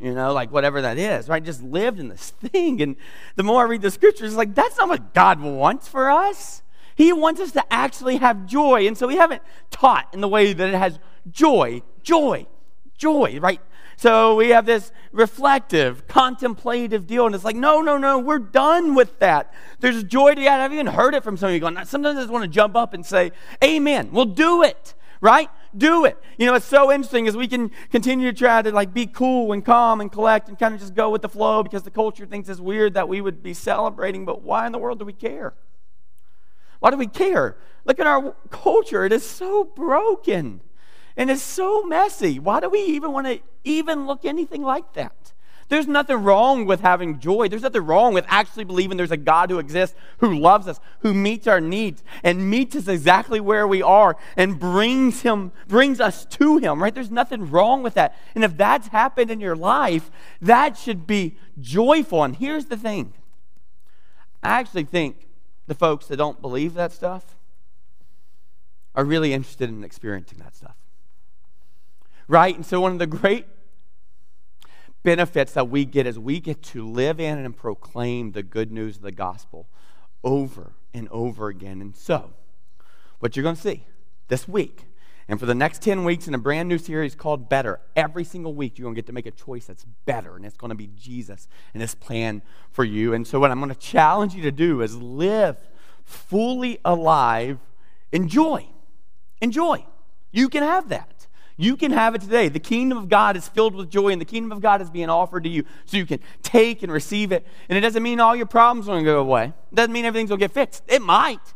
you 0.00 0.14
know, 0.14 0.32
like 0.32 0.50
whatever 0.50 0.82
that 0.82 0.98
is, 0.98 1.28
right? 1.28 1.42
Just 1.42 1.62
lived 1.62 1.98
in 1.98 2.08
this 2.08 2.30
thing. 2.30 2.82
And 2.82 2.96
the 3.36 3.42
more 3.42 3.62
I 3.62 3.68
read 3.68 3.82
the 3.82 3.90
scriptures, 3.90 4.28
it's 4.28 4.36
like, 4.36 4.54
that's 4.54 4.78
not 4.78 4.88
what 4.88 5.14
God 5.14 5.40
wants 5.40 5.88
for 5.88 6.10
us. 6.10 6.62
He 6.96 7.12
wants 7.12 7.40
us 7.40 7.52
to 7.52 7.72
actually 7.72 8.16
have 8.16 8.46
joy. 8.46 8.86
And 8.86 8.96
so 8.96 9.06
we 9.06 9.16
haven't 9.16 9.42
taught 9.70 10.08
in 10.12 10.20
the 10.20 10.28
way 10.28 10.52
that 10.52 10.68
it 10.68 10.74
has 10.74 10.98
joy, 11.30 11.82
joy, 12.02 12.46
joy, 12.96 13.38
right? 13.40 13.60
So 13.96 14.34
we 14.34 14.50
have 14.50 14.66
this 14.66 14.92
reflective, 15.12 16.06
contemplative 16.08 17.06
deal, 17.06 17.26
and 17.26 17.34
it's 17.34 17.44
like, 17.44 17.56
no, 17.56 17.80
no, 17.80 17.96
no, 17.96 18.18
we're 18.18 18.38
done 18.38 18.94
with 18.94 19.18
that. 19.20 19.52
There's 19.80 20.02
joy 20.04 20.34
to 20.34 20.40
that. 20.42 20.60
I've 20.60 20.72
even 20.72 20.88
heard 20.88 21.14
it 21.14 21.22
from 21.22 21.36
some 21.36 21.48
of 21.48 21.54
you 21.54 21.60
going, 21.60 21.76
sometimes 21.84 22.18
I 22.18 22.22
just 22.22 22.32
want 22.32 22.42
to 22.42 22.48
jump 22.48 22.76
up 22.76 22.94
and 22.94 23.04
say, 23.06 23.32
Amen. 23.62 24.10
We'll 24.12 24.24
do 24.24 24.62
it, 24.62 24.94
right? 25.20 25.48
Do 25.76 26.04
it. 26.04 26.18
You 26.38 26.46
know, 26.46 26.54
it's 26.54 26.66
so 26.66 26.92
interesting 26.92 27.28
as 27.28 27.36
we 27.36 27.48
can 27.48 27.70
continue 27.90 28.30
to 28.30 28.36
try 28.36 28.62
to 28.62 28.72
like 28.72 28.92
be 28.92 29.06
cool 29.06 29.52
and 29.52 29.64
calm 29.64 30.00
and 30.00 30.10
collect 30.10 30.48
and 30.48 30.58
kind 30.58 30.74
of 30.74 30.80
just 30.80 30.94
go 30.94 31.10
with 31.10 31.22
the 31.22 31.28
flow 31.28 31.62
because 31.62 31.82
the 31.82 31.90
culture 31.90 32.26
thinks 32.26 32.48
it's 32.48 32.60
weird 32.60 32.94
that 32.94 33.08
we 33.08 33.20
would 33.20 33.42
be 33.42 33.54
celebrating, 33.54 34.24
but 34.24 34.42
why 34.42 34.66
in 34.66 34.72
the 34.72 34.78
world 34.78 34.98
do 34.98 35.04
we 35.04 35.12
care? 35.12 35.54
Why 36.80 36.90
do 36.90 36.96
we 36.96 37.06
care? 37.06 37.56
Look 37.84 37.98
at 37.98 38.06
our 38.06 38.34
culture. 38.50 39.04
It 39.04 39.12
is 39.12 39.24
so 39.24 39.64
broken. 39.64 40.60
And 41.16 41.30
it's 41.30 41.42
so 41.42 41.84
messy. 41.84 42.38
Why 42.38 42.60
do 42.60 42.68
we 42.68 42.80
even 42.80 43.12
want 43.12 43.26
to 43.26 43.40
even 43.62 44.06
look 44.06 44.24
anything 44.24 44.62
like 44.62 44.94
that? 44.94 45.32
There's 45.68 45.86
nothing 45.86 46.22
wrong 46.22 46.66
with 46.66 46.80
having 46.80 47.20
joy. 47.20 47.48
There's 47.48 47.62
nothing 47.62 47.86
wrong 47.86 48.12
with 48.12 48.26
actually 48.28 48.64
believing 48.64 48.96
there's 48.96 49.10
a 49.10 49.16
God 49.16 49.50
who 49.50 49.58
exists, 49.58 49.96
who 50.18 50.34
loves 50.38 50.68
us, 50.68 50.78
who 51.00 51.14
meets 51.14 51.46
our 51.46 51.60
needs 51.60 52.04
and 52.22 52.50
meets 52.50 52.76
us 52.76 52.86
exactly 52.86 53.40
where 53.40 53.66
we 53.66 53.82
are 53.82 54.16
and 54.36 54.58
brings 54.58 55.22
him 55.22 55.52
brings 55.66 56.00
us 56.00 56.26
to 56.26 56.58
him, 56.58 56.82
right? 56.82 56.94
There's 56.94 57.10
nothing 57.10 57.50
wrong 57.50 57.82
with 57.82 57.94
that. 57.94 58.14
And 58.34 58.44
if 58.44 58.56
that's 58.56 58.88
happened 58.88 59.30
in 59.30 59.40
your 59.40 59.56
life, 59.56 60.10
that 60.40 60.76
should 60.76 61.06
be 61.06 61.36
joyful. 61.60 62.22
And 62.22 62.36
here's 62.36 62.66
the 62.66 62.76
thing. 62.76 63.14
I 64.42 64.60
actually 64.60 64.84
think 64.84 65.28
the 65.66 65.74
folks 65.74 66.06
that 66.08 66.18
don't 66.18 66.42
believe 66.42 66.74
that 66.74 66.92
stuff 66.92 67.36
are 68.94 69.04
really 69.04 69.32
interested 69.32 69.70
in 69.70 69.82
experiencing 69.82 70.38
that 70.38 70.54
stuff 70.54 70.76
right? 72.28 72.54
And 72.54 72.64
so, 72.64 72.80
one 72.80 72.92
of 72.92 72.98
the 72.98 73.06
great 73.06 73.46
benefits 75.02 75.52
that 75.52 75.68
we 75.68 75.84
get 75.84 76.06
is 76.06 76.18
we 76.18 76.40
get 76.40 76.62
to 76.62 76.86
live 76.86 77.20
in 77.20 77.38
and 77.38 77.56
proclaim 77.56 78.32
the 78.32 78.42
good 78.42 78.72
news 78.72 78.96
of 78.96 79.02
the 79.02 79.12
gospel 79.12 79.68
over 80.22 80.72
and 80.94 81.08
over 81.10 81.48
again. 81.48 81.80
And 81.80 81.94
so, 81.94 82.32
what 83.18 83.36
you're 83.36 83.42
going 83.42 83.56
to 83.56 83.60
see 83.60 83.86
this 84.28 84.48
week 84.48 84.86
and 85.28 85.40
for 85.40 85.46
the 85.46 85.54
next 85.54 85.80
10 85.82 86.04
weeks 86.04 86.28
in 86.28 86.34
a 86.34 86.38
brand 86.38 86.68
new 86.68 86.76
series 86.76 87.14
called 87.14 87.48
Better, 87.48 87.80
every 87.96 88.24
single 88.24 88.54
week 88.54 88.78
you're 88.78 88.84
going 88.84 88.94
to 88.94 88.98
get 88.98 89.06
to 89.06 89.12
make 89.12 89.26
a 89.26 89.30
choice 89.30 89.64
that's 89.66 89.84
better, 90.04 90.36
and 90.36 90.44
it's 90.44 90.56
going 90.56 90.70
to 90.70 90.74
be 90.76 90.90
Jesus 90.96 91.48
and 91.72 91.80
his 91.80 91.94
plan 91.94 92.42
for 92.70 92.84
you. 92.84 93.14
And 93.14 93.26
so, 93.26 93.40
what 93.40 93.50
I'm 93.50 93.58
going 93.58 93.70
to 93.70 93.78
challenge 93.78 94.34
you 94.34 94.42
to 94.42 94.52
do 94.52 94.82
is 94.82 94.96
live 94.96 95.56
fully 96.04 96.78
alive 96.84 97.58
in 98.12 98.28
joy. 98.28 98.66
Enjoy. 99.40 99.86
You 100.30 100.48
can 100.48 100.62
have 100.62 100.90
that. 100.90 101.13
You 101.56 101.76
can 101.76 101.92
have 101.92 102.14
it 102.14 102.20
today. 102.20 102.48
The 102.48 102.58
kingdom 102.58 102.98
of 102.98 103.08
God 103.08 103.36
is 103.36 103.46
filled 103.46 103.74
with 103.74 103.88
joy, 103.88 104.08
and 104.08 104.20
the 104.20 104.24
kingdom 104.24 104.50
of 104.50 104.60
God 104.60 104.82
is 104.82 104.90
being 104.90 105.08
offered 105.08 105.44
to 105.44 105.48
you 105.48 105.64
so 105.84 105.96
you 105.96 106.06
can 106.06 106.18
take 106.42 106.82
and 106.82 106.90
receive 106.90 107.30
it. 107.30 107.46
And 107.68 107.78
it 107.78 107.80
doesn't 107.80 108.02
mean 108.02 108.18
all 108.18 108.34
your 108.34 108.46
problems 108.46 108.88
are 108.88 108.92
going 108.92 109.04
to 109.04 109.10
go 109.10 109.20
away, 109.20 109.52
it 109.70 109.74
doesn't 109.74 109.92
mean 109.92 110.04
everything's 110.04 110.30
going 110.30 110.40
to 110.40 110.44
get 110.44 110.52
fixed. 110.52 110.82
It 110.88 111.02
might. 111.02 111.54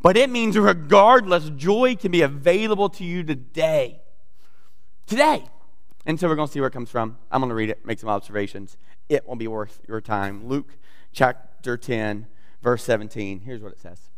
But 0.00 0.16
it 0.16 0.30
means, 0.30 0.56
regardless, 0.56 1.50
joy 1.50 1.96
can 1.96 2.12
be 2.12 2.22
available 2.22 2.88
to 2.90 3.04
you 3.04 3.24
today. 3.24 4.00
Today. 5.06 5.44
And 6.06 6.20
so 6.20 6.28
we're 6.28 6.36
going 6.36 6.46
to 6.46 6.52
see 6.52 6.60
where 6.60 6.68
it 6.68 6.72
comes 6.72 6.90
from. 6.90 7.18
I'm 7.30 7.40
going 7.40 7.48
to 7.48 7.54
read 7.54 7.70
it, 7.70 7.84
make 7.84 7.98
some 7.98 8.08
observations. 8.08 8.76
It 9.08 9.26
won't 9.26 9.40
be 9.40 9.48
worth 9.48 9.80
your 9.88 10.00
time. 10.00 10.46
Luke 10.46 10.76
chapter 11.12 11.76
10, 11.76 12.26
verse 12.62 12.84
17. 12.84 13.40
Here's 13.40 13.60
what 13.60 13.72
it 13.72 13.80
says 13.80 14.10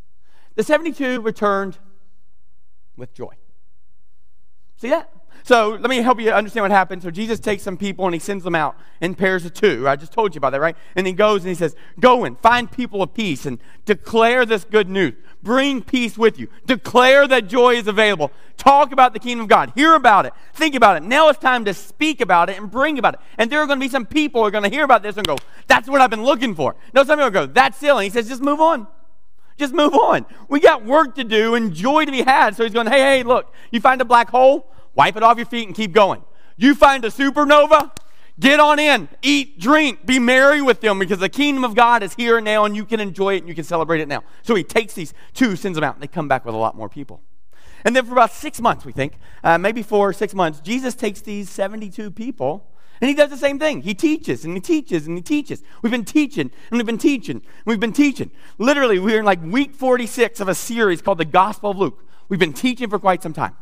The 0.54 0.62
72 0.62 1.20
returned 1.22 1.78
with 2.96 3.14
joy. 3.14 3.34
See 4.78 4.90
that? 4.90 5.10
So 5.44 5.70
let 5.70 5.88
me 5.88 5.98
help 5.98 6.20
you 6.20 6.30
understand 6.30 6.64
what 6.64 6.70
happened. 6.70 7.02
So 7.02 7.10
Jesus 7.10 7.40
takes 7.40 7.62
some 7.62 7.76
people 7.76 8.04
and 8.04 8.14
he 8.14 8.18
sends 8.18 8.44
them 8.44 8.54
out 8.54 8.76
in 9.00 9.14
pairs 9.14 9.44
of 9.44 9.54
two. 9.54 9.88
I 9.88 9.96
just 9.96 10.12
told 10.12 10.34
you 10.34 10.38
about 10.38 10.50
that, 10.50 10.60
right? 10.60 10.76
And 10.94 11.06
he 11.06 11.12
goes 11.12 11.42
and 11.42 11.48
he 11.48 11.54
says, 11.54 11.74
Go 11.98 12.24
and 12.24 12.38
find 12.38 12.70
people 12.70 13.02
of 13.02 13.14
peace 13.14 13.46
and 13.46 13.58
declare 13.84 14.44
this 14.44 14.64
good 14.64 14.88
news. 14.88 15.14
Bring 15.42 15.82
peace 15.82 16.18
with 16.18 16.38
you. 16.38 16.48
Declare 16.66 17.28
that 17.28 17.48
joy 17.48 17.76
is 17.76 17.86
available. 17.86 18.30
Talk 18.56 18.92
about 18.92 19.14
the 19.14 19.20
kingdom 19.20 19.44
of 19.44 19.48
God. 19.48 19.72
Hear 19.74 19.94
about 19.94 20.26
it. 20.26 20.32
Think 20.52 20.74
about 20.74 20.96
it. 20.96 21.06
Now 21.06 21.28
it's 21.28 21.38
time 21.38 21.64
to 21.64 21.72
speak 21.72 22.20
about 22.20 22.50
it 22.50 22.58
and 22.58 22.70
bring 22.70 22.98
about 22.98 23.14
it. 23.14 23.20
And 23.38 23.50
there 23.50 23.60
are 23.60 23.66
going 23.66 23.78
to 23.78 23.84
be 23.84 23.88
some 23.88 24.04
people 24.04 24.42
who 24.42 24.48
are 24.48 24.50
going 24.50 24.64
to 24.64 24.70
hear 24.70 24.84
about 24.84 25.02
this 25.02 25.16
and 25.16 25.26
go, 25.26 25.38
That's 25.66 25.88
what 25.88 26.00
I've 26.00 26.10
been 26.10 26.24
looking 26.24 26.54
for. 26.54 26.76
No, 26.92 27.04
some 27.04 27.18
people 27.18 27.30
go, 27.30 27.46
That's 27.46 27.78
silly. 27.78 28.04
He 28.04 28.10
says, 28.10 28.28
Just 28.28 28.42
move 28.42 28.60
on. 28.60 28.86
Just 29.58 29.74
move 29.74 29.92
on. 29.92 30.24
We 30.48 30.60
got 30.60 30.84
work 30.84 31.16
to 31.16 31.24
do 31.24 31.56
and 31.56 31.74
joy 31.74 32.04
to 32.04 32.12
be 32.12 32.22
had. 32.22 32.56
So 32.56 32.62
he's 32.62 32.72
going, 32.72 32.86
hey, 32.86 33.00
hey, 33.00 33.22
look, 33.24 33.52
you 33.70 33.80
find 33.80 34.00
a 34.00 34.04
black 34.04 34.30
hole, 34.30 34.70
wipe 34.94 35.16
it 35.16 35.22
off 35.22 35.36
your 35.36 35.46
feet 35.46 35.66
and 35.66 35.76
keep 35.76 35.92
going. 35.92 36.22
You 36.56 36.74
find 36.74 37.04
a 37.04 37.08
supernova, 37.08 37.90
get 38.38 38.60
on 38.60 38.78
in, 38.78 39.08
eat, 39.20 39.58
drink, 39.58 40.06
be 40.06 40.18
merry 40.18 40.62
with 40.62 40.80
them 40.80 40.98
because 40.98 41.18
the 41.18 41.28
kingdom 41.28 41.64
of 41.64 41.74
God 41.74 42.02
is 42.02 42.14
here 42.14 42.40
now 42.40 42.64
and 42.64 42.76
you 42.76 42.84
can 42.84 43.00
enjoy 43.00 43.34
it 43.34 43.38
and 43.38 43.48
you 43.48 43.54
can 43.54 43.64
celebrate 43.64 44.00
it 44.00 44.08
now. 44.08 44.22
So 44.42 44.54
he 44.54 44.62
takes 44.62 44.94
these 44.94 45.12
two, 45.34 45.56
sends 45.56 45.76
them 45.76 45.84
out, 45.84 45.94
and 45.94 46.02
they 46.02 46.08
come 46.08 46.28
back 46.28 46.44
with 46.44 46.54
a 46.54 46.58
lot 46.58 46.76
more 46.76 46.88
people. 46.88 47.20
And 47.84 47.94
then 47.94 48.04
for 48.06 48.12
about 48.12 48.32
six 48.32 48.60
months, 48.60 48.84
we 48.84 48.92
think, 48.92 49.14
uh, 49.42 49.58
maybe 49.58 49.82
four 49.82 50.08
or 50.08 50.12
six 50.12 50.34
months, 50.34 50.60
Jesus 50.60 50.94
takes 50.94 51.20
these 51.20 51.48
72 51.50 52.10
people 52.12 52.68
and 53.00 53.08
he 53.08 53.14
does 53.14 53.30
the 53.30 53.36
same 53.36 53.58
thing. 53.58 53.82
He 53.82 53.94
teaches 53.94 54.44
and 54.44 54.54
he 54.54 54.60
teaches 54.60 55.06
and 55.06 55.16
he 55.16 55.22
teaches. 55.22 55.62
We've 55.82 55.90
been 55.90 56.04
teaching 56.04 56.50
and 56.70 56.78
we've 56.78 56.86
been 56.86 56.98
teaching. 56.98 57.36
And 57.36 57.66
we've 57.66 57.80
been 57.80 57.92
teaching. 57.92 58.30
Literally, 58.58 58.98
we're 58.98 59.20
in 59.20 59.24
like 59.24 59.42
week 59.42 59.74
46 59.74 60.40
of 60.40 60.48
a 60.48 60.54
series 60.54 61.00
called 61.00 61.18
the 61.18 61.24
Gospel 61.24 61.70
of 61.70 61.78
Luke. 61.78 62.04
We've 62.28 62.40
been 62.40 62.52
teaching 62.52 62.90
for 62.90 62.98
quite 62.98 63.22
some 63.22 63.32
time, 63.32 63.56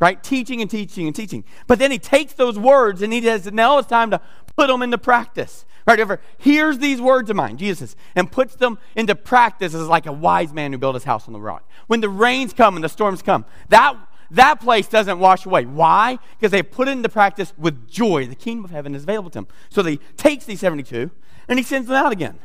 right? 0.00 0.22
Teaching 0.22 0.60
and 0.60 0.70
teaching 0.70 1.06
and 1.06 1.14
teaching. 1.14 1.44
But 1.66 1.78
then 1.78 1.90
he 1.90 1.98
takes 1.98 2.32
those 2.32 2.58
words 2.58 3.02
and 3.02 3.12
he 3.12 3.22
says, 3.22 3.50
now 3.52 3.78
it's 3.78 3.88
time 3.88 4.10
to 4.10 4.20
put 4.56 4.68
them 4.68 4.82
into 4.82 4.98
practice. 4.98 5.64
Right 5.86 6.00
over, 6.00 6.20
hears 6.36 6.78
these 6.78 7.00
words 7.00 7.30
of 7.30 7.36
mine, 7.36 7.56
Jesus, 7.56 7.96
and 8.14 8.30
puts 8.30 8.56
them 8.56 8.78
into 8.94 9.14
practice 9.14 9.72
as 9.72 9.88
like 9.88 10.04
a 10.04 10.12
wise 10.12 10.52
man 10.52 10.70
who 10.72 10.78
built 10.78 10.94
his 10.94 11.04
house 11.04 11.26
on 11.26 11.32
the 11.32 11.40
rock. 11.40 11.66
When 11.86 12.02
the 12.02 12.10
rains 12.10 12.52
come 12.52 12.74
and 12.74 12.84
the 12.84 12.90
storms 12.90 13.22
come, 13.22 13.46
that 13.70 13.96
that 14.30 14.60
place 14.60 14.86
doesn't 14.86 15.18
wash 15.18 15.46
away. 15.46 15.64
Why? 15.64 16.18
Because 16.38 16.50
they 16.50 16.62
put 16.62 16.88
it 16.88 16.92
into 16.92 17.08
practice 17.08 17.52
with 17.56 17.88
joy. 17.88 18.26
The 18.26 18.34
kingdom 18.34 18.64
of 18.64 18.70
heaven 18.70 18.94
is 18.94 19.04
available 19.04 19.30
to 19.30 19.38
them. 19.38 19.48
So 19.70 19.82
he 19.82 19.98
takes 20.16 20.44
these 20.44 20.60
72 20.60 21.10
and 21.48 21.58
he 21.58 21.62
sends 21.62 21.88
them 21.88 21.96
out 21.96 22.12
again. 22.12 22.38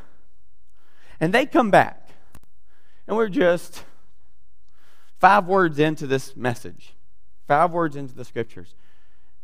And 1.20 1.34
they 1.34 1.46
come 1.46 1.72
back. 1.72 2.10
And 3.08 3.18
we're 3.18 3.30
just 3.30 3.84
five 5.20 5.46
words 5.46 5.78
into 5.78 6.08
this 6.08 6.36
message, 6.36 6.94
five 7.48 7.72
words 7.72 7.96
into 7.96 8.14
the 8.14 8.26
scriptures. 8.26 8.76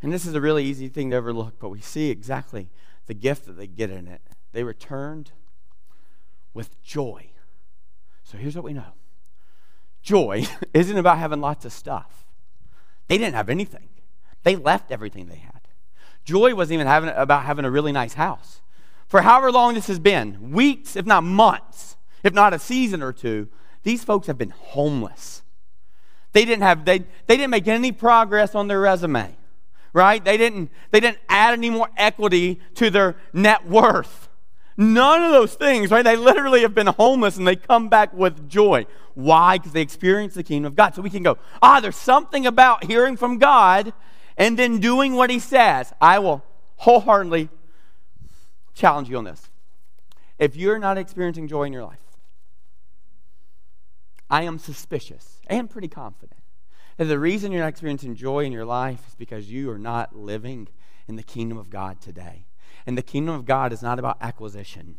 And 0.01 0.13
this 0.13 0.25
is 0.25 0.33
a 0.33 0.41
really 0.41 0.63
easy 0.63 0.87
thing 0.87 1.11
to 1.11 1.17
overlook, 1.17 1.59
but 1.59 1.69
we 1.69 1.81
see 1.81 2.09
exactly 2.09 2.69
the 3.07 3.13
gift 3.13 3.45
that 3.47 3.57
they 3.57 3.67
get 3.67 3.89
in 3.89 4.07
it. 4.07 4.21
They 4.53 4.63
returned 4.63 5.31
with 6.53 6.81
joy. 6.81 7.31
So 8.23 8.37
here's 8.37 8.55
what 8.55 8.63
we 8.63 8.73
know 8.73 8.93
joy 10.01 10.45
isn't 10.73 10.97
about 10.97 11.17
having 11.17 11.41
lots 11.41 11.65
of 11.65 11.73
stuff. 11.73 12.25
They 13.09 13.17
didn't 13.17 13.35
have 13.35 13.49
anything, 13.49 13.89
they 14.43 14.55
left 14.55 14.91
everything 14.91 15.27
they 15.27 15.35
had. 15.35 15.59
Joy 16.23 16.55
wasn't 16.55 16.75
even 16.75 16.87
having, 16.87 17.09
about 17.09 17.43
having 17.43 17.65
a 17.65 17.71
really 17.71 17.91
nice 17.91 18.13
house. 18.13 18.61
For 19.07 19.21
however 19.23 19.51
long 19.51 19.73
this 19.73 19.87
has 19.87 19.99
been 19.99 20.51
weeks, 20.51 20.95
if 20.95 21.05
not 21.05 21.23
months, 21.23 21.97
if 22.23 22.33
not 22.33 22.53
a 22.53 22.59
season 22.59 23.03
or 23.03 23.11
two 23.11 23.49
these 23.83 24.03
folks 24.03 24.27
have 24.27 24.37
been 24.37 24.51
homeless. 24.51 25.41
They 26.33 26.45
didn't 26.45 26.63
have 26.63 26.85
they, 26.85 26.99
they 26.99 27.37
didn't 27.37 27.49
make 27.49 27.67
any 27.67 27.91
progress 27.91 28.55
on 28.55 28.67
their 28.67 28.79
resume 28.79 29.35
right? 29.93 30.23
They 30.23 30.37
didn't, 30.37 30.71
they 30.91 30.99
didn't 30.99 31.19
add 31.27 31.53
any 31.53 31.69
more 31.69 31.89
equity 31.97 32.59
to 32.75 32.89
their 32.89 33.15
net 33.33 33.67
worth. 33.67 34.29
None 34.77 35.23
of 35.23 35.31
those 35.31 35.55
things, 35.55 35.91
right? 35.91 36.03
They 36.03 36.15
literally 36.15 36.61
have 36.61 36.73
been 36.73 36.87
homeless 36.87 37.37
and 37.37 37.47
they 37.47 37.55
come 37.55 37.89
back 37.89 38.13
with 38.13 38.49
joy. 38.49 38.85
Why? 39.19 39.57
Because 39.57 39.73
they 39.73 39.81
experience 39.81 40.33
the 40.33 40.43
kingdom 40.43 40.71
of 40.71 40.75
God. 40.75 40.95
So 40.95 41.01
we 41.01 41.09
can 41.09 41.23
go, 41.23 41.37
ah, 41.61 41.79
there's 41.79 41.97
something 41.97 42.45
about 42.47 42.85
hearing 42.85 43.17
from 43.17 43.37
God 43.37 43.93
and 44.37 44.57
then 44.57 44.79
doing 44.79 45.15
what 45.15 45.29
he 45.29 45.39
says. 45.39 45.93
I 45.99 46.19
will 46.19 46.43
wholeheartedly 46.77 47.49
challenge 48.73 49.09
you 49.09 49.17
on 49.17 49.25
this. 49.25 49.49
If 50.37 50.55
you're 50.55 50.79
not 50.79 50.97
experiencing 50.97 51.49
joy 51.49 51.63
in 51.63 51.73
your 51.73 51.83
life, 51.83 51.99
I 54.29 54.43
am 54.43 54.57
suspicious 54.57 55.41
and 55.47 55.69
pretty 55.69 55.89
confident 55.89 56.39
that 56.95 57.05
the 57.05 57.19
reason 57.19 57.51
you're 57.51 57.61
not 57.61 57.69
experiencing 57.69 58.15
joy 58.15 58.45
in 58.45 58.51
your 58.53 58.65
life 58.65 59.05
is 59.07 59.15
because 59.15 59.51
you 59.51 59.69
are 59.69 59.79
not 59.79 60.15
living 60.15 60.69
in 61.07 61.17
the 61.17 61.23
kingdom 61.23 61.57
of 61.57 61.69
God 61.69 61.99
today. 61.99 62.45
And 62.85 62.97
the 62.97 63.01
kingdom 63.01 63.35
of 63.35 63.45
God 63.45 63.73
is 63.73 63.81
not 63.81 63.99
about 63.99 64.17
acquisition. 64.21 64.95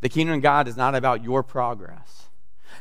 The 0.00 0.08
kingdom 0.08 0.36
of 0.36 0.42
God 0.42 0.68
is 0.68 0.76
not 0.76 0.94
about 0.94 1.22
your 1.22 1.42
progress. 1.42 2.28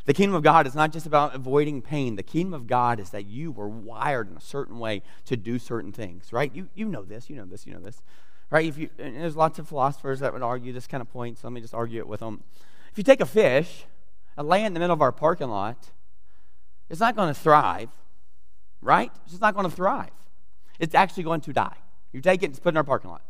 The 0.05 0.13
kingdom 0.13 0.35
of 0.35 0.43
God 0.43 0.67
is 0.67 0.75
not 0.75 0.91
just 0.91 1.05
about 1.05 1.35
avoiding 1.35 1.81
pain. 1.81 2.15
The 2.15 2.23
kingdom 2.23 2.53
of 2.53 2.67
God 2.67 2.99
is 2.99 3.09
that 3.11 3.25
you 3.25 3.51
were 3.51 3.67
wired 3.67 4.29
in 4.29 4.37
a 4.37 4.41
certain 4.41 4.79
way 4.79 5.01
to 5.25 5.37
do 5.37 5.59
certain 5.59 5.91
things, 5.91 6.31
right? 6.31 6.53
You, 6.53 6.69
you 6.75 6.87
know 6.87 7.03
this, 7.03 7.29
you 7.29 7.35
know 7.35 7.45
this, 7.45 7.65
you 7.65 7.73
know 7.73 7.79
this, 7.79 8.01
right? 8.49 8.65
If 8.65 8.77
you, 8.77 8.89
there's 8.97 9.35
lots 9.35 9.59
of 9.59 9.67
philosophers 9.67 10.19
that 10.19 10.33
would 10.33 10.43
argue 10.43 10.73
this 10.73 10.87
kind 10.87 11.01
of 11.01 11.09
point, 11.11 11.37
so 11.37 11.47
let 11.47 11.53
me 11.53 11.61
just 11.61 11.73
argue 11.73 11.99
it 11.99 12.07
with 12.07 12.19
them. 12.19 12.43
If 12.91 12.97
you 12.97 13.03
take 13.03 13.21
a 13.21 13.25
fish 13.25 13.85
and 14.35 14.47
lay 14.47 14.63
it 14.63 14.67
in 14.67 14.73
the 14.73 14.79
middle 14.79 14.93
of 14.93 15.01
our 15.01 15.11
parking 15.11 15.49
lot, 15.49 15.91
it's 16.89 16.99
not 16.99 17.15
going 17.15 17.33
to 17.33 17.39
thrive 17.39 17.89
right? 18.81 19.11
It's 19.25 19.41
not 19.41 19.53
going 19.53 19.69
to 19.69 19.75
thrive. 19.75 20.11
It's 20.79 20.95
actually 20.95 21.23
going 21.23 21.41
to 21.41 21.53
die. 21.53 21.75
You 22.11 22.21
take 22.21 22.43
it 22.43 22.47
and 22.47 22.61
put 22.61 22.69
it 22.69 22.73
in 22.73 22.77
our 22.77 22.83
parking 22.83 23.11
lot. 23.11 23.21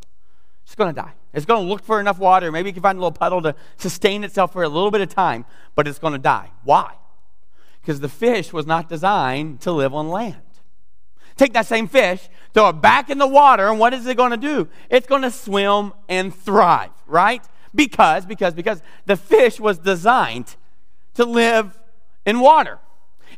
It's 0.67 0.75
going 0.75 0.93
to 0.93 1.01
die. 1.01 1.13
It's 1.33 1.45
going 1.45 1.63
to 1.63 1.69
look 1.69 1.81
for 1.81 2.01
enough 2.01 2.19
water. 2.19 2.51
Maybe 2.51 2.69
you 2.69 2.73
can 2.73 2.83
find 2.83 2.97
a 2.97 2.99
little 2.99 3.13
puddle 3.13 3.41
to 3.41 3.55
sustain 3.77 4.25
itself 4.25 4.51
for 4.51 4.63
a 4.63 4.67
little 4.67 4.91
bit 4.91 4.99
of 4.99 5.07
time, 5.07 5.45
but 5.75 5.87
it's 5.87 5.97
going 5.97 6.11
to 6.11 6.19
die. 6.19 6.51
Why? 6.65 6.93
Because 7.81 8.01
the 8.01 8.09
fish 8.09 8.51
was 8.51 8.65
not 8.65 8.89
designed 8.89 9.61
to 9.61 9.71
live 9.71 9.93
on 9.93 10.09
land. 10.09 10.41
Take 11.37 11.53
that 11.53 11.67
same 11.67 11.87
fish, 11.87 12.27
throw 12.53 12.67
it 12.67 12.81
back 12.81 13.09
in 13.09 13.17
the 13.17 13.27
water, 13.27 13.69
and 13.69 13.79
what 13.79 13.93
is 13.93 14.05
it 14.07 14.17
going 14.17 14.31
to 14.31 14.37
do? 14.37 14.67
It's 14.89 15.07
going 15.07 15.21
to 15.21 15.31
swim 15.31 15.93
and 16.09 16.35
thrive, 16.35 16.91
right? 17.05 17.43
Because, 17.73 18.25
because, 18.25 18.53
because 18.53 18.81
the 19.05 19.15
fish 19.15 19.61
was 19.61 19.77
designed 19.77 20.57
to 21.13 21.23
live 21.23 21.79
in 22.25 22.41
water. 22.41 22.79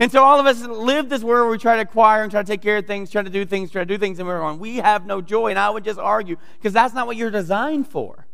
And 0.01 0.09
so 0.09 0.23
all 0.23 0.39
of 0.39 0.45
us 0.45 0.61
live 0.65 1.09
this 1.09 1.23
world 1.23 1.45
where 1.45 1.51
we 1.51 1.57
try 1.57 1.75
to 1.75 1.81
acquire 1.81 2.23
and 2.23 2.31
try 2.31 2.41
to 2.41 2.47
take 2.47 2.61
care 2.61 2.77
of 2.77 2.87
things, 2.87 3.11
try 3.11 3.21
to 3.21 3.29
do 3.29 3.43
things, 3.43 3.69
try 3.69 3.81
to 3.81 3.85
do 3.85 3.97
things, 3.97 4.17
and 4.17 4.27
we're 4.27 4.39
going, 4.39 4.57
we 4.57 4.77
have 4.77 5.05
no 5.05 5.21
joy. 5.21 5.49
And 5.49 5.59
I 5.59 5.69
would 5.69 5.83
just 5.83 5.99
argue, 5.99 6.37
because 6.57 6.71
that's 6.71 6.93
not 6.93 7.05
what 7.05 7.17
you're 7.17 7.29
designed 7.29 7.87
for. 7.87 8.25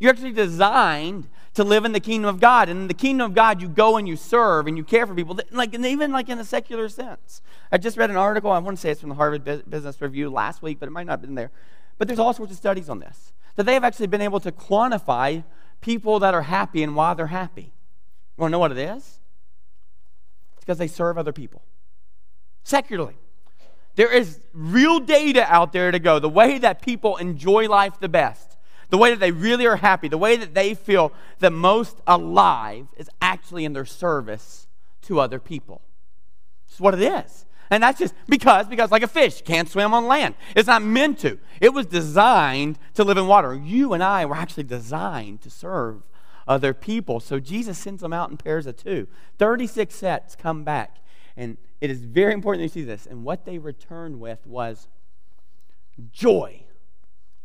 You're 0.00 0.10
actually 0.10 0.32
designed 0.32 1.28
to 1.54 1.62
live 1.62 1.84
in 1.84 1.92
the 1.92 2.00
kingdom 2.00 2.28
of 2.28 2.40
God. 2.40 2.68
And 2.68 2.80
in 2.80 2.88
the 2.88 2.94
kingdom 2.94 3.30
of 3.30 3.34
God, 3.34 3.62
you 3.62 3.68
go 3.68 3.98
and 3.98 4.08
you 4.08 4.16
serve 4.16 4.66
and 4.66 4.76
you 4.76 4.82
care 4.82 5.06
for 5.06 5.14
people, 5.14 5.38
like, 5.52 5.74
even 5.74 6.10
like 6.10 6.28
in 6.28 6.38
a 6.40 6.44
secular 6.44 6.88
sense. 6.88 7.40
I 7.70 7.78
just 7.78 7.96
read 7.96 8.10
an 8.10 8.16
article, 8.16 8.50
I 8.50 8.58
want 8.58 8.76
to 8.76 8.80
say 8.80 8.90
it's 8.90 9.00
from 9.00 9.10
the 9.10 9.14
Harvard 9.14 9.44
Business 9.44 10.00
Review 10.00 10.28
last 10.28 10.60
week, 10.60 10.80
but 10.80 10.88
it 10.88 10.92
might 10.92 11.06
not 11.06 11.12
have 11.12 11.20
been 11.20 11.36
there. 11.36 11.52
But 11.98 12.08
there's 12.08 12.18
all 12.18 12.32
sorts 12.32 12.50
of 12.50 12.58
studies 12.58 12.88
on 12.88 12.98
this, 12.98 13.32
that 13.54 13.64
they 13.64 13.74
have 13.74 13.84
actually 13.84 14.08
been 14.08 14.22
able 14.22 14.40
to 14.40 14.50
quantify 14.50 15.44
people 15.80 16.18
that 16.18 16.34
are 16.34 16.42
happy 16.42 16.82
and 16.82 16.96
why 16.96 17.14
they're 17.14 17.28
happy. 17.28 17.74
You 18.36 18.42
want 18.42 18.50
to 18.50 18.52
know 18.52 18.58
what 18.58 18.72
it 18.72 18.78
is? 18.78 19.19
Because 20.70 20.78
they 20.78 20.86
serve 20.86 21.18
other 21.18 21.32
people 21.32 21.62
secularly. 22.62 23.16
There 23.96 24.12
is 24.12 24.38
real 24.52 25.00
data 25.00 25.44
out 25.52 25.72
there 25.72 25.90
to 25.90 25.98
go. 25.98 26.20
The 26.20 26.28
way 26.28 26.58
that 26.58 26.80
people 26.80 27.16
enjoy 27.16 27.66
life 27.66 27.98
the 27.98 28.08
best, 28.08 28.56
the 28.90 28.96
way 28.96 29.10
that 29.10 29.18
they 29.18 29.32
really 29.32 29.66
are 29.66 29.74
happy, 29.74 30.06
the 30.06 30.16
way 30.16 30.36
that 30.36 30.54
they 30.54 30.74
feel 30.74 31.12
the 31.40 31.50
most 31.50 31.96
alive 32.06 32.86
is 32.96 33.10
actually 33.20 33.64
in 33.64 33.72
their 33.72 33.84
service 33.84 34.68
to 35.02 35.18
other 35.18 35.40
people. 35.40 35.82
It's 36.68 36.78
what 36.78 36.94
it 36.94 37.02
is. 37.02 37.46
And 37.68 37.82
that's 37.82 37.98
just 37.98 38.14
because, 38.28 38.68
because 38.68 38.92
like 38.92 39.02
a 39.02 39.08
fish 39.08 39.42
can't 39.42 39.68
swim 39.68 39.92
on 39.92 40.06
land. 40.06 40.36
It's 40.54 40.68
not 40.68 40.84
meant 40.84 41.18
to. 41.20 41.40
It 41.60 41.74
was 41.74 41.86
designed 41.86 42.78
to 42.94 43.02
live 43.02 43.18
in 43.18 43.26
water. 43.26 43.56
You 43.56 43.92
and 43.92 44.04
I 44.04 44.24
were 44.24 44.36
actually 44.36 44.64
designed 44.64 45.40
to 45.40 45.50
serve 45.50 46.04
other 46.46 46.74
people. 46.74 47.20
So 47.20 47.38
Jesus 47.40 47.78
sends 47.78 48.02
them 48.02 48.12
out 48.12 48.30
in 48.30 48.36
pairs 48.36 48.66
of 48.66 48.76
two. 48.76 49.06
36 49.38 49.94
sets 49.94 50.36
come 50.36 50.64
back. 50.64 50.98
And 51.36 51.56
it 51.80 51.90
is 51.90 52.00
very 52.00 52.32
important 52.32 52.60
that 52.60 52.76
you 52.76 52.82
see 52.82 52.86
this. 52.86 53.06
And 53.06 53.24
what 53.24 53.44
they 53.44 53.58
returned 53.58 54.20
with 54.20 54.46
was 54.46 54.88
joy. 56.12 56.64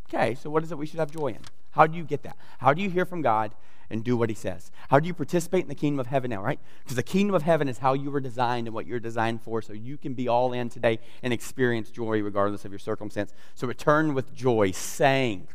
Okay, 0.07 0.35
so 0.35 0.49
what 0.49 0.63
is 0.63 0.71
it 0.71 0.77
we 0.77 0.85
should 0.85 0.99
have 0.99 1.11
joy 1.11 1.29
in? 1.29 1.39
How 1.71 1.87
do 1.87 1.97
you 1.97 2.03
get 2.03 2.23
that? 2.23 2.37
How 2.59 2.73
do 2.73 2.81
you 2.81 2.89
hear 2.89 3.05
from 3.05 3.21
God 3.21 3.53
and 3.89 4.03
do 4.03 4.15
what 4.17 4.29
He 4.29 4.35
says? 4.35 4.71
How 4.89 4.99
do 4.99 5.07
you 5.07 5.13
participate 5.13 5.63
in 5.63 5.67
the 5.67 5.75
kingdom 5.75 5.99
of 5.99 6.07
heaven 6.07 6.29
now, 6.29 6.41
right? 6.41 6.59
Because 6.83 6.95
the 6.95 7.03
kingdom 7.03 7.35
of 7.35 7.41
heaven 7.43 7.67
is 7.67 7.79
how 7.79 7.93
you 7.93 8.11
were 8.11 8.19
designed 8.19 8.67
and 8.67 8.73
what 8.73 8.85
you're 8.85 8.99
designed 8.99 9.41
for, 9.41 9.61
so 9.61 9.73
you 9.73 9.97
can 9.97 10.13
be 10.13 10.27
all 10.27 10.53
in 10.53 10.69
today 10.69 10.99
and 11.21 11.33
experience 11.33 11.89
joy 11.89 12.21
regardless 12.21 12.65
of 12.65 12.71
your 12.71 12.79
circumstance. 12.79 13.33
So 13.55 13.67
return 13.67 14.13
with 14.13 14.33
joy, 14.33 14.71
saying, 14.71 15.47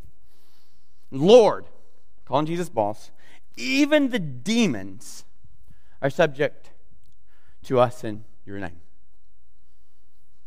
Lord, 1.10 1.66
calling 2.24 2.46
Jesus 2.46 2.68
boss, 2.68 3.10
even 3.60 4.10
the 4.10 4.18
demons 4.18 5.24
are 6.02 6.10
subject 6.10 6.70
to 7.64 7.78
us 7.78 8.02
in 8.04 8.24
your 8.44 8.58
name. 8.58 8.80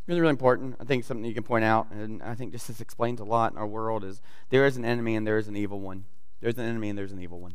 Really, 0.08 0.20
really 0.20 0.32
important. 0.32 0.76
I 0.80 0.84
think 0.84 1.06
something 1.06 1.26
you 1.26 1.34
can 1.34 1.44
point 1.44 1.64
out, 1.64 1.90
and 1.92 2.22
I 2.22 2.36
think 2.36 2.52
just 2.52 2.68
this 2.68 2.82
explains 2.82 3.22
a 3.22 3.24
lot 3.24 3.54
in 3.54 3.58
our 3.58 3.68
world 3.68 4.04
is 4.04 4.22
there 4.50 4.66
is 4.66 4.76
an 4.76 4.84
enemy 4.84 5.16
and 5.16 5.26
there 5.26 5.38
is 5.38 5.48
an 5.48 5.56
evil 5.56 5.80
one. 5.80 6.06
There's 6.42 6.58
an 6.58 6.66
enemy 6.66 6.90
and 6.90 6.98
there's 6.98 7.14
an 7.14 7.22
evil 7.22 7.40
one. 7.40 7.54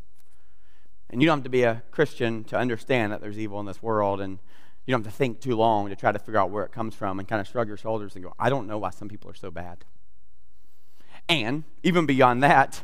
And 1.11 1.21
you 1.21 1.27
don't 1.27 1.39
have 1.39 1.45
to 1.45 1.51
be 1.51 1.63
a 1.63 1.83
Christian 1.91 2.45
to 2.45 2.57
understand 2.57 3.13
that 3.13 3.21
there's 3.21 3.39
evil 3.39 3.61
in 3.61 3.67
this 3.67 3.83
world, 3.83 4.21
and 4.21 4.39
you 4.87 4.93
don't 4.93 5.05
have 5.05 5.13
to 5.13 5.17
think 5.17 5.41
too 5.41 5.57
long 5.57 5.91
to 5.91 5.97
try 5.97 6.13
to 6.13 6.19
figure 6.19 6.39
out 6.39 6.51
where 6.51 6.65
it 6.65 6.73
comes 6.73 6.95
from 6.95 7.19
and 7.19 7.29
kind 7.29 7.41
of 7.41 7.47
shrug 7.47 7.69
your 7.69 7.77
shoulders 7.77 8.15
and 8.15 8.25
go, 8.25 8.33
I 8.39 8.49
don't 8.49 8.67
know 8.67 8.79
why 8.79 8.91
some 8.91 9.09
people 9.09 9.31
are 9.31 9.35
so 9.35 9.51
bad. 9.51 9.85
And 11.29 11.65
even 11.83 12.07
beyond 12.07 12.43
that, 12.43 12.83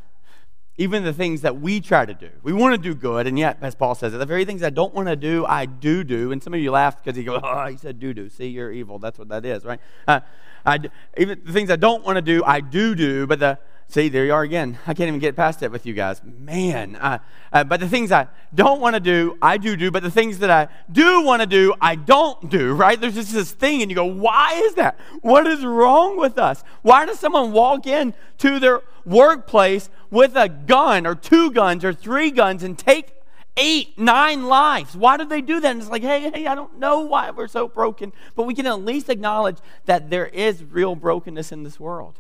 even 0.76 1.04
the 1.04 1.12
things 1.12 1.42
that 1.42 1.60
we 1.60 1.80
try 1.80 2.04
to 2.04 2.14
do. 2.14 2.30
We 2.42 2.52
want 2.52 2.74
to 2.74 2.78
do 2.78 2.94
good, 2.94 3.26
and 3.26 3.38
yet, 3.38 3.58
as 3.60 3.74
Paul 3.74 3.94
says, 3.94 4.12
the 4.12 4.26
very 4.26 4.44
things 4.44 4.62
I 4.62 4.70
don't 4.70 4.92
want 4.92 5.08
to 5.08 5.16
do, 5.16 5.46
I 5.46 5.66
do 5.66 6.02
do. 6.02 6.32
And 6.32 6.42
some 6.42 6.52
of 6.52 6.60
you 6.60 6.72
laugh 6.72 7.02
because 7.02 7.16
you 7.16 7.24
go, 7.24 7.40
oh, 7.42 7.66
he 7.66 7.76
said 7.76 8.00
do 8.00 8.12
do. 8.12 8.28
See, 8.28 8.48
you're 8.48 8.72
evil. 8.72 8.98
That's 8.98 9.18
what 9.18 9.28
that 9.28 9.44
is, 9.44 9.64
right? 9.64 9.80
Uh, 10.08 10.20
I, 10.66 10.80
even 11.16 11.42
the 11.44 11.52
things 11.52 11.70
I 11.70 11.76
don't 11.76 12.04
want 12.04 12.16
to 12.16 12.22
do, 12.22 12.42
I 12.44 12.60
do 12.60 12.94
do. 12.94 13.26
But 13.26 13.38
the 13.38 13.58
see, 13.88 14.08
there 14.08 14.24
you 14.24 14.32
are 14.32 14.42
again. 14.42 14.78
I 14.86 14.94
can't 14.94 15.08
even 15.08 15.20
get 15.20 15.36
past 15.36 15.62
it 15.62 15.70
with 15.70 15.86
you 15.86 15.94
guys. 15.94 16.22
Man. 16.24 16.96
Uh, 16.96 17.18
but 17.64 17.80
the 17.80 17.88
things 17.88 18.10
I 18.10 18.28
don't 18.54 18.80
want 18.80 18.94
to 18.94 19.00
do, 19.00 19.38
I 19.40 19.56
do 19.56 19.76
do. 19.76 19.90
But 19.90 20.02
the 20.02 20.10
things 20.10 20.38
that 20.38 20.50
I 20.50 20.68
do 20.90 21.22
want 21.22 21.42
to 21.42 21.46
do, 21.46 21.74
I 21.80 21.94
don't 21.94 22.50
do, 22.50 22.72
right? 22.74 23.00
There's 23.00 23.14
just 23.14 23.32
this 23.32 23.52
thing, 23.52 23.82
and 23.82 23.90
you 23.90 23.94
go, 23.94 24.04
why 24.04 24.60
is 24.64 24.74
that? 24.74 24.98
What 25.22 25.46
is 25.46 25.64
wrong 25.64 26.16
with 26.16 26.38
us? 26.38 26.64
Why 26.82 27.06
does 27.06 27.18
someone 27.18 27.52
walk 27.52 27.86
in 27.86 28.14
to 28.38 28.58
their 28.58 28.82
workplace 29.04 29.90
with 30.10 30.36
a 30.36 30.48
gun 30.48 31.06
or 31.06 31.14
two 31.14 31.50
guns 31.50 31.84
or 31.84 31.92
three 31.92 32.30
guns 32.30 32.62
and 32.62 32.78
take 32.78 33.14
eight, 33.56 33.98
nine 33.98 34.44
lives. 34.46 34.96
Why 34.96 35.16
did 35.16 35.28
they 35.28 35.40
do 35.40 35.60
that? 35.60 35.70
And 35.70 35.80
it's 35.80 35.90
like, 35.90 36.02
hey, 36.02 36.30
hey, 36.30 36.46
I 36.46 36.54
don't 36.54 36.78
know 36.78 37.00
why 37.00 37.30
we're 37.30 37.48
so 37.48 37.68
broken, 37.68 38.12
but 38.34 38.44
we 38.44 38.54
can 38.54 38.66
at 38.66 38.82
least 38.82 39.08
acknowledge 39.08 39.58
that 39.86 40.10
there 40.10 40.26
is 40.26 40.64
real 40.64 40.96
brokenness 40.96 41.52
in 41.52 41.62
this 41.62 41.78
world. 41.78 42.18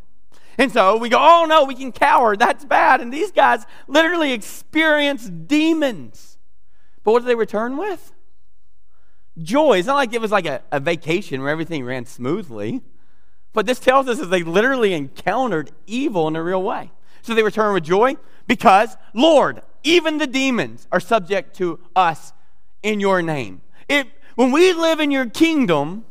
And 0.58 0.72
so 0.72 0.96
we 0.96 1.08
go, 1.08 1.18
oh 1.20 1.46
no, 1.48 1.64
we 1.64 1.74
can 1.74 1.92
cower. 1.92 2.36
That's 2.36 2.64
bad. 2.64 3.00
And 3.00 3.12
these 3.12 3.32
guys 3.32 3.64
literally 3.86 4.32
experience 4.32 5.28
demons. 5.28 6.38
But 7.02 7.12
what 7.12 7.20
do 7.20 7.26
they 7.26 7.34
return 7.34 7.76
with? 7.76 8.12
Joy. 9.38 9.78
It's 9.78 9.86
not 9.86 9.96
like 9.96 10.12
it 10.12 10.20
was 10.20 10.30
like 10.30 10.46
a, 10.46 10.62
a 10.70 10.80
vacation 10.80 11.40
where 11.40 11.50
everything 11.50 11.84
ran 11.84 12.06
smoothly. 12.06 12.82
But 13.52 13.66
this 13.66 13.78
tells 13.78 14.08
us 14.08 14.18
that 14.18 14.26
they 14.26 14.42
literally 14.42 14.92
encountered 14.94 15.70
evil 15.86 16.28
in 16.28 16.36
a 16.36 16.42
real 16.42 16.62
way. 16.62 16.90
So 17.22 17.34
they 17.34 17.42
return 17.42 17.72
with 17.72 17.84
joy 17.84 18.16
because, 18.46 18.96
Lord, 19.14 19.62
even 19.82 20.18
the 20.18 20.26
demons 20.26 20.86
are 20.92 21.00
subject 21.00 21.56
to 21.56 21.78
us 21.94 22.32
in 22.82 23.00
your 23.00 23.22
name. 23.22 23.62
It, 23.88 24.06
when 24.34 24.50
we 24.50 24.72
live 24.72 25.00
in 25.00 25.10
your 25.10 25.26
kingdom, 25.26 26.04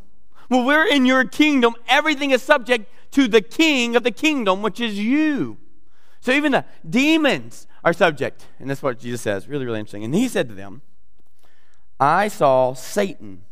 when 0.48 0.66
we're 0.66 0.88
in 0.88 1.06
your 1.06 1.26
kingdom, 1.26 1.76
everything 1.88 2.32
is 2.32 2.42
subject 2.42 2.90
to 3.14 3.28
the 3.28 3.42
king 3.42 3.96
of 3.96 4.04
the 4.04 4.12
kingdom, 4.12 4.62
which 4.62 4.80
is 4.80 5.00
you. 5.00 5.58
So 6.20 6.32
even 6.32 6.52
the 6.52 6.66
demons 6.88 7.68
are 7.84 7.94
subject. 7.94 8.46
And 8.60 8.70
that's 8.70 8.82
what 8.82 9.00
Jesus 9.00 9.22
says. 9.22 9.48
Really, 9.48 9.66
really 9.66 9.80
interesting. 9.80 10.04
And 10.04 10.14
he 10.14 10.28
said 10.28 10.48
to 10.50 10.56
them, 10.56 10.82
I 12.00 12.28
saw 12.28 12.74
Satan 12.74 13.44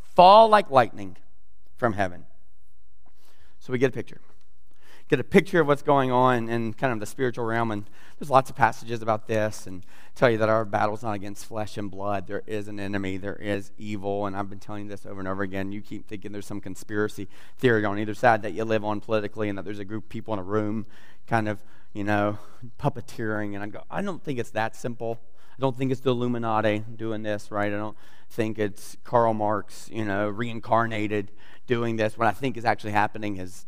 fall 0.00 0.48
like 0.48 0.70
lightning 0.70 1.16
from 1.76 1.94
heaven. 1.94 2.26
So 3.58 3.72
we 3.72 3.78
get 3.78 3.90
a 3.90 3.92
picture 3.92 4.20
get 5.12 5.20
a 5.20 5.24
picture 5.24 5.60
of 5.60 5.66
what's 5.66 5.82
going 5.82 6.10
on 6.10 6.48
in 6.48 6.72
kind 6.72 6.90
of 6.90 6.98
the 6.98 7.04
spiritual 7.04 7.44
realm. 7.44 7.70
And 7.70 7.84
there's 8.18 8.30
lots 8.30 8.48
of 8.48 8.56
passages 8.56 9.02
about 9.02 9.26
this 9.26 9.66
and 9.66 9.84
tell 10.14 10.30
you 10.30 10.38
that 10.38 10.48
our 10.48 10.64
battle's 10.64 11.02
not 11.02 11.12
against 11.12 11.44
flesh 11.44 11.76
and 11.76 11.90
blood. 11.90 12.26
There 12.26 12.42
is 12.46 12.66
an 12.66 12.80
enemy, 12.80 13.18
there 13.18 13.36
is 13.36 13.72
evil. 13.76 14.24
And 14.24 14.34
I've 14.34 14.48
been 14.48 14.58
telling 14.58 14.84
you 14.84 14.88
this 14.88 15.04
over 15.04 15.20
and 15.20 15.28
over 15.28 15.42
again. 15.42 15.70
You 15.70 15.82
keep 15.82 16.08
thinking 16.08 16.32
there's 16.32 16.46
some 16.46 16.62
conspiracy 16.62 17.28
theory 17.58 17.84
on 17.84 17.98
either 17.98 18.14
side 18.14 18.40
that 18.40 18.54
you 18.54 18.64
live 18.64 18.86
on 18.86 19.02
politically 19.02 19.50
and 19.50 19.58
that 19.58 19.66
there's 19.66 19.78
a 19.78 19.84
group 19.84 20.04
of 20.04 20.08
people 20.08 20.32
in 20.32 20.40
a 20.40 20.44
room 20.44 20.86
kind 21.26 21.46
of, 21.46 21.62
you 21.92 22.04
know, 22.04 22.38
puppeteering. 22.80 23.54
And 23.54 23.62
I 23.62 23.66
go, 23.66 23.82
I 23.90 24.00
don't 24.00 24.24
think 24.24 24.38
it's 24.38 24.52
that 24.52 24.74
simple. 24.74 25.20
I 25.50 25.60
don't 25.60 25.76
think 25.76 25.92
it's 25.92 26.00
the 26.00 26.12
Illuminati 26.12 26.84
doing 26.96 27.22
this, 27.22 27.50
right? 27.50 27.70
I 27.70 27.76
don't 27.76 27.98
think 28.30 28.58
it's 28.58 28.96
Karl 29.04 29.34
Marx, 29.34 29.90
you 29.92 30.06
know, 30.06 30.30
reincarnated 30.30 31.32
doing 31.66 31.96
this. 31.96 32.16
What 32.16 32.28
I 32.28 32.32
think 32.32 32.56
is 32.56 32.64
actually 32.64 32.92
happening 32.92 33.36
is 33.36 33.66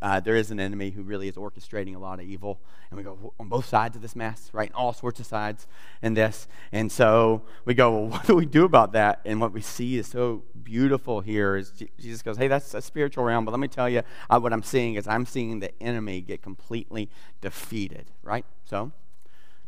uh, 0.00 0.20
there 0.20 0.36
is 0.36 0.50
an 0.50 0.60
enemy 0.60 0.90
who 0.90 1.02
really 1.02 1.28
is 1.28 1.36
orchestrating 1.36 1.94
a 1.94 1.98
lot 1.98 2.20
of 2.20 2.26
evil. 2.26 2.60
And 2.90 2.96
we 2.96 3.02
go 3.02 3.32
on 3.38 3.48
both 3.48 3.66
sides 3.66 3.96
of 3.96 4.02
this 4.02 4.16
mess, 4.16 4.50
right? 4.52 4.70
All 4.74 4.92
sorts 4.92 5.20
of 5.20 5.26
sides 5.26 5.66
in 6.02 6.14
this. 6.14 6.48
And 6.72 6.90
so 6.90 7.42
we 7.64 7.74
go, 7.74 7.90
well, 7.90 8.06
what 8.10 8.26
do 8.26 8.34
we 8.34 8.46
do 8.46 8.64
about 8.64 8.92
that? 8.92 9.20
And 9.24 9.40
what 9.40 9.52
we 9.52 9.60
see 9.60 9.98
is 9.98 10.06
so 10.06 10.42
beautiful 10.62 11.20
here 11.20 11.56
is 11.56 11.72
Jesus 11.98 12.22
goes, 12.22 12.36
hey, 12.36 12.48
that's 12.48 12.74
a 12.74 12.82
spiritual 12.82 13.24
realm. 13.24 13.44
But 13.44 13.52
let 13.52 13.60
me 13.60 13.68
tell 13.68 13.88
you, 13.88 14.02
uh, 14.30 14.38
what 14.38 14.52
I'm 14.52 14.62
seeing 14.62 14.94
is 14.94 15.06
I'm 15.06 15.26
seeing 15.26 15.60
the 15.60 15.82
enemy 15.82 16.20
get 16.20 16.42
completely 16.42 17.10
defeated, 17.40 18.10
right? 18.22 18.44
So 18.64 18.92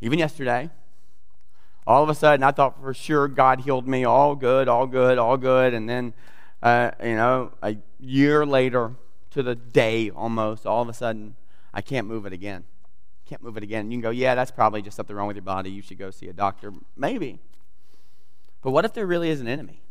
even 0.01 0.19
yesterday, 0.19 0.71
all 1.87 2.03
of 2.03 2.09
a 2.09 2.15
sudden, 2.15 2.43
I 2.43 2.53
thought 2.53 2.81
for 2.81 2.95
sure 2.95 3.29
God 3.29 3.63
healed 3.63 3.89
me. 3.89 4.05
All 4.05 4.37
good, 4.37 4.69
all 4.69 4.87
good, 4.87 5.19
all 5.19 5.37
good. 5.37 5.75
And 5.75 5.89
then, 5.89 6.15
uh, 6.63 6.93
you 7.03 7.17
know, 7.17 7.53
a 7.63 7.77
year 7.99 8.47
later, 8.47 8.93
to 9.31 9.43
the 9.43 9.55
day 9.55 10.11
almost, 10.11 10.67
all 10.67 10.83
of 10.83 10.89
a 10.89 10.93
sudden, 10.93 11.37
I 11.73 11.81
can't 11.81 12.07
move 12.07 12.27
it 12.27 12.33
again. 12.33 12.65
Can't 13.27 13.43
move 13.43 13.57
it 13.57 13.63
again. 13.63 13.91
You 13.91 13.97
can 13.97 14.03
go, 14.03 14.11
yeah, 14.11 14.35
that's 14.35 14.51
probably 14.51 14.83
just 14.83 14.97
something 14.97 15.15
wrong 15.15 15.29
with 15.29 15.37
your 15.37 15.45
body. 15.45 15.71
You 15.71 15.83
should 15.83 15.99
go 15.99 16.11
see 16.11 16.29
a 16.29 16.33
doctor. 16.33 16.73
Maybe. 16.97 17.39
But 18.63 18.73
what 18.73 18.85
if 18.85 18.93
there 18.93 19.07
really 19.07 19.31
is 19.31 19.41
an 19.41 19.49
enemy? 19.49 19.83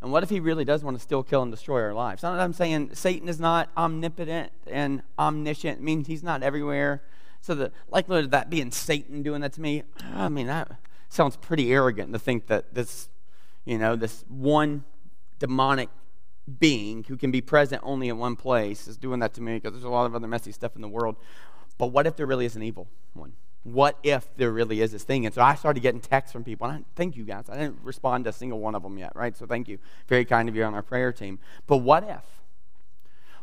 And 0.00 0.10
what 0.10 0.24
if 0.24 0.30
he 0.30 0.40
really 0.40 0.64
does 0.64 0.82
want 0.82 0.96
to 0.96 1.02
still 1.02 1.22
kill 1.22 1.42
and 1.42 1.52
destroy 1.52 1.80
our 1.80 1.94
lives? 1.94 2.24
Not 2.24 2.34
that 2.34 2.42
I'm 2.42 2.52
saying 2.52 2.94
Satan 2.94 3.28
is 3.28 3.38
not 3.38 3.70
omnipotent 3.76 4.50
and 4.66 5.02
omniscient. 5.16 5.78
It 5.78 5.82
means 5.82 6.08
he's 6.08 6.24
not 6.24 6.42
everywhere. 6.42 7.02
So 7.40 7.54
the 7.54 7.70
likelihood 7.88 8.24
of 8.24 8.30
that 8.32 8.50
being 8.50 8.72
Satan 8.72 9.22
doing 9.22 9.42
that 9.42 9.52
to 9.52 9.60
me, 9.60 9.84
I 10.12 10.28
mean, 10.28 10.48
that 10.48 10.72
sounds 11.08 11.36
pretty 11.36 11.72
arrogant 11.72 12.12
to 12.12 12.18
think 12.18 12.48
that 12.48 12.74
this, 12.74 13.10
you 13.64 13.78
know, 13.78 13.94
this 13.94 14.24
one 14.28 14.82
demonic 15.38 15.88
being 16.58 17.04
who 17.04 17.16
can 17.16 17.30
be 17.30 17.40
present 17.40 17.82
only 17.84 18.08
in 18.08 18.18
one 18.18 18.36
place 18.36 18.88
is 18.88 18.96
doing 18.96 19.20
that 19.20 19.32
to 19.34 19.40
me 19.40 19.54
because 19.54 19.72
there's 19.72 19.84
a 19.84 19.88
lot 19.88 20.06
of 20.06 20.14
other 20.14 20.26
messy 20.26 20.52
stuff 20.52 20.74
in 20.74 20.82
the 20.82 20.88
world. 20.88 21.16
But 21.78 21.88
what 21.88 22.06
if 22.06 22.16
there 22.16 22.26
really 22.26 22.46
is 22.46 22.56
an 22.56 22.62
evil 22.62 22.88
one? 23.14 23.32
What 23.64 23.96
if 24.02 24.28
there 24.36 24.50
really 24.50 24.80
is 24.80 24.90
this 24.90 25.04
thing? 25.04 25.24
And 25.24 25.32
so 25.32 25.40
I 25.40 25.54
started 25.54 25.80
getting 25.80 26.00
texts 26.00 26.32
from 26.32 26.42
people. 26.42 26.66
And 26.66 26.78
I, 26.78 26.84
thank 26.96 27.16
you 27.16 27.24
guys. 27.24 27.44
I 27.48 27.56
didn't 27.56 27.78
respond 27.82 28.24
to 28.24 28.30
a 28.30 28.32
single 28.32 28.58
one 28.58 28.74
of 28.74 28.82
them 28.82 28.98
yet, 28.98 29.14
right? 29.14 29.36
So 29.36 29.46
thank 29.46 29.68
you. 29.68 29.78
Very 30.08 30.24
kind 30.24 30.48
of 30.48 30.56
you 30.56 30.64
on 30.64 30.74
our 30.74 30.82
prayer 30.82 31.12
team. 31.12 31.38
But 31.68 31.78
what 31.78 32.02
if? 32.02 32.24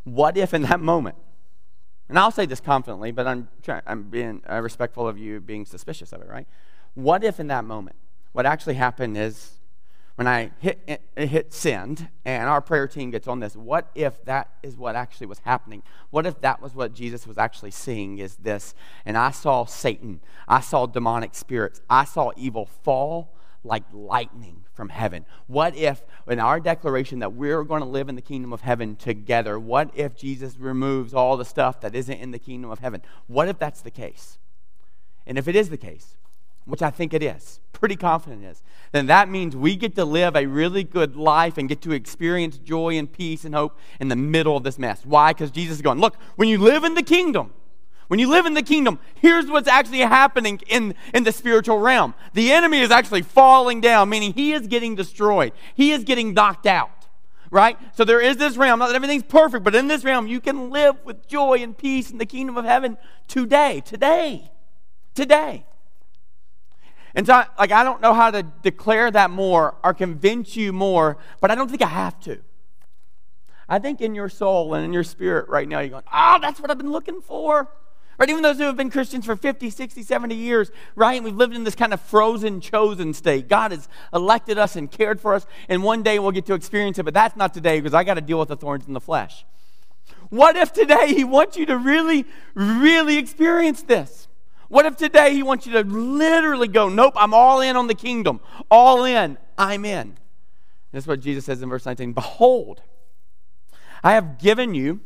What 0.04 0.36
if 0.36 0.54
in 0.54 0.64
that 0.64 0.82
moment? 0.82 1.16
And 2.10 2.18
I'll 2.18 2.32
say 2.32 2.46
this 2.46 2.60
confidently, 2.60 3.12
but 3.12 3.28
I'm 3.28 3.48
trying, 3.62 3.84
I'm 3.86 4.04
being 4.04 4.42
uh, 4.50 4.60
respectful 4.62 5.08
of 5.08 5.18
you 5.18 5.40
being 5.40 5.66
suspicious 5.66 6.12
of 6.12 6.22
it, 6.22 6.28
right? 6.28 6.48
What 6.96 7.24
if 7.24 7.40
in 7.40 7.48
that 7.48 7.64
moment, 7.64 7.96
what 8.32 8.46
actually 8.46 8.74
happened 8.74 9.16
is 9.16 9.59
when 10.20 10.28
I 10.28 10.52
hit, 10.60 11.02
hit 11.16 11.54
send 11.54 12.10
and 12.26 12.50
our 12.50 12.60
prayer 12.60 12.90
team 12.90 13.10
gets 13.10 13.26
on 13.26 13.40
this, 13.40 13.56
what 13.56 13.90
if 13.96 14.22
that 14.26 14.50
is 14.62 14.76
what 14.76 14.94
actually 14.94 15.28
was 15.28 15.40
happening? 15.40 15.82
What 16.10 16.26
if 16.26 16.42
that 16.42 16.62
was 16.62 16.76
what 16.76 16.94
Jesus 16.94 17.26
was 17.26 17.38
actually 17.38 17.72
seeing 17.72 18.18
is 18.18 18.36
this? 18.36 18.76
And 19.06 19.18
I 19.18 19.32
saw 19.32 19.64
Satan, 19.64 20.20
I 20.46 20.60
saw 20.60 20.88
demonic 20.88 21.36
spirits, 21.36 21.80
I 21.90 22.04
saw 22.04 22.32
evil 22.36 22.66
fall 22.66 23.34
like 23.64 23.86
lightning 23.94 24.66
from 24.74 24.90
heaven. 24.90 25.26
What 25.48 25.74
if, 25.78 26.04
in 26.28 26.42
our 26.42 26.60
declaration 26.60 27.20
that 27.20 27.32
we're 27.32 27.64
going 27.64 27.82
to 27.82 27.88
live 27.88 28.10
in 28.10 28.16
the 28.16 28.22
kingdom 28.22 28.52
of 28.52 28.60
heaven 28.60 28.98
together, 28.98 29.58
what 29.58 29.90
if 29.94 30.18
Jesus 30.18 30.58
removes 30.58 31.14
all 31.14 31.38
the 31.38 31.46
stuff 31.46 31.80
that 31.80 31.96
isn't 31.96 32.20
in 32.20 32.32
the 32.32 32.40
kingdom 32.40 32.72
of 32.72 32.80
heaven? 32.80 33.02
What 33.28 33.48
if 33.48 33.58
that's 33.58 33.80
the 33.80 33.90
case? 33.90 34.38
And 35.26 35.38
if 35.38 35.48
it 35.48 35.56
is 35.56 35.70
the 35.70 35.78
case, 35.78 36.18
which 36.65 36.82
I 36.82 36.89
think 36.89 37.13
it 37.13 37.24
is, 37.24 37.60
pretty 37.72 37.95
confident 37.95 38.43
it 38.43 38.48
is, 38.48 38.63
then 38.91 39.06
that 39.08 39.30
means 39.30 39.56
we 39.56 39.76
get 39.76 39.95
to 39.95 40.06
live 40.06 40.36
a 40.36 40.45
really 40.45 40.84
good 40.84 41.15
life 41.15 41.58
and 41.58 41.69
get 41.69 41.82
to 41.82 41.91
experience 41.91 42.58
joy 42.58 42.98
and 42.98 43.12
peace 43.12 43.45
and 43.45 43.54
hope 43.54 43.78
in 44.00 44.08
the 44.08 44.15
middle 44.15 44.58
of 44.58 44.63
this 44.63 44.80
mess. 44.80 45.06
Why? 45.06 45.34
Because 45.34 45.52
Jesus 45.52 45.78
is 45.78 45.82
going, 45.82 46.00
look, 46.00 46.15
when 46.36 46.50
you 46.50 46.58
live 46.58 46.84
in 46.84 46.95
the 46.95 47.04
kingdom, 47.04 47.54
when 48.08 48.19
you 48.19 48.28
live 48.28 48.48
in 48.48 48.56
the 48.56 48.63
kingdom, 48.63 48.98
here's 49.13 49.45
what's 49.45 49.67
actually 49.67 50.00
happening 50.00 50.60
in, 50.67 50.95
in 51.13 51.24
the 51.24 51.32
spiritual 51.32 51.78
realm. 51.78 52.15
The 52.34 52.52
enemy 52.52 52.82
is 52.82 52.89
actually 52.89 53.22
falling 53.22 53.82
down, 53.82 54.10
meaning 54.10 54.34
he 54.34 54.54
is 54.54 54.65
getting 54.65 54.95
destroyed, 54.95 55.54
he 55.76 55.91
is 55.91 56.04
getting 56.04 56.34
knocked 56.34 56.65
out. 56.65 56.89
Right? 57.52 57.78
So 57.95 58.04
there 58.04 58.22
is 58.22 58.38
this 58.38 58.58
realm. 58.58 58.78
Not 58.78 58.88
that 58.88 58.95
everything's 58.95 59.24
perfect, 59.24 59.63
but 59.63 59.74
in 59.74 59.88
this 59.88 60.04
realm, 60.04 60.28
you 60.28 60.39
can 60.39 60.69
live 60.69 61.04
with 61.04 61.28
joy 61.28 61.58
and 61.62 61.76
peace 61.76 62.12
in 62.12 62.19
the 62.19 62.26
kingdom 62.28 62.58
of 62.58 62.65
heaven 62.65 62.95
today. 63.28 63.82
Today. 63.84 64.52
Today. 65.15 65.65
And 67.15 67.26
so, 67.26 67.43
like, 67.58 67.72
I 67.72 67.84
don't 67.84 68.02
know 68.02 68.13
how 68.13 68.32
to 68.32 68.43
declare 68.43 69.10
that 69.12 69.32
more 69.32 69.76
or 69.84 69.93
convince 69.93 70.56
you 70.56 70.72
more, 70.72 71.17
but 71.41 71.52
I 71.52 71.56
don't 71.56 71.69
think 71.69 71.82
I 71.82 71.88
have 71.88 72.19
to. 72.22 72.39
I 73.67 73.80
think 73.80 74.02
in 74.02 74.15
your 74.15 74.30
soul 74.30 74.74
and 74.74 74.84
in 74.84 74.93
your 74.93 75.04
spirit 75.04 75.48
right 75.48 75.67
now, 75.67 75.80
you're 75.80 75.89
going, 75.89 76.04
oh, 76.12 76.39
that's 76.41 76.60
what 76.60 76.72
I've 76.72 76.78
been 76.78 76.91
looking 76.91 77.22
for. 77.22 77.69
Right? 78.17 78.30
Even 78.30 78.41
those 78.43 78.58
who 78.58 78.63
have 78.63 78.76
been 78.76 78.89
Christians 78.89 79.26
for 79.26 79.36
50, 79.38 79.69
60, 79.69 80.04
70 80.04 80.36
years, 80.36 80.72
right? 80.95 81.15
And 81.15 81.24
We've 81.24 81.36
lived 81.36 81.56
in 81.56 81.63
this 81.63 81.76
kind 81.76 81.93
of 81.93 82.02
frozen, 82.02 82.60
chosen 82.60 83.13
state. 83.13 83.48
God 83.48 83.72
has 83.72 83.88
elected 84.13 84.58
us 84.58 84.76
and 84.76 84.91
cared 84.91 85.22
for 85.22 85.36
us, 85.36 85.45
and 85.69 85.84
one 85.84 86.04
day 86.04 86.19
we'll 86.19 86.32
get 86.32 86.45
to 86.48 86.54
experience 86.54 87.00
it, 87.00 87.04
but 87.04 87.13
that's 87.13 87.38
not 87.38 87.54
today 87.54 87.80
because 87.80 87.93
I 87.93 88.04
got 88.04 88.15
to 88.15 88.22
deal 88.22 88.39
with 88.39 88.50
the 88.50 88.58
thorns 88.58 88.88
in 88.88 88.93
the 88.93 89.00
flesh. 89.00 89.45
What 90.30 90.58
if 90.58 90.74
today 90.74 91.13
He 91.13 91.24
wants 91.24 91.56
you 91.56 91.65
to 91.67 91.78
really, 91.78 92.26
really 92.56 93.17
experience 93.17 93.84
this? 93.84 94.29
What 94.70 94.86
if 94.86 94.96
today 94.96 95.34
he 95.34 95.44
wants 95.44 95.66
you 95.66 95.74
to 95.74 95.82
literally 95.82 96.68
go, 96.68 96.90
Nope, 96.90 97.16
I'm 97.18 97.34
all 97.34 97.60
in 97.60 97.76
on 97.76 97.88
the 97.88 97.96
kingdom. 97.96 98.40
All 98.72 99.04
in. 99.04 99.38
I'm 99.58 99.84
in. 99.84 100.18
That's 100.92 101.08
what 101.08 101.20
Jesus 101.20 101.46
says 101.46 101.62
in 101.62 101.70
verse 101.70 101.86
19 101.86 102.14
Behold, 102.14 102.82
I 104.04 104.14
have 104.14 104.38
given 104.40 104.74
you 104.74 105.02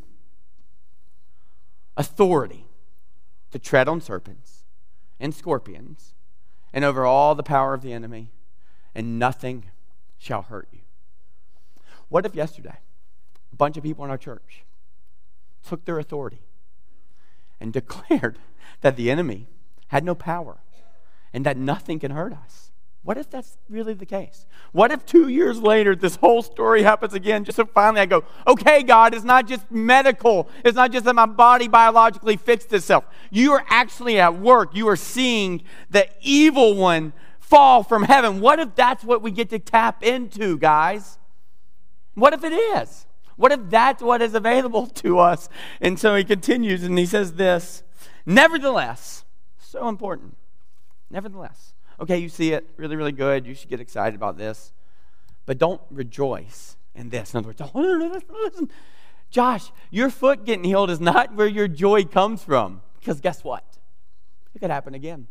authority 1.98 2.66
to 3.52 3.60
tread 3.60 3.88
on 3.88 4.02
serpents 4.02 4.64
and 5.20 5.34
scorpions 5.34 6.14
and 6.74 6.84
over 6.84 7.06
all 7.06 7.36
the 7.36 7.44
power 7.44 7.74
of 7.74 7.82
the 7.82 7.94
enemy, 7.94 8.32
and 8.96 9.20
nothing 9.20 9.66
shall 10.18 10.42
hurt 10.42 10.68
you. 10.72 10.80
What 12.10 12.26
if 12.26 12.36
yesterday 12.36 12.80
a 13.52 13.56
bunch 13.56 13.78
of 13.78 13.84
people 13.84 14.04
in 14.04 14.12
our 14.12 14.18
church 14.18 14.64
took 15.66 15.86
their 15.86 16.00
authority 16.00 16.42
and 17.60 17.72
declared 17.74 18.40
that 18.82 18.96
the 18.96 19.10
enemy 19.10 19.48
had 19.94 20.04
no 20.04 20.16
power 20.16 20.58
and 21.34 21.46
that 21.46 21.56
nothing 21.56 22.00
can 22.00 22.10
hurt 22.10 22.34
us. 22.34 22.72
What 23.04 23.16
if 23.20 23.30
that's 23.30 23.58
really 23.70 23.94
the 23.94 24.08
case? 24.08 24.48
What 24.72 24.92
if 24.92 25.06
two 25.06 25.28
years 25.28 25.60
later 25.60 25.96
this 25.96 26.16
whole 26.16 26.42
story 26.42 26.82
happens 26.82 27.14
again? 27.14 27.44
Just 27.44 27.58
so 27.58 27.66
finally 27.66 28.02
I 28.02 28.08
go, 28.08 28.24
okay, 28.48 28.82
God, 28.82 29.14
it's 29.14 29.24
not 29.24 29.48
just 29.48 29.70
medical. 29.70 30.50
It's 30.66 30.76
not 30.76 30.92
just 30.92 31.06
that 31.06 31.14
my 31.14 31.28
body 31.28 31.68
biologically 31.68 32.38
fixed 32.38 32.74
itself. 32.74 33.06
You 33.30 33.52
are 33.52 33.64
actually 33.70 34.20
at 34.20 34.40
work. 34.40 34.74
You 34.74 34.88
are 34.88 34.96
seeing 34.96 35.62
the 35.92 36.08
evil 36.22 36.74
one 36.74 37.14
fall 37.40 37.84
from 37.84 38.02
heaven. 38.04 38.42
What 38.42 38.60
if 38.60 38.74
that's 38.74 39.04
what 39.04 39.22
we 39.22 39.30
get 39.30 39.52
to 39.52 39.60
tap 39.60 40.02
into, 40.02 40.58
guys? 40.58 41.20
What 42.16 42.34
if 42.34 42.44
it 42.44 42.54
is? 42.54 43.06
What 43.36 43.52
if 43.52 43.60
that's 43.70 44.02
what 44.02 44.24
is 44.24 44.34
available 44.34 44.88
to 44.88 45.20
us? 45.20 45.50
And 45.80 46.00
so 46.00 46.16
he 46.16 46.24
continues 46.24 46.84
and 46.84 46.98
he 46.98 47.06
says 47.06 47.34
this 47.34 47.84
Nevertheless, 48.26 49.23
so 49.74 49.90
important. 49.90 50.38
Nevertheless. 51.10 51.74
Okay, 52.00 52.18
you 52.18 52.30
see 52.30 52.54
it, 52.54 52.70
really, 52.78 52.96
really 52.96 53.12
good. 53.12 53.46
You 53.46 53.54
should 53.54 53.70
get 53.70 53.80
excited 53.80 54.16
about 54.16 54.38
this. 54.38 54.72
But 55.46 55.58
don't 55.58 55.82
rejoice 55.90 56.78
in 56.96 57.10
this. 57.10 57.34
In 57.34 57.40
other 57.40 57.48
words, 57.48 58.24
listen, 58.32 58.70
Josh, 59.30 59.72
your 59.90 60.10
foot 60.10 60.46
getting 60.46 60.64
healed 60.64 60.90
is 60.90 61.00
not 61.00 61.36
where 61.36 61.48
your 61.48 61.68
joy 61.68 62.06
comes 62.06 62.44
from. 62.44 62.82
Because 63.00 63.20
guess 63.20 63.44
what? 63.44 63.64
It 64.56 64.60
could 64.60 64.70
happen 64.70 64.94
again. 64.94 65.28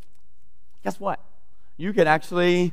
Guess 0.85 1.00
what? 1.00 1.20
You 1.76 1.92
could 1.92 2.07
actually 2.07 2.72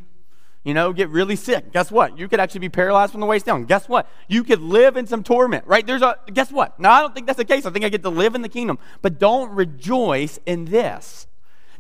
you 0.64 0.74
know, 0.74 0.92
get 0.92 1.10
really 1.10 1.36
sick. 1.36 1.72
Guess 1.72 1.90
what? 1.90 2.18
You 2.18 2.28
could 2.28 2.40
actually 2.40 2.60
be 2.60 2.70
paralyzed 2.70 3.12
from 3.12 3.22
the 3.22 3.28
waist 3.28 3.46
down. 3.46 3.64
Guess 3.66 3.88
what? 3.88 4.08
You 4.28 4.44
could 4.44 4.62
live 4.62 4.98
in 4.98 5.08
some 5.08 5.24
torment, 5.24 5.66
right? 5.66 5.86
There's 5.86 6.02
a, 6.02 6.18
guess 6.34 6.52
what? 6.52 6.80
Now, 6.80 6.92
I 6.92 7.02
don't 7.02 7.16
think 7.16 7.28
that's 7.28 7.38
the 7.38 7.46
case. 7.46 7.66
I 7.66 7.72
think 7.72 7.86
I 7.86 7.90
get 7.90 8.04
to 8.04 8.10
live 8.10 8.36
in 8.36 8.42
the 8.42 8.50
kingdom. 8.50 8.78
But 9.02 9.20
don't 9.20 9.52
rejoice 9.52 10.38
in 10.46 10.66
this, 10.66 11.28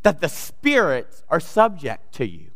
that 0.03 0.21
the 0.21 0.29
spirits 0.29 1.23
are 1.29 1.39
subject 1.39 2.13
to 2.15 2.27
you, 2.27 2.51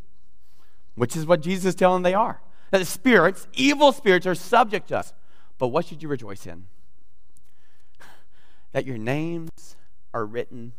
which 0.94 1.16
is 1.16 1.26
what 1.26 1.40
Jesus 1.40 1.66
is 1.66 1.74
telling 1.74 2.02
they 2.02 2.14
are. 2.14 2.40
That 2.70 2.78
the 2.78 2.84
spirits, 2.84 3.46
evil 3.52 3.92
spirits, 3.92 4.26
are 4.26 4.34
subject 4.34 4.88
to 4.88 4.98
us. 4.98 5.12
But 5.58 5.68
what 5.68 5.86
should 5.86 6.02
you 6.02 6.08
rejoice 6.08 6.46
in? 6.46 6.66
That 8.72 8.86
your 8.86 8.98
names 8.98 9.76
are 10.12 10.26
written 10.26 10.72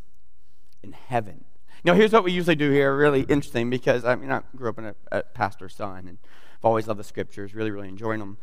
in 0.83 0.93
heaven 0.93 1.45
Now, 1.85 1.93
here's 1.93 2.11
what 2.11 2.23
we 2.23 2.31
usually 2.31 2.55
do 2.55 2.71
here, 2.71 2.97
really 2.97 3.21
interesting, 3.21 3.69
because 3.69 4.05
I 4.05 4.15
mean, 4.15 4.31
I 4.31 4.41
grew 4.55 4.69
up 4.69 4.79
in 4.79 4.85
a, 4.85 4.95
a 5.11 5.21
pastor's 5.21 5.75
son, 5.75 6.07
and 6.07 6.17
I've 6.57 6.65
always 6.65 6.87
loved 6.87 6.99
the 6.99 7.03
scriptures, 7.03 7.53
really, 7.53 7.69
really 7.69 7.89
enjoying 7.89 8.19
them. 8.19 8.37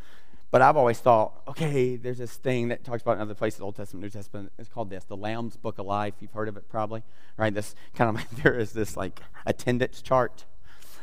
But 0.53 0.61
I've 0.61 0.77
always 0.77 0.99
thought, 0.99 1.41
okay, 1.47 1.95
there's 1.95 2.19
this 2.19 2.35
thing 2.35 2.67
that 2.67 2.83
talks 2.83 3.01
about 3.01 3.15
in 3.15 3.21
other 3.21 3.33
places, 3.33 3.59
Old 3.59 3.75
Testament, 3.75 4.03
New 4.03 4.09
Testament. 4.11 4.51
It's 4.59 4.69
called 4.69 4.91
this, 4.91 5.03
the 5.03 5.17
Lamb's 5.17 5.57
Book 5.57 5.79
of 5.79 5.87
Life. 5.87 6.13
You've 6.19 6.33
heard 6.33 6.47
of 6.47 6.57
it 6.57 6.69
probably, 6.69 7.01
right? 7.37 7.51
This 7.51 7.73
kind 7.95 8.15
of 8.15 8.23
there 8.43 8.53
is 8.53 8.71
this 8.71 8.95
like 8.95 9.19
attendance 9.47 9.99
chart, 9.99 10.45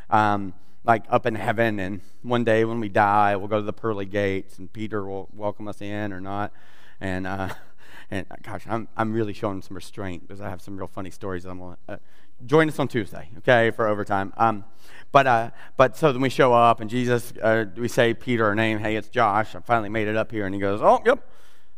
um, 0.08 0.54
like 0.84 1.02
up 1.10 1.26
in 1.26 1.34
heaven. 1.34 1.80
And 1.80 2.00
one 2.22 2.44
day 2.44 2.64
when 2.64 2.78
we 2.78 2.88
die, 2.88 3.34
we'll 3.34 3.48
go 3.48 3.56
to 3.56 3.64
the 3.64 3.72
pearly 3.72 4.06
gates, 4.06 4.56
and 4.56 4.72
Peter 4.72 5.04
will 5.04 5.28
welcome 5.34 5.66
us 5.66 5.80
in 5.80 6.12
or 6.12 6.20
not. 6.20 6.52
And 7.00 7.26
uh, 7.26 7.48
and 8.12 8.26
gosh, 8.44 8.62
I'm 8.68 8.86
I'm 8.96 9.12
really 9.12 9.32
showing 9.32 9.62
some 9.62 9.74
restraint 9.74 10.28
because 10.28 10.40
I 10.40 10.48
have 10.48 10.62
some 10.62 10.76
real 10.76 10.86
funny 10.86 11.10
stories 11.10 11.44
I'm 11.44 11.58
gonna 11.58 11.78
uh, 11.88 11.96
join 12.46 12.68
us 12.68 12.78
on 12.78 12.88
Tuesday, 12.88 13.30
okay, 13.38 13.70
for 13.70 13.86
overtime. 13.86 14.32
Um, 14.36 14.64
but, 15.12 15.26
uh, 15.26 15.50
but 15.76 15.96
so 15.96 16.12
then 16.12 16.22
we 16.22 16.28
show 16.28 16.52
up, 16.52 16.80
and 16.80 16.88
Jesus, 16.88 17.32
uh, 17.42 17.64
we 17.76 17.88
say 17.88 18.14
Peter, 18.14 18.44
our 18.44 18.54
name, 18.54 18.78
hey, 18.78 18.96
it's 18.96 19.08
Josh. 19.08 19.54
I 19.54 19.60
finally 19.60 19.88
made 19.88 20.08
it 20.08 20.16
up 20.16 20.30
here. 20.30 20.46
And 20.46 20.54
he 20.54 20.60
goes, 20.60 20.80
oh, 20.82 21.00
yep. 21.04 21.29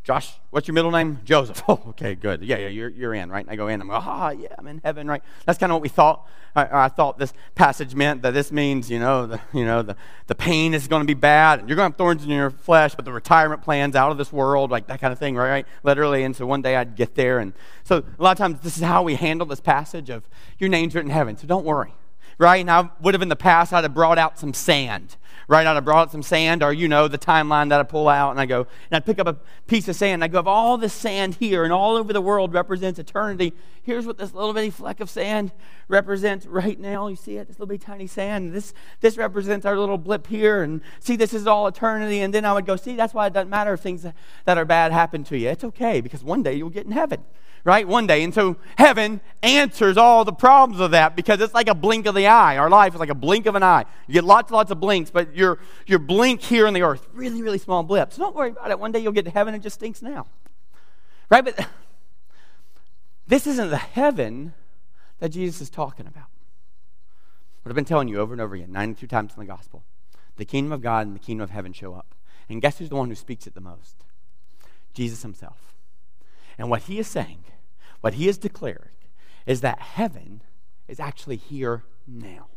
Josh, 0.05 0.33
what's 0.51 0.67
your 0.67 0.75
middle 0.75 0.91
name? 0.91 1.21
Joseph. 1.25 1.63
Oh, 1.69 1.81
okay, 1.91 2.17
good. 2.17 2.43
Yeah, 2.43 2.59
yeah, 2.59 2.69
you're, 2.69 2.89
you're 2.89 3.15
in, 3.15 3.31
right? 3.31 3.45
And 3.45 3.51
I 3.51 3.57
go 3.57 3.69
in. 3.69 3.81
I'm 3.81 3.87
like, 3.87 4.05
ah, 4.05 4.27
oh, 4.27 4.31
yeah, 4.31 4.49
I'm 4.59 4.67
in 4.67 4.81
heaven, 4.85 5.07
right? 5.07 5.23
That's 5.47 5.59
kind 5.59 5.71
of 5.71 5.77
what 5.77 5.83
we 5.83 5.89
thought. 5.89 6.27
I, 6.57 6.85
I, 6.85 6.89
thought 6.89 7.19
this 7.19 7.33
passage 7.55 7.95
meant 7.95 8.21
that 8.23 8.35
this 8.35 8.51
means, 8.51 8.91
you 8.91 8.99
know, 8.99 9.27
the, 9.27 9.41
you 9.55 9.65
know, 9.65 9.81
the, 9.83 9.97
the 10.27 10.35
pain 10.35 10.75
is 10.75 10.89
going 10.89 11.01
to 11.01 11.07
be 11.07 11.15
bad, 11.15 11.61
and 11.61 11.69
you're 11.69 11.77
going 11.77 11.91
to 11.91 11.93
have 11.93 11.97
thorns 11.97 12.25
in 12.25 12.31
your 12.31 12.51
flesh, 12.51 12.95
but 12.95 13.05
the 13.05 13.13
retirement 13.13 13.63
plan's 13.63 13.95
out 13.95 14.11
of 14.11 14.19
this 14.19 14.33
world, 14.33 14.71
like 14.71 14.89
that 14.89 15.01
kind 15.01 15.13
of 15.13 15.19
thing, 15.19 15.37
right? 15.37 15.67
Literally. 15.85 16.25
And 16.25 16.35
so 16.35 16.47
one 16.47 16.63
day 16.63 16.77
I'd 16.77 16.97
get 16.97 17.15
there. 17.15 17.39
And 17.39 17.53
so 17.85 17.99
a 18.19 18.23
lot 18.23 18.33
of 18.33 18.39
times 18.39 18.61
this 18.61 18.77
is 18.77 18.83
how 18.83 19.03
we 19.03 19.15
handle 19.15 19.47
this 19.47 19.61
passage 19.61 20.11
of 20.11 20.29
your 20.59 20.69
name's 20.69 20.95
written 20.95 21.11
in 21.11 21.15
heaven. 21.15 21.37
So 21.37 21.47
don't 21.47 21.65
worry 21.65 21.95
right? 22.39 22.65
Now, 22.65 22.93
would 23.01 23.15
have 23.15 23.23
in 23.23 23.29
the 23.29 23.37
past, 23.37 23.73
I'd 23.73 23.85
have 23.85 23.95
brought 23.95 24.19
out 24.19 24.39
some 24.39 24.55
sand, 24.55 25.17
right? 25.49 25.67
I'd 25.67 25.75
have 25.75 25.85
brought 25.85 26.03
out 26.03 26.13
some 26.13 26.23
sand, 26.23 26.63
or 26.63 26.73
you 26.73 26.89
know, 26.89 27.09
the 27.09 27.19
timeline 27.19 27.69
that 27.69 27.81
I 27.81 27.83
pull 27.83 28.09
out, 28.09 28.31
and 28.31 28.41
I 28.41 28.47
go, 28.47 28.61
and 28.61 28.97
I'd 28.97 29.07
pick 29.07 29.19
up 29.19 29.27
a 29.27 29.37
piece 29.67 29.89
of 29.89 29.97
sand, 29.97 30.23
and 30.23 30.25
I 30.25 30.29
go, 30.29 30.41
all 30.49 30.79
this 30.79 30.93
sand 30.93 31.37
here 31.37 31.65
and 31.65 31.73
all 31.73 31.97
over 31.97 32.13
the 32.13 32.21
world 32.21 32.53
represents 32.53 32.99
eternity, 32.99 33.53
here's 33.83 34.07
what 34.07 34.19
this 34.19 34.33
little 34.35 34.53
bitty 34.53 34.71
fleck 34.71 35.01
of 35.01 35.11
sand 35.11 35.53
represents 35.89 36.47
right 36.47 36.79
now. 36.79 37.09
You 37.09 37.17
see 37.17 37.37
it? 37.37 37.49
This 37.49 37.59
little 37.59 37.67
bitty 37.67 37.85
tiny 37.85 38.07
sand. 38.07 38.53
This, 38.53 38.73
this 39.01 39.17
represents 39.17 39.67
our 39.67 39.77
little 39.77 39.99
blip 39.99 40.27
here, 40.27 40.63
and 40.63 40.81
see, 41.01 41.17
this 41.17 41.35
is 41.35 41.47
all 41.47 41.67
eternity. 41.67 42.21
And 42.21 42.33
then 42.33 42.45
I 42.45 42.53
would 42.53 42.67
go, 42.67 42.77
see, 42.77 42.97
that's 42.97 43.15
why 43.15 43.27
it 43.27 43.33
doesn't 43.33 43.51
matter 43.51 43.75
if 43.75 43.81
things 43.81 44.07
that 44.45 44.59
are 44.59 44.65
bad 44.65 44.93
happen 44.93 45.25
to 45.25 45.39
you. 45.39 45.49
It's 45.49 45.65
okay, 45.65 46.01
because 46.01 46.25
one 46.25 46.43
day 46.43 46.55
you'll 46.55 46.71
get 46.71 46.87
in 46.87 46.93
heaven 46.93 47.25
right? 47.65 47.87
One 47.87 48.07
day. 48.07 48.23
And 48.23 48.35
so 48.35 48.57
heaven 48.77 49.21
answers 49.43 49.97
all 49.97 50.25
the 50.25 50.33
problems 50.33 50.81
of 50.81 50.91
that 50.93 51.15
because 51.15 51.41
it's 51.41 51.55
like 51.55 51.69
a 51.69 51.75
blink 51.75 52.07
of 52.07 52.15
the 52.15 52.27
eye. 52.27 52.57
Our 52.57 52.71
life 52.71 52.95
is 52.95 53.01
like 53.01 53.09
a 53.09 53.15
blink 53.15 53.47
of 53.47 53.55
an 53.55 53.63
eye. 53.63 53.85
You 54.07 54.15
get 54.15 54.25
lots 54.25 54.51
and 54.51 54.57
lots 54.57 54.71
of 54.71 54.81
blinks, 54.81 55.11
but 55.11 55.35
your, 55.35 55.59
your 55.87 55.99
blink 55.99 56.43
here 56.43 56.67
on 56.67 56.75
the 56.75 56.83
earth, 56.83 57.07
really, 57.13 57.43
really 57.43 57.59
small 57.59 57.83
blips. 57.83 58.17
So 58.17 58.23
don't 58.23 58.35
worry 58.35 58.51
about 58.51 58.71
it. 58.71 58.79
One 58.79 58.93
day 58.93 58.99
you'll 58.99 59.13
get 59.13 59.25
to 59.27 59.31
heaven, 59.31 59.55
it 59.55 59.61
just 59.61 59.77
stinks 59.77 60.03
now. 60.03 60.27
Right? 61.31 61.45
But 61.45 61.67
this 63.27 63.47
isn't 63.47 63.71
the 63.71 63.77
heaven 63.77 64.55
that 65.21 65.31
Jesus 65.31 65.61
is 65.61 65.71
talking 65.71 66.07
about. 66.07 66.27
What 67.63 67.71
I've 67.71 67.77
been 67.77 67.85
telling 67.85 68.09
you 68.09 68.19
over 68.19 68.35
and 68.35 68.41
over 68.41 68.57
again, 68.57 68.73
92 68.73 69.07
times 69.07 69.35
in 69.37 69.41
the 69.41 69.47
gospel. 69.47 69.85
The 70.37 70.45
kingdom 70.45 70.73
of 70.73 70.83
God 70.83 71.07
and 71.07 71.15
the 71.15 71.21
kingdom 71.21 71.45
of 71.45 71.51
heaven 71.51 71.73
show 71.73 71.95
up. 71.95 72.15
And 72.49 72.61
guess 72.61 72.79
who's 72.79 72.89
the 72.89 72.97
one 72.97 73.09
who 73.09 73.15
speaks 73.15 73.47
it 73.47 73.55
the 73.55 73.61
most? 73.61 74.05
Jesus 74.95 75.23
himself. 75.23 75.75
And 76.59 76.69
what 76.69 76.83
he 76.83 76.99
is 76.99 77.07
saying, 77.07 77.45
what 78.03 78.15
he 78.15 78.29
is 78.29 78.37
declaring, 78.37 78.91
is 79.47 79.63
that 79.63 79.81
heaven 79.81 80.43
is 80.87 81.01
actually 81.01 81.37
here 81.37 81.85
now. 82.07 82.49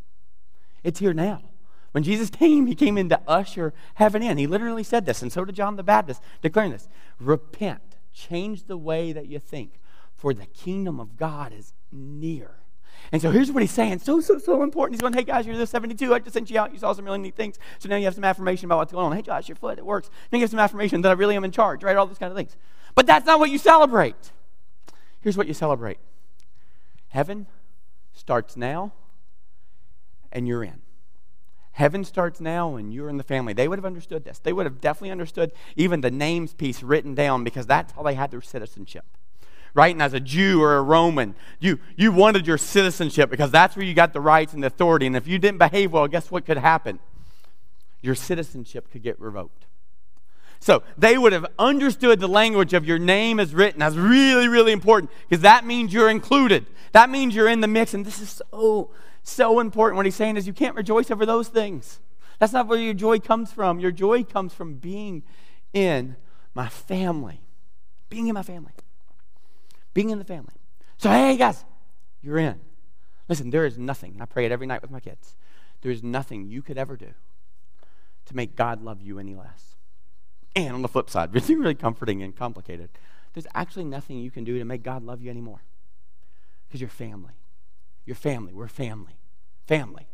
It's 0.83 0.99
here 0.99 1.13
now. 1.13 1.41
When 1.93 2.03
Jesus 2.03 2.29
came, 2.29 2.65
he 2.67 2.75
came 2.75 2.97
in 2.97 3.07
to 3.07 3.21
usher 3.25 3.73
heaven 3.93 4.21
in. 4.21 4.37
He 4.37 4.47
literally 4.47 4.83
said 4.83 5.05
this, 5.05 5.21
and 5.21 5.31
so 5.31 5.45
did 5.45 5.55
John 5.55 5.77
the 5.77 5.83
Baptist, 5.83 6.21
declaring 6.41 6.71
this 6.71 6.89
Repent, 7.21 7.95
change 8.11 8.65
the 8.65 8.77
way 8.77 9.13
that 9.13 9.27
you 9.27 9.39
think, 9.39 9.79
for 10.13 10.33
the 10.33 10.45
kingdom 10.45 10.99
of 10.99 11.15
God 11.15 11.53
is 11.53 11.71
near. 11.93 12.57
And 13.11 13.21
so 13.21 13.31
here's 13.31 13.51
what 13.51 13.61
he's 13.61 13.71
saying. 13.71 13.99
So, 13.99 14.19
so, 14.19 14.37
so 14.39 14.63
important. 14.63 14.95
He's 14.95 15.01
going, 15.01 15.13
hey, 15.13 15.23
guys, 15.23 15.45
you're 15.45 15.57
the 15.57 15.67
72. 15.67 16.13
I 16.13 16.19
just 16.19 16.33
sent 16.33 16.49
you 16.49 16.59
out. 16.59 16.73
You 16.73 16.79
saw 16.79 16.91
some 16.93 17.05
really 17.05 17.19
neat 17.19 17.35
things. 17.35 17.59
So 17.79 17.87
now 17.87 17.97
you 17.97 18.05
have 18.05 18.15
some 18.15 18.23
affirmation 18.23 18.65
about 18.65 18.77
what's 18.77 18.91
going 18.91 19.05
on. 19.05 19.15
Hey, 19.15 19.21
Josh, 19.21 19.47
your 19.47 19.55
foot, 19.55 19.77
it 19.77 19.85
works. 19.85 20.09
Then 20.31 20.39
you 20.39 20.43
have 20.43 20.49
some 20.49 20.59
affirmation 20.59 21.01
that 21.01 21.09
I 21.09 21.13
really 21.13 21.35
am 21.35 21.43
in 21.43 21.51
charge, 21.51 21.83
right? 21.83 21.95
All 21.95 22.07
those 22.07 22.17
kind 22.17 22.31
of 22.31 22.37
things. 22.37 22.57
But 22.95 23.05
that's 23.05 23.25
not 23.25 23.39
what 23.39 23.51
you 23.51 23.57
celebrate. 23.57 24.31
Here's 25.25 25.37
what 25.37 25.47
you 25.47 25.55
celebrate 25.55 25.97
heaven 27.07 27.47
starts 28.13 28.55
now, 28.55 28.93
and 30.31 30.47
you're 30.47 30.63
in. 30.63 30.83
Heaven 31.71 32.03
starts 32.03 32.39
now, 32.39 32.75
and 32.75 32.93
you're 32.93 33.09
in 33.09 33.17
the 33.17 33.23
family. 33.23 33.51
They 33.51 33.67
would 33.67 33.79
have 33.79 33.87
understood 33.87 34.23
this. 34.23 34.37
They 34.37 34.53
would 34.53 34.67
have 34.67 34.79
definitely 34.79 35.09
understood 35.09 35.51
even 35.75 36.01
the 36.01 36.11
names 36.11 36.53
piece 36.53 36.83
written 36.83 37.15
down 37.15 37.43
because 37.43 37.65
that's 37.65 37.93
how 37.93 38.03
they 38.03 38.13
had 38.13 38.29
their 38.29 38.43
citizenship. 38.43 39.03
Right? 39.73 39.95
And 39.95 40.01
as 40.03 40.13
a 40.13 40.19
Jew 40.19 40.61
or 40.61 40.77
a 40.77 40.83
Roman, 40.83 41.33
you, 41.59 41.79
you 41.97 42.11
wanted 42.11 42.45
your 42.45 42.59
citizenship 42.59 43.31
because 43.31 43.49
that's 43.49 43.75
where 43.75 43.83
you 43.83 43.95
got 43.95 44.13
the 44.13 44.21
rights 44.21 44.53
and 44.53 44.61
the 44.61 44.67
authority. 44.67 45.07
And 45.07 45.15
if 45.15 45.27
you 45.27 45.39
didn't 45.39 45.57
behave 45.57 45.91
well, 45.91 46.07
guess 46.07 46.29
what 46.29 46.45
could 46.45 46.59
happen? 46.59 46.99
Your 48.03 48.13
citizenship 48.13 48.91
could 48.91 49.01
get 49.01 49.19
revoked. 49.19 49.65
So 50.59 50.83
they 50.97 51.17
would 51.17 51.33
have 51.33 51.45
understood 51.59 52.19
the 52.19 52.27
language 52.27 52.73
of 52.73 52.85
your 52.85 52.97
name 52.97 53.39
is 53.39 53.53
written. 53.53 53.79
That's 53.79 53.95
really, 53.95 54.47
really 54.47 54.71
important 54.71 55.11
because 55.29 55.41
that 55.43 55.65
means 55.65 55.93
you're 55.93 56.09
included. 56.09 56.65
That 56.93 57.09
means 57.09 57.35
you're 57.35 57.49
in 57.49 57.61
the 57.61 57.67
mix. 57.67 57.93
And 57.93 58.05
this 58.05 58.19
is 58.19 58.41
so, 58.51 58.91
so 59.23 59.59
important. 59.59 59.97
What 59.97 60.05
he's 60.05 60.15
saying 60.15 60.37
is 60.37 60.47
you 60.47 60.53
can't 60.53 60.75
rejoice 60.75 61.11
over 61.11 61.25
those 61.25 61.49
things. 61.49 61.99
That's 62.39 62.53
not 62.53 62.67
where 62.67 62.79
your 62.79 62.93
joy 62.93 63.19
comes 63.19 63.51
from. 63.51 63.79
Your 63.79 63.91
joy 63.91 64.23
comes 64.23 64.53
from 64.53 64.75
being 64.75 65.23
in 65.73 66.15
my 66.53 66.67
family. 66.67 67.41
Being 68.09 68.27
in 68.27 68.33
my 68.33 68.43
family. 68.43 68.73
Being 69.93 70.09
in 70.09 70.19
the 70.19 70.25
family. 70.25 70.53
So, 70.97 71.09
hey, 71.09 71.37
guys, 71.37 71.63
you're 72.21 72.37
in. 72.37 72.59
Listen, 73.27 73.49
there 73.49 73.65
is 73.65 73.77
nothing, 73.77 74.13
and 74.13 74.21
I 74.21 74.25
pray 74.25 74.45
it 74.45 74.51
every 74.51 74.67
night 74.67 74.81
with 74.81 74.91
my 74.91 74.99
kids. 74.99 75.35
There 75.81 75.91
is 75.91 76.03
nothing 76.03 76.47
you 76.47 76.61
could 76.61 76.77
ever 76.77 76.95
do 76.95 77.13
to 78.25 78.35
make 78.35 78.55
God 78.55 78.81
love 78.81 79.01
you 79.01 79.19
any 79.19 79.35
less. 79.35 79.74
And 80.55 80.73
on 80.73 80.81
the 80.81 80.87
flip 80.87 81.09
side, 81.09 81.33
really, 81.33 81.55
really 81.55 81.75
comforting 81.75 82.23
and 82.23 82.35
complicated, 82.35 82.89
there's 83.33 83.47
actually 83.53 83.85
nothing 83.85 84.19
you 84.19 84.31
can 84.31 84.43
do 84.43 84.57
to 84.57 84.65
make 84.65 84.83
God 84.83 85.03
love 85.03 85.21
you 85.21 85.29
anymore. 85.29 85.61
Because 86.67 86.81
you're 86.81 86.89
family. 86.89 87.33
You're 88.05 88.15
family. 88.15 88.53
We're 88.53 88.67
family. 88.67 89.17
Family. 89.67 90.07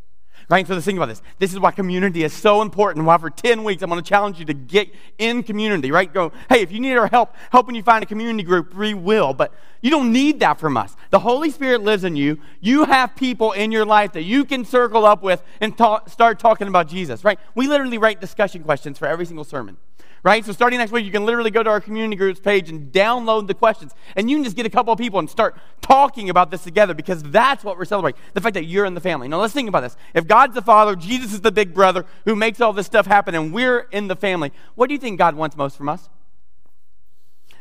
Right? 0.49 0.65
So 0.65 0.73
let's 0.73 0.86
think 0.86 0.97
about 0.97 1.08
this. 1.08 1.21
This 1.39 1.54
is 1.54 1.60
why 1.60 1.71
community 1.71 2.23
is 2.23 2.34
so 2.34 2.62
important. 2.62 3.06
Why 3.06 3.17
for 3.17 3.30
10 3.30 3.63
weeks 3.63 3.84
I'm 3.84 3.89
going 3.89 4.01
to 4.01 4.08
challenge 4.08 4.39
you 4.39 4.45
to 4.45 4.54
get 4.54 4.89
in 5.17 5.43
community, 5.43 5.91
right? 5.91 6.11
Go, 6.11 6.32
hey, 6.49 6.61
if 6.61 6.72
you 6.72 6.80
need 6.80 6.95
our 6.95 7.07
help, 7.07 7.36
helping 7.51 7.76
you 7.76 7.84
find 7.84 8.03
a 8.03 8.07
community 8.07 8.43
group, 8.43 8.74
we 8.74 8.93
will. 8.93 9.34
But 9.34 9.53
you 9.82 9.91
don't 9.91 10.11
need 10.11 10.39
that 10.39 10.59
from 10.59 10.78
us. 10.78 10.95
The 11.09 11.20
Holy 11.20 11.51
Spirit 11.51 11.84
lives 11.84 12.03
in 12.03 12.16
you. 12.16 12.39
You 12.59 12.86
have 12.86 13.16
people 13.16 13.51
in 13.51 13.72
your 13.72 13.86
life 13.86 14.13
that 14.13 14.24
you 14.24 14.43
can 14.43 14.66
circle 14.66 15.05
up 15.05 15.22
with 15.22 15.43
and 15.59 15.78
talk, 15.78 16.09
start 16.09 16.39
talking 16.39 16.68
about 16.68 16.88
Jesus, 16.88 17.24
right? 17.24 17.39
We 17.55 17.68
literally 17.68 17.97
write 17.97 18.20
discussion 18.20 18.63
questions 18.63 18.97
for 18.97 19.07
every 19.07 19.26
single 19.26 19.45
sermon 19.45 19.78
right? 20.24 20.45
So 20.45 20.51
starting 20.51 20.80
next 20.80 20.91
week, 20.91 21.05
you 21.05 21.11
can 21.11 21.26
literally 21.26 21.51
go 21.51 21.63
to 21.63 21.69
our 21.69 21.82
community 21.82 22.15
groups 22.15 22.39
page 22.39 22.69
and 22.69 22.91
download 22.91 23.47
the 23.47 23.53
questions. 23.53 23.93
And 24.15 24.30
you 24.30 24.38
can 24.38 24.43
just 24.43 24.55
get 24.55 24.65
a 24.65 24.69
couple 24.69 24.93
of 24.93 24.99
people 24.99 25.19
and 25.19 25.30
start 25.30 25.57
talking 25.82 26.30
about 26.30 26.51
this 26.51 26.63
together 26.63 26.93
because 26.93 27.24
that's 27.24 27.63
what 27.63 27.78
we're 27.78 27.86
celebrating. 27.86 28.22
The 28.34 28.41
fact 28.41 28.53
that 28.53 28.65
you're 28.65 28.86
in 28.86 28.93
the 28.93 29.01
family. 29.01 29.28
Now 29.28 29.39
let's 29.39 29.53
think 29.53 29.69
about 29.69 29.82
this. 29.82 29.97
If 30.13 30.28
God's 30.28 30.53
the 30.53 30.61
father, 30.61 30.95
Jesus 30.95 31.34
is 31.34 31.41
the 31.41 31.51
big 31.51 31.74
brother 31.74 32.05
who 32.26 32.36
makes 32.36 32.61
all 32.61 32.74
this 32.74 32.86
stuff 32.86 33.07
happen, 33.07 33.36
and 33.36 33.53
we're 33.53 33.88
in 33.91 34.07
the 34.07 34.15
family, 34.15 34.51
what 34.76 34.88
do 34.88 34.93
you 34.93 34.99
think 34.99 35.17
God 35.17 35.36
wants 35.36 35.57
most 35.57 35.78
from 35.78 35.89
us? 35.89 36.09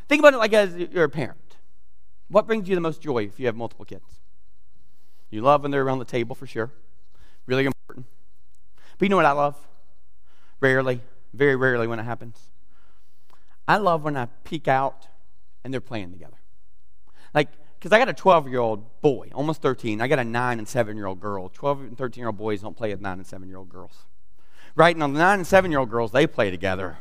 Think 0.08 0.20
about 0.20 0.34
it 0.34 0.38
like 0.38 0.52
as 0.52 0.74
you're 0.76 1.04
a 1.04 1.08
parent. 1.08 1.56
What 2.28 2.46
brings 2.46 2.68
you 2.68 2.74
the 2.74 2.80
most 2.80 3.00
joy 3.00 3.24
if 3.24 3.40
you 3.40 3.46
have 3.46 3.56
multiple 3.56 3.84
kids? 3.84 4.20
You 5.30 5.42
love 5.42 5.62
when 5.62 5.70
they're 5.70 5.82
around 5.82 6.00
the 6.00 6.04
table 6.04 6.34
for 6.34 6.46
sure. 6.46 6.72
Really 7.46 7.64
important. 7.64 8.06
But 8.98 9.06
you 9.06 9.08
know 9.08 9.16
what 9.16 9.24
I 9.24 9.32
love? 9.32 9.56
Rarely, 10.60 11.00
very 11.32 11.56
rarely 11.56 11.86
when 11.86 11.98
it 11.98 12.04
happens. 12.04 12.49
I 13.70 13.76
love 13.76 14.02
when 14.02 14.16
I 14.16 14.26
peek 14.42 14.66
out 14.66 15.06
and 15.62 15.72
they're 15.72 15.80
playing 15.80 16.10
together. 16.10 16.38
Like, 17.32 17.50
because 17.78 17.92
I 17.92 18.00
got 18.00 18.08
a 18.08 18.12
12 18.12 18.48
year 18.48 18.58
old 18.58 19.00
boy, 19.00 19.30
almost 19.32 19.62
13. 19.62 20.00
I 20.00 20.08
got 20.08 20.18
a 20.18 20.24
9 20.24 20.58
and 20.58 20.66
7 20.66 20.96
year 20.96 21.06
old 21.06 21.20
girl. 21.20 21.48
12 21.48 21.80
and 21.82 21.96
13 21.96 22.20
year 22.20 22.26
old 22.26 22.36
boys 22.36 22.62
don't 22.62 22.76
play 22.76 22.90
with 22.90 23.00
9 23.00 23.18
and 23.18 23.24
7 23.24 23.46
year 23.48 23.58
old 23.58 23.68
girls. 23.68 24.06
Right? 24.74 25.00
On 25.00 25.12
the 25.12 25.20
9 25.20 25.38
and 25.38 25.46
7 25.46 25.70
year 25.70 25.78
old 25.78 25.88
girls, 25.88 26.10
they 26.10 26.26
play 26.26 26.50
together. 26.50 26.98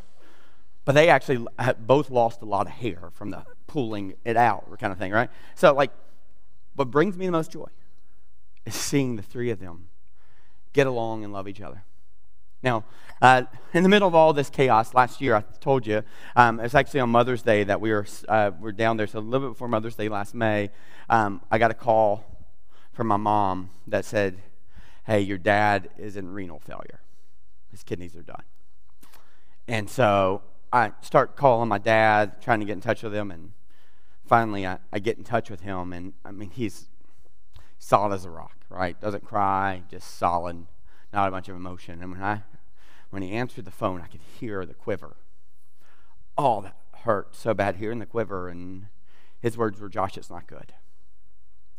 But 0.85 0.93
they 0.93 1.09
actually 1.09 1.43
both 1.79 2.11
lost 2.11 2.43
a 2.43 2.45
lot 2.45 2.67
of 2.67 2.73
hair 2.73 3.09
from 3.13 3.31
the 3.31 3.45
pulling 3.65 4.13
it 4.23 4.37
out 4.37 4.65
kind 4.79 4.93
of 4.93 4.99
thing, 4.99 5.11
right? 5.11 5.31
So, 5.55 5.73
like, 5.73 5.89
what 6.75 6.91
brings 6.91 7.17
me 7.17 7.25
the 7.25 7.31
most 7.31 7.49
joy 7.49 7.69
is 8.67 8.75
seeing 8.75 9.15
the 9.15 9.23
three 9.23 9.49
of 9.49 9.59
them 9.59 9.87
get 10.73 10.85
along 10.85 11.23
and 11.23 11.33
love 11.33 11.47
each 11.47 11.61
other. 11.61 11.83
Now, 12.61 12.83
uh, 13.21 13.43
in 13.73 13.83
the 13.83 13.89
middle 13.89 14.07
of 14.07 14.15
all 14.15 14.33
this 14.33 14.49
chaos, 14.49 14.93
last 14.93 15.21
year 15.21 15.35
I 15.35 15.41
told 15.59 15.85
you 15.85 16.03
um, 16.35 16.59
it's 16.59 16.75
actually 16.75 17.01
on 17.01 17.09
Mother's 17.09 17.41
Day 17.41 17.63
that 17.63 17.79
we 17.79 17.91
were 17.91 18.05
uh, 18.27 18.51
we're 18.59 18.71
down 18.71 18.97
there. 18.97 19.07
So 19.07 19.19
a 19.19 19.21
little 19.21 19.47
bit 19.49 19.53
before 19.53 19.67
Mother's 19.67 19.95
Day 19.95 20.09
last 20.09 20.33
May, 20.33 20.69
um, 21.09 21.41
I 21.51 21.57
got 21.57 21.71
a 21.71 21.75
call 21.75 22.25
from 22.93 23.07
my 23.07 23.17
mom 23.17 23.71
that 23.87 24.05
said, 24.05 24.41
"Hey, 25.05 25.21
your 25.21 25.37
dad 25.37 25.89
is 25.97 26.15
in 26.15 26.33
renal 26.33 26.59
failure. 26.59 27.01
His 27.71 27.83
kidneys 27.83 28.15
are 28.15 28.23
done." 28.23 28.43
And 29.67 29.89
so 29.89 30.41
I 30.71 30.93
start 31.01 31.35
calling 31.35 31.69
my 31.69 31.77
dad, 31.77 32.41
trying 32.41 32.59
to 32.59 32.65
get 32.65 32.73
in 32.73 32.81
touch 32.81 33.03
with 33.03 33.13
him, 33.13 33.31
and 33.31 33.51
finally 34.25 34.65
I, 34.65 34.79
I 34.91 34.99
get 34.99 35.17
in 35.17 35.23
touch 35.23 35.49
with 35.49 35.61
him, 35.61 35.93
and 35.93 36.13
I 36.25 36.31
mean 36.31 36.51
he's 36.51 36.87
solid 37.77 38.13
as 38.13 38.25
a 38.25 38.29
rock, 38.29 38.57
right? 38.69 38.99
Doesn't 38.99 39.25
cry, 39.25 39.83
just 39.89 40.17
solid, 40.17 40.65
not 41.13 41.27
a 41.27 41.31
bunch 41.31 41.49
of 41.49 41.55
emotion. 41.55 42.01
And 42.01 42.11
when 42.11 42.21
I 42.23 42.43
when 43.09 43.21
he 43.23 43.31
answered 43.31 43.65
the 43.65 43.71
phone, 43.71 44.01
I 44.01 44.07
could 44.07 44.21
hear 44.39 44.65
the 44.65 44.73
quiver. 44.73 45.17
Oh, 46.37 46.61
that 46.61 46.75
hurt 47.03 47.35
so 47.35 47.53
bad 47.53 47.77
hearing 47.77 47.99
the 47.99 48.05
quiver. 48.05 48.47
And 48.47 48.87
his 49.41 49.57
words 49.57 49.79
were, 49.79 49.89
Josh, 49.89 50.15
it's 50.15 50.29
not 50.29 50.45
good. 50.45 50.73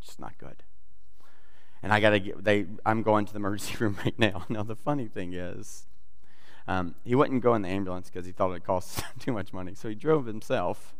It's 0.02 0.18
not 0.18 0.36
good. 0.38 0.64
And 1.82 1.92
I 1.92 2.00
got 2.00 2.10
to 2.10 2.20
get, 2.20 2.42
they, 2.42 2.66
I'm 2.84 3.02
going 3.02 3.26
to 3.26 3.32
the 3.32 3.38
emergency 3.38 3.76
room 3.80 3.96
right 4.04 4.18
now. 4.18 4.44
Now, 4.48 4.64
the 4.64 4.76
funny 4.76 5.06
thing 5.06 5.32
is, 5.32 5.86
um, 6.66 6.96
he 7.04 7.14
wouldn't 7.14 7.42
go 7.42 7.54
in 7.54 7.62
the 7.62 7.68
ambulance 7.68 8.10
because 8.10 8.26
he 8.26 8.32
thought 8.32 8.52
it 8.52 8.64
cost 8.64 9.02
too 9.20 9.32
much 9.32 9.52
money. 9.52 9.74
So 9.74 9.88
he 9.88 9.94
drove 9.94 10.26
himself 10.26 10.94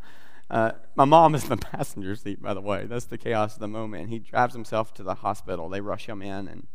uh, 0.51 0.72
my 0.97 1.05
mom 1.05 1.35
is 1.37 1.45
in 1.45 1.51
the 1.51 1.57
passenger 1.57 2.16
seat, 2.16 2.43
by 2.43 2.53
the 2.53 2.61
way. 2.61 2.85
That's 2.85 3.05
the 3.05 3.16
chaos 3.16 3.55
of 3.55 3.61
the 3.61 3.68
moment. 3.68 4.09
He 4.09 4.18
drives 4.18 4.53
himself 4.53 4.93
to 4.95 5.05
the 5.05 5.14
hospital. 5.14 5.68
They 5.68 5.81
rush 5.81 6.09
him 6.09 6.20
in, 6.22 6.49
and 6.49 6.66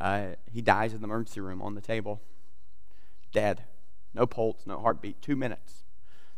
uh, 0.00 0.28
he 0.50 0.60
dies 0.60 0.92
in 0.92 1.00
the 1.00 1.06
emergency 1.06 1.40
room 1.40 1.62
on 1.62 1.74
the 1.74 1.80
table. 1.80 2.20
Dead. 3.32 3.64
No 4.12 4.26
pulse, 4.26 4.62
no 4.66 4.78
heartbeat. 4.80 5.20
Two 5.22 5.36
minutes. 5.36 5.84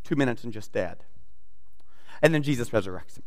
Two 0.05 0.17
minutes 0.17 0.45
and 0.45 0.53
just 0.53 0.73
dead. 0.73 1.05
And 2.23 2.33
then 2.33 2.43
Jesus 2.43 2.71
resurrects 2.71 3.17
him, 3.19 3.25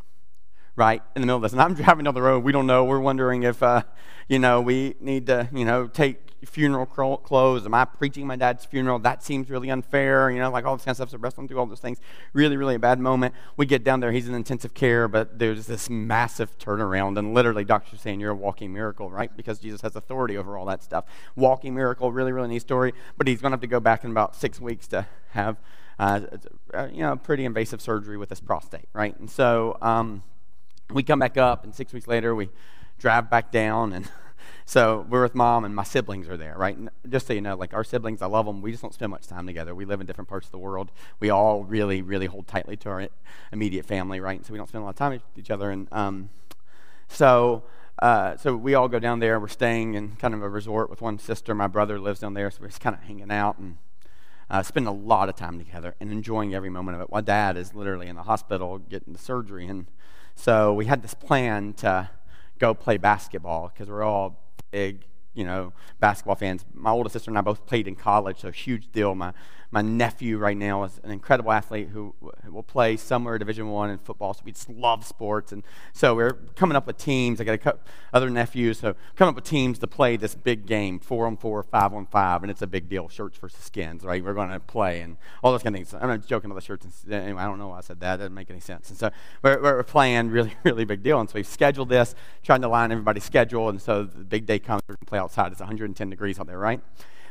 right? 0.80 1.04
In 1.16 1.22
the 1.22 1.26
middle 1.28 1.38
of 1.38 1.44
this. 1.44 1.52
And 1.52 1.62
I'm 1.62 1.74
driving 1.76 2.06
down 2.06 2.16
the 2.16 2.22
road. 2.22 2.44
We 2.44 2.52
don't 2.52 2.66
know. 2.66 2.84
We're 2.86 3.00
wondering 3.00 3.44
if, 3.44 3.62
uh, 3.62 3.84
you 4.28 4.40
know, 4.40 4.62
we 4.62 4.96
need 5.00 5.28
to, 5.28 5.50
you 5.54 5.66
know, 5.66 5.88
take 5.88 6.30
funeral 6.46 6.86
clothes? 6.86 7.66
Am 7.66 7.74
I 7.74 7.86
preaching 7.86 8.26
my 8.26 8.36
dad's 8.36 8.66
funeral? 8.66 9.00
That 9.00 9.24
seems 9.24 9.50
really 9.50 9.70
unfair. 9.70 10.32
You 10.32 10.40
know, 10.40 10.50
like 10.50 10.66
all 10.66 10.76
this 10.76 10.86
kind 10.86 10.94
of 10.94 10.98
stuff. 10.98 11.10
So 11.10 11.18
wrestling 11.18 11.48
through 11.48 11.60
all 11.60 11.66
those 11.66 11.80
things. 11.80 12.00
Really, 12.34 12.58
really 12.58 12.76
a 12.76 12.80
bad 12.80 13.00
moment. 13.00 13.34
We 13.58 13.66
get 13.66 13.84
down 13.84 14.00
there. 14.00 14.12
He's 14.12 14.28
in 14.28 14.36
intensive 14.36 14.74
care, 14.74 15.08
but 15.08 15.40
there's 15.40 15.68
this 15.68 15.90
massive 15.90 16.58
turnaround. 16.58 17.18
And 17.18 17.34
literally, 17.34 17.66
doctors 17.66 18.02
saying 18.02 18.20
you're 18.20 18.32
a 18.32 18.36
walking 18.36 18.74
miracle, 18.74 19.12
right? 19.12 19.36
Because 19.36 19.60
Jesus 19.60 19.82
has 19.82 19.96
authority 19.96 20.38
over 20.38 20.58
all 20.58 20.66
that 20.68 20.84
stuff. 20.84 21.06
Walking 21.36 21.76
miracle, 21.76 22.12
really, 22.12 22.32
really 22.32 22.50
neat 22.50 22.62
story. 22.62 22.94
But 23.18 23.28
he's 23.28 23.42
going 23.42 23.52
to 23.52 23.56
have 23.56 23.62
to 23.62 23.68
go 23.68 23.80
back 23.80 24.04
in 24.04 24.12
about 24.12 24.36
six 24.36 24.60
weeks 24.62 24.88
to 24.88 25.08
have, 25.32 25.58
uh, 26.00 26.22
you 26.92 27.02
know, 27.02 27.16
pretty 27.18 27.46
invasive 27.46 27.82
surgery 27.82 28.18
with 28.18 28.30
his 28.30 28.40
prostate, 28.40 28.88
right? 28.94 29.18
And 29.20 29.30
so 29.30 29.78
um, 29.82 30.24
we 30.92 31.04
come 31.04 31.20
back 31.20 31.38
up, 31.38 31.64
and 31.64 31.74
six 31.74 31.94
weeks 31.94 32.08
later, 32.08 32.34
we 32.34 32.50
drive 32.98 33.30
back 33.30 33.52
down 33.52 33.94
and 33.94 34.10
so 34.66 35.06
we're 35.10 35.24
with 35.24 35.36
mom, 35.36 35.66
and 35.66 35.76
my 35.76 35.84
siblings 35.84 36.28
are 36.28 36.38
there, 36.38 36.56
right? 36.58 36.76
And 36.78 36.90
just 37.08 37.28
so 37.28 37.34
you 37.34 37.42
know, 37.42 37.56
like 37.56 37.74
our 37.74 37.84
siblings, 37.84 38.22
I 38.22 38.28
love 38.28 38.46
them. 38.46 38.62
We 38.62 38.72
just 38.72 38.82
don't 38.82 38.94
spend 38.94 39.12
much 39.12 39.28
time 39.28 39.48
together. 39.48 39.74
We 39.74 39.86
live 39.86 40.02
in 40.02 40.08
different 40.08 40.28
parts 40.28 40.48
of 40.48 40.52
the 40.52 40.60
world. 40.60 40.92
We 41.20 41.30
all 41.30 41.64
really, 41.64 42.02
really 42.02 42.28
hold 42.28 42.48
tightly 42.48 42.78
to 42.78 42.90
our 42.90 43.08
immediate 43.52 43.86
family, 43.86 44.20
right? 44.20 44.38
And 44.38 44.46
so 44.46 44.54
we 44.54 44.58
don't 44.58 44.68
spend 44.68 44.82
a 44.82 44.86
lot 44.86 44.92
of 44.92 44.96
time 44.96 45.12
with 45.14 45.24
each 45.38 45.52
other. 45.52 45.72
And 45.72 45.88
um, 45.92 46.30
so, 47.08 47.64
uh, 48.02 48.38
so 48.38 48.56
we 48.56 48.76
all 48.76 48.88
go 48.88 49.00
down 49.00 49.20
there. 49.20 49.40
We're 49.40 49.48
staying 49.48 49.96
in 49.96 50.16
kind 50.18 50.34
of 50.34 50.42
a 50.42 50.50
resort 50.50 50.90
with 50.90 51.02
one 51.02 51.20
sister. 51.20 51.54
My 51.56 51.68
brother 51.68 52.00
lives 52.00 52.20
down 52.20 52.34
there, 52.34 52.50
so 52.52 52.60
we're 52.62 52.68
just 52.68 52.82
kind 52.82 52.96
of 52.96 53.02
hanging 53.02 53.32
out 53.32 53.58
and 53.58 53.78
uh, 54.50 54.64
spending 54.64 54.88
a 54.88 54.94
lot 54.94 55.30
of 55.30 55.36
time 55.36 55.60
together 55.60 55.96
and 56.00 56.12
enjoying 56.12 56.56
every 56.56 56.70
moment 56.70 56.96
of 56.96 57.02
it. 57.02 57.12
My 57.12 57.22
dad 57.22 57.58
is 57.58 57.74
literally 57.74 58.08
in 58.08 58.16
the 58.16 58.24
hospital 58.24 58.78
getting 58.78 59.14
the 59.14 59.20
surgery, 59.20 59.68
and 59.68 59.88
so 60.40 60.72
we 60.72 60.86
had 60.86 61.02
this 61.02 61.14
plan 61.14 61.74
to 61.74 62.10
go 62.60 62.74
play 62.74 62.96
basketball 62.96 63.68
because 63.74 63.90
we're 63.90 64.04
all 64.04 64.40
big, 64.72 65.06
you 65.34 65.44
know, 65.44 65.74
basketball 66.00 66.36
fans. 66.36 66.64
My 66.74 66.92
older 66.92 67.10
sister 67.10 67.30
and 67.30 67.38
I 67.38 67.42
both 67.42 67.66
played 67.66 67.90
in 67.90 67.96
college, 67.96 68.40
so 68.40 68.50
huge 68.50 68.90
deal. 68.94 69.14
My 69.16 69.34
my 69.72 69.82
nephew 69.84 70.38
right 70.38 70.58
now 70.58 70.84
is 70.84 71.00
an 71.04 71.12
incredible 71.12 71.52
athlete 71.52 71.90
who 71.90 72.16
will 72.50 72.64
play 72.64 72.98
somewhere 72.98 73.38
Division 73.38 73.70
One 73.70 73.92
in 73.92 74.00
football. 74.00 74.34
So 74.34 74.42
we 74.44 74.52
just 74.52 74.70
love 74.70 75.06
sports, 75.06 75.52
and 75.52 75.64
so 75.94 76.16
we're 76.16 76.34
coming 76.56 76.76
up 76.76 76.88
with 76.88 76.98
teams. 76.98 77.40
I 77.40 77.44
got 77.44 77.54
a 77.54 77.60
couple 77.60 77.82
other 78.12 78.32
nephews, 78.32 78.80
so 78.80 78.96
coming 79.16 79.30
up 79.30 79.36
with 79.36 79.44
teams 79.44 79.78
to 79.80 79.88
play 79.88 80.18
this 80.18 80.34
big 80.34 80.66
game, 80.66 81.00
four 81.00 81.28
on 81.28 81.38
four, 81.38 81.62
five 81.62 81.94
on 81.94 82.08
five, 82.08 82.42
and 82.42 82.50
it's 82.50 82.64
a 82.64 82.68
big 82.68 82.90
deal. 82.90 83.10
Shirts 83.10 83.38
versus 83.38 83.64
skins, 83.64 84.04
right? 84.04 84.24
We're 84.24 84.34
going 84.34 84.50
to 84.50 84.60
play 84.60 85.02
and 85.02 85.18
all 85.44 85.52
those 85.52 85.62
kind 85.62 85.76
of 85.76 85.80
things. 85.88 85.94
I'm 85.94 86.08
not 86.08 86.26
joking 86.26 86.50
about 86.50 86.62
the 86.62 86.66
shirts. 86.66 86.86
And, 87.06 87.14
anyway, 87.14 87.42
I 87.42 87.46
don't 87.46 87.60
know 87.60 87.68
why 87.68 87.78
I 87.78 87.82
said 87.82 88.00
that. 88.00 88.16
It 88.16 88.18
doesn't 88.18 88.34
make 88.34 88.50
any 88.50 88.60
sense. 88.60 88.90
And 88.90 88.98
so 88.98 89.12
we're, 89.44 89.62
we're 89.62 89.84
playing 89.84 90.30
really, 90.32 90.54
really 90.64 90.86
big 90.86 91.04
deal. 91.04 91.20
And 91.20 91.30
so 91.30 91.36
we've 91.36 91.48
scheduled 91.48 91.90
this, 91.90 92.16
trying 92.42 92.62
to 92.62 92.68
line 92.68 92.92
everybody's 92.92 93.24
schedule, 93.24 93.70
and 93.70 93.80
so 93.80 94.04
the 94.04 94.24
big 94.24 94.48
day 94.48 94.58
comes. 94.58 94.82
We're 94.88 94.96
going 94.96 95.06
to 95.06 95.06
play 95.06 95.20
outside. 95.20 95.52
It's 95.52 95.62
110 95.62 96.10
degrees 96.10 96.40
out 96.40 96.48
there, 96.48 96.58
right? 96.58 96.82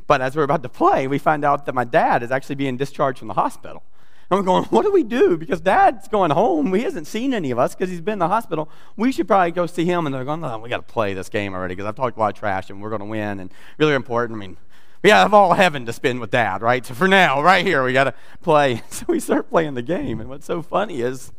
But 0.09 0.23
as 0.23 0.35
we're 0.35 0.43
about 0.43 0.65
to 0.65 0.69
play, 0.69 1.07
we 1.07 1.19
find 1.19 1.45
out 1.45 1.67
that 1.67 1.75
my 1.75 1.85
dad 1.85 2.25
is 2.25 2.33
actually 2.33 2.57
being 2.57 2.77
discharged 2.77 3.21
from 3.21 3.29
the 3.29 3.35
hospital. 3.35 3.85
And 4.31 4.41
we're 4.41 4.45
going, 4.45 4.65
what 4.65 4.83
do 4.83 4.91
we 4.91 5.05
do? 5.05 5.37
Because 5.37 5.61
dad's 5.61 6.09
going 6.09 6.31
home. 6.31 6.73
He 6.75 6.83
hasn't 6.83 7.07
seen 7.07 7.33
any 7.33 7.51
of 7.51 7.59
us 7.59 7.75
because 7.75 7.91
he's 7.91 8.01
been 8.01 8.15
in 8.15 8.19
the 8.19 8.29
hospital. 8.29 8.71
We 8.97 9.13
should 9.13 9.29
probably 9.29 9.53
go 9.53 9.67
see 9.67 9.85
him. 9.85 10.07
And 10.07 10.15
they're 10.15 10.25
going, 10.25 10.41
we 10.63 10.71
got 10.71 10.89
to 10.89 10.93
play 10.93 11.13
this 11.13 11.29
game 11.29 11.55
already 11.55 11.75
because 11.75 11.87
I've 11.87 11.95
talked 11.95 12.17
a 12.17 12.21
lot 12.21 12.35
of 12.35 12.39
trash 12.39 12.71
and 12.71 12.83
we're 12.83 12.89
going 12.89 13.01
to 13.01 13.07
win. 13.07 13.39
And 13.39 13.53
really 13.77 13.95
important. 13.95 14.39
I 14.39 14.41
mean, 14.41 14.57
we 15.03 15.11
have 15.11 15.35
all 15.35 15.53
heaven 15.53 15.85
to 15.87 15.93
spend 15.93 16.21
with 16.21 16.31
dad, 16.31 16.63
right? 16.63 16.85
So 16.85 16.95
for 16.95 17.07
now, 17.07 17.43
right 17.43 17.65
here, 17.65 17.85
we 17.85 17.93
got 17.93 18.05
to 18.05 18.15
play. 18.43 18.83
So 18.91 19.05
we 19.09 19.21
start 19.21 19.51
playing 19.51 19.75
the 19.75 19.83
game. 19.83 20.21
And 20.21 20.31
what's 20.31 20.47
so 20.47 20.63
funny 20.63 21.03
is 21.03 21.33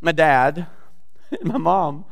my 0.00 0.12
dad 0.12 0.66
and 1.30 1.44
my 1.44 1.58
mom 1.58 2.06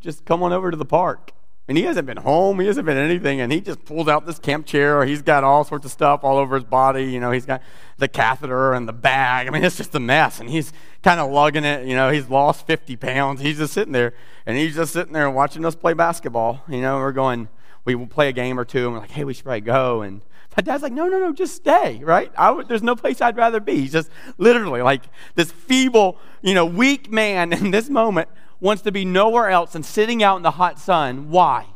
just 0.00 0.24
come 0.24 0.42
on 0.42 0.52
over 0.52 0.70
to 0.70 0.76
the 0.76 0.86
park 0.86 1.32
and 1.68 1.76
he 1.76 1.84
hasn't 1.84 2.06
been 2.06 2.16
home. 2.16 2.58
He 2.60 2.66
hasn't 2.66 2.86
been 2.86 2.96
anything. 2.96 3.42
And 3.42 3.52
he 3.52 3.60
just 3.60 3.84
pulls 3.84 4.08
out 4.08 4.24
this 4.24 4.38
camp 4.38 4.64
chair. 4.64 5.04
He's 5.04 5.20
got 5.20 5.44
all 5.44 5.64
sorts 5.64 5.84
of 5.84 5.92
stuff 5.92 6.24
all 6.24 6.38
over 6.38 6.54
his 6.54 6.64
body. 6.64 7.04
You 7.04 7.20
know, 7.20 7.30
he's 7.30 7.44
got 7.44 7.60
the 7.98 8.08
catheter 8.08 8.72
and 8.72 8.88
the 8.88 8.94
bag. 8.94 9.46
I 9.46 9.50
mean, 9.50 9.62
it's 9.62 9.76
just 9.76 9.94
a 9.94 10.00
mess. 10.00 10.40
And 10.40 10.48
he's 10.48 10.72
kind 11.02 11.20
of 11.20 11.30
lugging 11.30 11.64
it. 11.64 11.86
You 11.86 11.94
know, 11.94 12.08
he's 12.08 12.30
lost 12.30 12.66
50 12.66 12.96
pounds. 12.96 13.42
He's 13.42 13.58
just 13.58 13.74
sitting 13.74 13.92
there. 13.92 14.14
And 14.46 14.56
he's 14.56 14.76
just 14.76 14.94
sitting 14.94 15.12
there 15.12 15.30
watching 15.30 15.62
us 15.66 15.74
play 15.74 15.92
basketball. 15.92 16.64
You 16.68 16.80
know, 16.80 16.96
we're 16.96 17.12
going, 17.12 17.50
we 17.84 17.94
will 17.94 18.06
play 18.06 18.30
a 18.30 18.32
game 18.32 18.58
or 18.58 18.64
two. 18.64 18.86
And 18.86 18.94
we're 18.94 19.00
like, 19.00 19.10
hey, 19.10 19.24
we 19.24 19.34
should 19.34 19.44
probably 19.44 19.60
go. 19.60 20.00
And 20.00 20.22
my 20.56 20.62
dad's 20.62 20.82
like, 20.82 20.92
no, 20.92 21.06
no, 21.06 21.18
no, 21.20 21.34
just 21.34 21.54
stay, 21.54 22.00
right? 22.02 22.32
there's 22.66 22.82
no 22.82 22.96
place 22.96 23.20
I'd 23.20 23.36
rather 23.36 23.60
be. 23.60 23.76
He's 23.76 23.92
just 23.92 24.10
literally 24.38 24.80
like 24.80 25.02
this 25.34 25.52
feeble, 25.52 26.18
you 26.40 26.54
know, 26.54 26.64
weak 26.64 27.12
man 27.12 27.52
in 27.52 27.72
this 27.72 27.90
moment 27.90 28.30
wants 28.60 28.82
to 28.82 28.92
be 28.92 29.04
nowhere 29.04 29.48
else 29.48 29.72
than 29.72 29.82
sitting 29.82 30.22
out 30.22 30.36
in 30.36 30.42
the 30.42 30.52
hot 30.52 30.78
sun. 30.78 31.30
Why? 31.30 31.66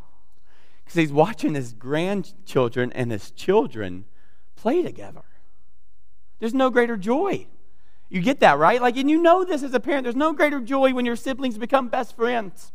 Because 0.85 0.97
he's 0.97 1.12
watching 1.12 1.55
his 1.55 1.72
grandchildren 1.72 2.93
and 2.93 3.11
his 3.11 3.30
children 3.30 4.05
play 4.57 4.83
together. 4.83 5.22
There's 6.39 6.55
no 6.55 6.70
greater 6.70 6.97
joy. 6.97 7.47
You 8.09 8.20
get 8.20 8.41
that, 8.41 8.59
right? 8.59 8.83
Like, 8.83 8.97
and 8.97 9.09
you 9.09 9.22
know 9.22 9.45
this 9.45 9.62
as 9.62 9.72
a 9.72 9.80
parent. 9.80 10.03
There's 10.05 10.16
no 10.16 10.33
greater 10.33 10.61
joy 10.61 10.93
when 10.93 11.07
your 11.07 11.16
siblings 11.16 11.57
become 11.57 11.89
best 11.89 12.14
friends. 12.16 12.72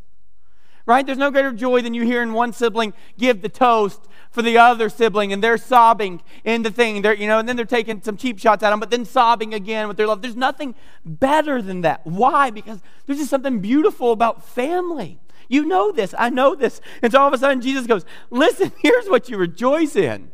Right? 0.87 1.05
There's 1.05 1.17
no 1.19 1.29
greater 1.29 1.51
joy 1.51 1.81
than 1.81 1.93
you 1.93 2.03
hearing 2.03 2.33
one 2.33 2.53
sibling 2.53 2.93
give 3.19 3.43
the 3.43 3.49
toast 3.49 4.01
for 4.31 4.41
the 4.41 4.57
other 4.57 4.89
sibling 4.89 5.31
and 5.31 5.43
they're 5.43 5.57
sobbing 5.57 6.21
in 6.43 6.63
the 6.63 6.71
thing. 6.71 7.03
They're, 7.03 7.13
you 7.13 7.27
know, 7.27 7.37
and 7.37 7.47
then 7.47 7.55
they're 7.55 7.65
taking 7.65 8.01
some 8.01 8.17
cheap 8.17 8.39
shots 8.39 8.63
at 8.63 8.71
them, 8.71 8.79
but 8.79 8.89
then 8.89 9.05
sobbing 9.05 9.53
again 9.53 9.87
with 9.87 9.97
their 9.97 10.07
love. 10.07 10.21
There's 10.23 10.35
nothing 10.35 10.73
better 11.05 11.61
than 11.61 11.81
that. 11.81 12.07
Why? 12.07 12.49
Because 12.49 12.79
there's 13.05 13.19
just 13.19 13.29
something 13.29 13.59
beautiful 13.59 14.11
about 14.11 14.43
family. 14.43 15.19
You 15.49 15.65
know 15.65 15.91
this. 15.91 16.15
I 16.17 16.29
know 16.29 16.55
this. 16.55 16.81
And 17.01 17.11
so 17.11 17.21
all 17.21 17.27
of 17.27 17.33
a 17.33 17.37
sudden 17.37 17.61
Jesus 17.61 17.85
goes, 17.85 18.05
Listen, 18.29 18.71
here's 18.79 19.07
what 19.07 19.29
you 19.29 19.37
rejoice 19.37 19.95
in. 19.95 20.31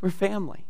We're 0.00 0.10
family. 0.10 0.66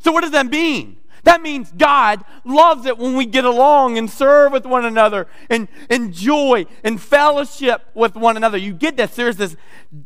So 0.00 0.12
what 0.12 0.20
does 0.20 0.32
that 0.32 0.46
mean? 0.46 0.98
That 1.26 1.42
means 1.42 1.72
God 1.72 2.24
loves 2.44 2.86
it 2.86 2.98
when 2.98 3.16
we 3.16 3.26
get 3.26 3.44
along 3.44 3.98
and 3.98 4.08
serve 4.08 4.52
with 4.52 4.64
one 4.64 4.84
another 4.84 5.26
and 5.50 5.66
enjoy 5.90 6.66
and 6.84 7.02
fellowship 7.02 7.82
with 7.94 8.14
one 8.14 8.36
another. 8.36 8.56
You 8.56 8.72
get 8.72 8.96
this. 8.96 9.16
There's 9.16 9.36
this 9.36 9.56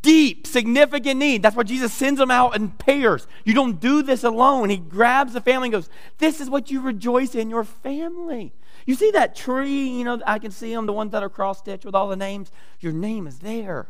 deep, 0.00 0.46
significant 0.46 1.20
need. 1.20 1.42
That's 1.42 1.54
why 1.54 1.64
Jesus 1.64 1.92
sends 1.92 2.18
them 2.18 2.30
out 2.30 2.56
in 2.56 2.70
pairs. 2.70 3.26
You 3.44 3.52
don't 3.52 3.78
do 3.78 4.02
this 4.02 4.24
alone. 4.24 4.70
He 4.70 4.78
grabs 4.78 5.34
the 5.34 5.42
family 5.42 5.66
and 5.66 5.72
goes, 5.74 5.90
This 6.16 6.40
is 6.40 6.48
what 6.48 6.70
you 6.70 6.80
rejoice 6.80 7.34
in, 7.34 7.50
your 7.50 7.64
family. 7.64 8.54
You 8.86 8.94
see 8.94 9.10
that 9.10 9.36
tree, 9.36 9.88
you 9.88 10.04
know, 10.04 10.22
I 10.26 10.38
can 10.38 10.50
see 10.50 10.74
them, 10.74 10.86
the 10.86 10.94
ones 10.94 11.12
that 11.12 11.22
are 11.22 11.28
cross 11.28 11.58
stitched 11.58 11.84
with 11.84 11.94
all 11.94 12.08
the 12.08 12.16
names. 12.16 12.50
Your 12.80 12.94
name 12.94 13.26
is 13.26 13.40
there. 13.40 13.88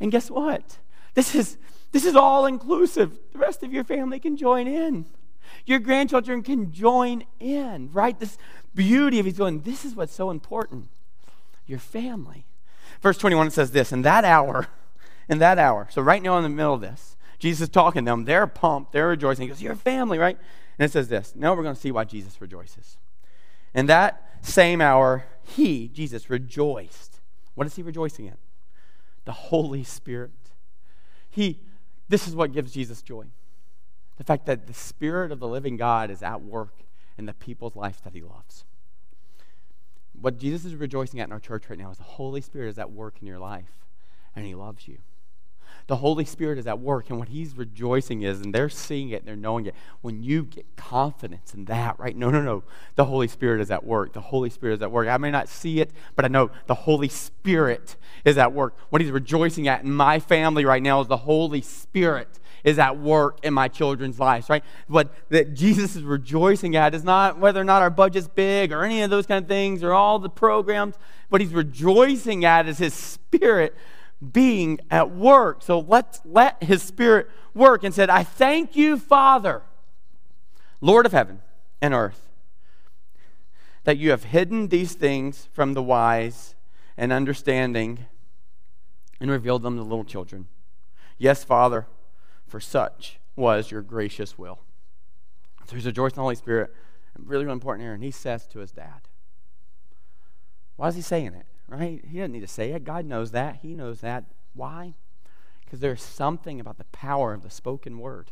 And 0.00 0.10
guess 0.10 0.32
what? 0.32 0.78
This 1.14 1.36
is 1.36 1.58
this 1.92 2.04
is 2.04 2.16
all 2.16 2.44
inclusive. 2.44 3.16
The 3.32 3.38
rest 3.38 3.62
of 3.62 3.72
your 3.72 3.84
family 3.84 4.18
can 4.18 4.36
join 4.36 4.66
in. 4.66 5.06
Your 5.66 5.78
grandchildren 5.78 6.42
can 6.42 6.72
join 6.72 7.24
in, 7.40 7.90
right? 7.92 8.18
This 8.18 8.38
beauty 8.74 9.18
of 9.18 9.26
he's 9.26 9.38
going, 9.38 9.60
this 9.60 9.84
is 9.84 9.94
what's 9.94 10.14
so 10.14 10.30
important. 10.30 10.88
Your 11.66 11.78
family. 11.78 12.46
Verse 13.00 13.18
21 13.18 13.48
it 13.48 13.52
says 13.52 13.70
this, 13.70 13.92
in 13.92 14.02
that 14.02 14.24
hour, 14.24 14.68
in 15.28 15.38
that 15.38 15.58
hour, 15.58 15.88
so 15.90 16.00
right 16.02 16.22
now 16.22 16.36
in 16.36 16.42
the 16.42 16.48
middle 16.48 16.74
of 16.74 16.80
this, 16.80 17.16
Jesus 17.38 17.62
is 17.62 17.68
talking 17.68 18.04
to 18.04 18.10
them. 18.10 18.24
They're 18.24 18.46
pumped, 18.46 18.92
they're 18.92 19.08
rejoicing. 19.08 19.42
He 19.42 19.48
goes, 19.48 19.62
Your 19.62 19.76
family, 19.76 20.18
right? 20.18 20.36
And 20.78 20.86
it 20.86 20.92
says 20.92 21.08
this. 21.08 21.34
Now 21.36 21.54
we're 21.54 21.62
going 21.62 21.74
to 21.74 21.80
see 21.80 21.92
why 21.92 22.04
Jesus 22.04 22.40
rejoices. 22.40 22.96
In 23.74 23.86
that 23.86 24.38
same 24.42 24.80
hour, 24.80 25.24
he, 25.42 25.88
Jesus, 25.88 26.30
rejoiced. 26.30 27.20
What 27.54 27.66
is 27.66 27.76
he 27.76 27.82
rejoicing 27.82 28.26
in? 28.26 28.36
The 29.24 29.32
Holy 29.32 29.84
Spirit. 29.84 30.30
He, 31.30 31.60
this 32.08 32.26
is 32.26 32.34
what 32.34 32.52
gives 32.52 32.72
Jesus 32.72 33.02
joy. 33.02 33.26
The 34.18 34.24
fact 34.24 34.46
that 34.46 34.66
the 34.66 34.74
Spirit 34.74 35.32
of 35.32 35.40
the 35.40 35.48
living 35.48 35.76
God 35.76 36.10
is 36.10 36.22
at 36.22 36.42
work 36.42 36.82
in 37.16 37.26
the 37.26 37.34
people's 37.34 37.76
lives 37.76 38.00
that 38.02 38.14
He 38.14 38.22
loves. 38.22 38.64
What 40.20 40.38
Jesus 40.38 40.64
is 40.64 40.74
rejoicing 40.74 41.20
at 41.20 41.28
in 41.28 41.32
our 41.32 41.40
church 41.40 41.70
right 41.70 41.78
now 41.78 41.90
is 41.90 41.98
the 41.98 42.04
Holy 42.04 42.40
Spirit 42.40 42.68
is 42.68 42.78
at 42.78 42.90
work 42.90 43.16
in 43.20 43.26
your 43.28 43.38
life, 43.38 43.86
and 44.34 44.44
He 44.44 44.54
loves 44.54 44.88
you. 44.88 44.98
The 45.86 45.96
Holy 45.96 46.24
Spirit 46.24 46.58
is 46.58 46.66
at 46.66 46.80
work, 46.80 47.08
and 47.08 47.18
what 47.18 47.28
He's 47.28 47.56
rejoicing 47.56 48.22
is, 48.22 48.40
and 48.40 48.52
they're 48.52 48.68
seeing 48.68 49.10
it 49.10 49.20
and 49.20 49.28
they're 49.28 49.36
knowing 49.36 49.66
it, 49.66 49.74
when 50.00 50.22
you 50.22 50.42
get 50.42 50.76
confidence 50.76 51.54
in 51.54 51.66
that, 51.66 51.98
right? 51.98 52.16
No, 52.16 52.28
no, 52.30 52.42
no. 52.42 52.64
The 52.96 53.04
Holy 53.04 53.28
Spirit 53.28 53.60
is 53.60 53.70
at 53.70 53.84
work. 53.84 54.12
The 54.12 54.20
Holy 54.20 54.50
Spirit 54.50 54.74
is 54.74 54.82
at 54.82 54.90
work. 54.90 55.08
I 55.08 55.16
may 55.16 55.30
not 55.30 55.48
see 55.48 55.80
it, 55.80 55.92
but 56.16 56.24
I 56.24 56.28
know 56.28 56.50
the 56.66 56.74
Holy 56.74 57.08
Spirit 57.08 57.96
is 58.24 58.36
at 58.36 58.52
work. 58.52 58.76
What 58.90 59.00
He's 59.00 59.12
rejoicing 59.12 59.68
at 59.68 59.84
in 59.84 59.92
my 59.92 60.18
family 60.18 60.64
right 60.64 60.82
now 60.82 61.00
is 61.00 61.06
the 61.06 61.18
Holy 61.18 61.62
Spirit 61.62 62.40
is 62.64 62.78
at 62.78 62.98
work 62.98 63.38
in 63.42 63.54
my 63.54 63.68
children's 63.68 64.18
lives, 64.18 64.48
right? 64.48 64.64
What 64.86 65.12
that 65.30 65.54
Jesus 65.54 65.96
is 65.96 66.02
rejoicing 66.02 66.76
at 66.76 66.94
is 66.94 67.04
not 67.04 67.38
whether 67.38 67.60
or 67.60 67.64
not 67.64 67.82
our 67.82 67.90
budget's 67.90 68.28
big 68.28 68.72
or 68.72 68.84
any 68.84 69.02
of 69.02 69.10
those 69.10 69.26
kind 69.26 69.42
of 69.42 69.48
things 69.48 69.82
or 69.82 69.92
all 69.92 70.18
the 70.18 70.28
programs. 70.28 70.96
What 71.28 71.40
he's 71.40 71.52
rejoicing 71.52 72.44
at 72.44 72.68
is 72.68 72.78
his 72.78 72.94
spirit 72.94 73.74
being 74.32 74.80
at 74.90 75.10
work. 75.10 75.62
So 75.62 75.78
let's 75.78 76.20
let 76.24 76.62
his 76.62 76.82
spirit 76.82 77.28
work 77.54 77.84
and 77.84 77.94
said, 77.94 78.10
I 78.10 78.24
thank 78.24 78.76
you, 78.76 78.98
Father, 78.98 79.62
Lord 80.80 81.06
of 81.06 81.12
heaven 81.12 81.40
and 81.80 81.94
earth, 81.94 82.28
that 83.84 83.98
you 83.98 84.10
have 84.10 84.24
hidden 84.24 84.68
these 84.68 84.94
things 84.94 85.48
from 85.52 85.74
the 85.74 85.82
wise 85.82 86.54
and 86.96 87.12
understanding 87.12 88.06
and 89.20 89.30
revealed 89.30 89.62
them 89.62 89.76
to 89.76 89.82
little 89.82 90.04
children. 90.04 90.46
Yes, 91.16 91.44
Father 91.44 91.86
for 92.48 92.60
such 92.60 93.18
was 93.36 93.70
your 93.70 93.82
gracious 93.82 94.38
will. 94.38 94.60
So 95.66 95.76
he's 95.76 95.86
rejoicing 95.86 96.14
in 96.14 96.16
the 96.16 96.22
Holy 96.22 96.34
Spirit. 96.34 96.74
Really, 97.18 97.44
really 97.44 97.52
important 97.52 97.84
here. 97.84 97.94
And 97.94 98.02
he 98.02 98.10
says 98.10 98.46
to 98.48 98.60
his 98.60 98.72
dad, 98.72 99.08
Why 100.76 100.88
is 100.88 100.94
he 100.94 101.02
saying 101.02 101.34
it? 101.34 101.46
Right? 101.68 102.02
He 102.04 102.18
doesn't 102.18 102.32
need 102.32 102.40
to 102.40 102.46
say 102.46 102.72
it. 102.72 102.84
God 102.84 103.04
knows 103.04 103.32
that. 103.32 103.56
He 103.56 103.74
knows 103.74 104.00
that. 104.00 104.24
Why? 104.54 104.94
Because 105.64 105.80
there's 105.80 106.02
something 106.02 106.60
about 106.60 106.78
the 106.78 106.84
power 106.84 107.34
of 107.34 107.42
the 107.42 107.50
spoken 107.50 107.98
word. 107.98 108.30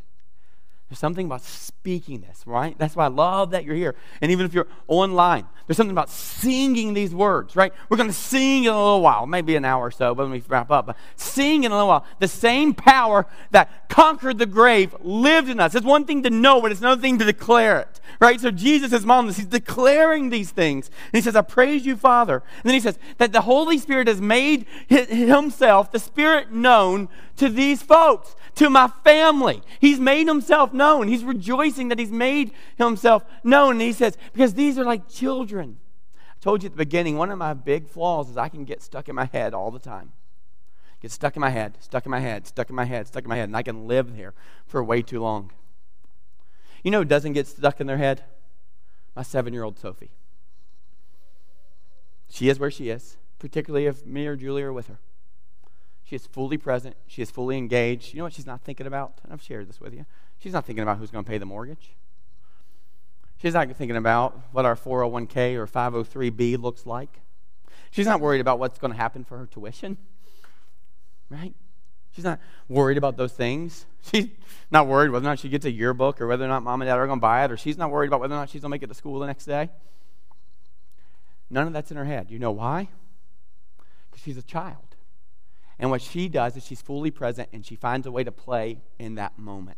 There's 0.89 0.99
something 0.99 1.25
about 1.25 1.41
speaking 1.41 2.21
this, 2.21 2.43
right? 2.45 2.77
That's 2.77 2.95
why 2.95 3.05
I 3.05 3.09
love 3.09 3.51
that 3.51 3.65
you're 3.65 3.75
here. 3.75 3.95
And 4.21 4.31
even 4.31 4.45
if 4.45 4.53
you're 4.53 4.67
online, 4.87 5.45
there's 5.65 5.75
something 5.75 5.91
about 5.91 6.09
singing 6.09 6.93
these 6.93 7.13
words, 7.13 7.57
right? 7.57 7.73
We're 7.89 7.97
going 7.97 8.09
to 8.09 8.15
sing 8.15 8.63
in 8.63 8.69
a 8.69 8.77
little 8.77 9.01
while, 9.01 9.25
maybe 9.25 9.57
an 9.57 9.65
hour 9.65 9.83
or 9.83 9.91
so, 9.91 10.15
but 10.15 10.23
when 10.23 10.31
we 10.31 10.43
wrap 10.47 10.71
up. 10.71 10.85
But 10.85 10.95
sing 11.17 11.65
in 11.65 11.73
a 11.73 11.75
little 11.75 11.89
while. 11.89 12.05
The 12.19 12.29
same 12.29 12.73
power 12.73 13.25
that 13.51 13.89
conquered 13.89 14.37
the 14.37 14.45
grave 14.45 14.95
lived 15.01 15.49
in 15.49 15.59
us. 15.59 15.75
It's 15.75 15.85
one 15.85 16.05
thing 16.05 16.23
to 16.23 16.29
know, 16.29 16.61
but 16.61 16.71
it's 16.71 16.79
another 16.79 17.01
thing 17.01 17.19
to 17.19 17.25
declare 17.25 17.81
it, 17.81 17.99
right? 18.21 18.39
So 18.39 18.49
Jesus 18.49 18.93
is 18.93 19.03
this. 19.03 19.37
He's 19.37 19.45
declaring 19.45 20.29
these 20.29 20.51
things. 20.51 20.87
And 20.87 21.17
he 21.17 21.21
says, 21.21 21.35
I 21.35 21.41
praise 21.41 21.85
you, 21.85 21.97
Father. 21.97 22.43
And 22.63 22.63
then 22.63 22.73
he 22.73 22.79
says 22.79 22.97
that 23.17 23.33
the 23.33 23.41
Holy 23.41 23.77
Spirit 23.77 24.07
has 24.07 24.21
made 24.21 24.65
himself, 24.87 25.91
the 25.91 25.99
Spirit, 25.99 26.53
known 26.53 27.09
to 27.35 27.49
these 27.49 27.81
folks 27.83 28.35
to 28.57 28.69
my 28.69 28.87
family. 29.03 29.61
He's 29.79 29.99
made 29.99 30.27
himself 30.27 30.73
known. 30.73 31.07
He's 31.07 31.23
rejoicing 31.23 31.87
that 31.89 31.99
he's 31.99 32.11
made 32.11 32.51
himself 32.77 33.23
known. 33.43 33.73
And 33.73 33.81
he 33.81 33.93
says, 33.93 34.17
because 34.33 34.53
these 34.53 34.77
are 34.77 34.83
like 34.83 35.09
children. 35.09 35.77
I 36.15 36.33
told 36.41 36.63
you 36.63 36.67
at 36.67 36.73
the 36.73 36.77
beginning, 36.77 37.17
one 37.17 37.31
of 37.31 37.37
my 37.37 37.53
big 37.53 37.87
flaws 37.87 38.29
is 38.29 38.37
I 38.37 38.49
can 38.49 38.65
get 38.65 38.81
stuck 38.81 39.07
in 39.09 39.15
my 39.15 39.25
head 39.25 39.53
all 39.53 39.71
the 39.71 39.79
time. 39.79 40.11
Get 40.99 41.11
stuck 41.11 41.35
in 41.35 41.41
my 41.41 41.51
head, 41.51 41.77
stuck 41.79 42.05
in 42.05 42.11
my 42.11 42.19
head, 42.19 42.47
stuck 42.47 42.69
in 42.69 42.75
my 42.75 42.85
head, 42.85 43.07
stuck 43.07 43.23
in 43.23 43.29
my 43.29 43.35
head, 43.35 43.49
and 43.49 43.55
I 43.55 43.61
can 43.61 43.87
live 43.87 44.17
there 44.17 44.33
for 44.65 44.83
way 44.83 45.03
too 45.03 45.21
long. 45.21 45.51
You 46.83 46.91
know 46.91 46.99
who 46.99 47.05
doesn't 47.05 47.33
get 47.33 47.47
stuck 47.47 47.79
in 47.79 47.87
their 47.87 47.97
head? 47.97 48.23
My 49.15 49.21
seven 49.21 49.53
year 49.53 49.63
old 49.63 49.77
Sophie. 49.77 50.09
She 52.29 52.49
is 52.49 52.59
where 52.59 52.71
she 52.71 52.89
is, 52.89 53.17
particularly 53.39 53.85
if 53.85 54.05
me 54.05 54.25
or 54.25 54.35
Julie 54.35 54.63
are 54.63 54.73
with 54.73 54.87
her. 54.87 54.99
She 56.07 56.15
is 56.15 56.25
fully 56.25 56.57
present. 56.57 56.95
She 57.07 57.21
is 57.21 57.29
fully 57.29 57.57
engaged. 57.57 58.13
You 58.13 58.19
know 58.19 58.23
what 58.23 58.33
she's 58.33 58.45
not 58.45 58.61
thinking 58.61 58.87
about? 58.87 59.19
I've 59.29 59.41
shared 59.41 59.67
this 59.67 59.81
with 59.81 59.93
you. 59.93 60.05
She's 60.39 60.53
not 60.53 60.65
thinking 60.65 60.81
about 60.81 60.99
who's 60.99 61.11
going 61.11 61.25
to 61.25 61.29
pay 61.29 61.37
the 61.37 61.45
mortgage. 61.45 61.95
She's 63.41 63.53
not 63.53 63.69
thinking 63.75 63.97
about 63.97 64.39
what 64.53 64.65
our 64.65 64.75
401k 64.75 65.55
or 65.55 65.67
503b 65.67 66.61
looks 66.61 66.85
like. 66.85 67.19
She's 67.91 68.05
not 68.05 68.21
worried 68.21 68.39
about 68.39 68.57
what's 68.57 68.79
going 68.79 68.93
to 68.93 68.97
happen 68.97 69.25
for 69.25 69.37
her 69.37 69.45
tuition. 69.47 69.97
Right? 71.29 71.53
She's 72.11 72.23
not 72.23 72.39
worried 72.69 72.97
about 72.97 73.17
those 73.17 73.33
things. 73.33 73.85
She's 74.01 74.27
not 74.71 74.87
worried 74.87 75.11
whether 75.11 75.25
or 75.25 75.29
not 75.29 75.39
she 75.39 75.49
gets 75.49 75.65
a 75.65 75.71
yearbook 75.71 76.21
or 76.21 76.27
whether 76.27 76.45
or 76.45 76.47
not 76.47 76.63
mom 76.63 76.81
and 76.81 76.87
dad 76.87 76.97
are 76.97 77.05
going 77.05 77.19
to 77.19 77.21
buy 77.21 77.43
it, 77.43 77.51
or 77.51 77.57
she's 77.57 77.77
not 77.77 77.91
worried 77.91 78.07
about 78.07 78.21
whether 78.21 78.33
or 78.33 78.37
not 78.37 78.49
she's 78.49 78.61
going 78.61 78.69
to 78.69 78.75
make 78.75 78.83
it 78.83 78.87
to 78.87 78.93
school 78.93 79.19
the 79.19 79.27
next 79.27 79.45
day. 79.45 79.69
None 81.49 81.67
of 81.67 81.73
that's 81.73 81.91
in 81.91 81.97
her 81.97 82.05
head. 82.05 82.31
You 82.31 82.39
know 82.39 82.51
why? 82.51 82.87
Because 84.09 84.23
she's 84.23 84.37
a 84.37 84.41
child. 84.41 84.86
And 85.79 85.89
what 85.89 86.01
she 86.01 86.27
does 86.27 86.57
is 86.57 86.65
she's 86.65 86.81
fully 86.81 87.11
present 87.11 87.49
and 87.53 87.65
she 87.65 87.75
finds 87.75 88.07
a 88.07 88.11
way 88.11 88.23
to 88.23 88.31
play 88.31 88.81
in 88.97 89.15
that 89.15 89.37
moment. 89.37 89.77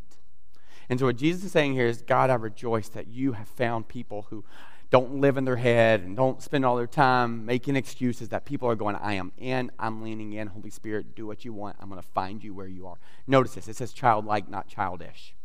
And 0.90 1.00
so, 1.00 1.06
what 1.06 1.18
Jesus 1.18 1.44
is 1.44 1.52
saying 1.52 1.74
here 1.74 1.86
is, 1.86 2.02
God, 2.02 2.30
I 2.30 2.36
rejoice 2.36 2.90
that 2.90 3.08
you 3.08 3.34
have 3.34 3.48
found 3.48 3.88
people 3.88 4.28
who 4.30 4.44
don't 4.90 5.22
live 5.22 5.38
in 5.38 5.46
their 5.46 5.58
head 5.58 6.02
and 6.02 6.16
don't 6.16 6.42
spend 6.42 6.66
all 6.66 6.76
their 6.76 6.88
time 6.88 7.46
making 7.46 7.76
excuses 7.76 8.30
that 8.30 8.46
people 8.46 8.68
are 8.68 8.76
going, 8.76 8.96
I 8.96 9.14
am 9.14 9.32
in, 9.38 9.72
I'm 9.78 10.02
leaning 10.02 10.34
in. 10.34 10.48
Holy 10.48 10.72
Spirit, 10.72 11.16
do 11.16 11.28
what 11.28 11.46
you 11.46 11.54
want. 11.54 11.78
I'm 11.80 11.90
going 11.90 12.02
to 12.02 12.08
find 12.08 12.44
you 12.44 12.56
where 12.56 12.68
you 12.68 12.88
are. 12.88 12.98
Notice 13.28 13.54
this 13.54 13.68
it 13.68 13.76
says 13.76 13.94
childlike, 13.94 14.50
not 14.50 14.68
childish. 14.68 15.36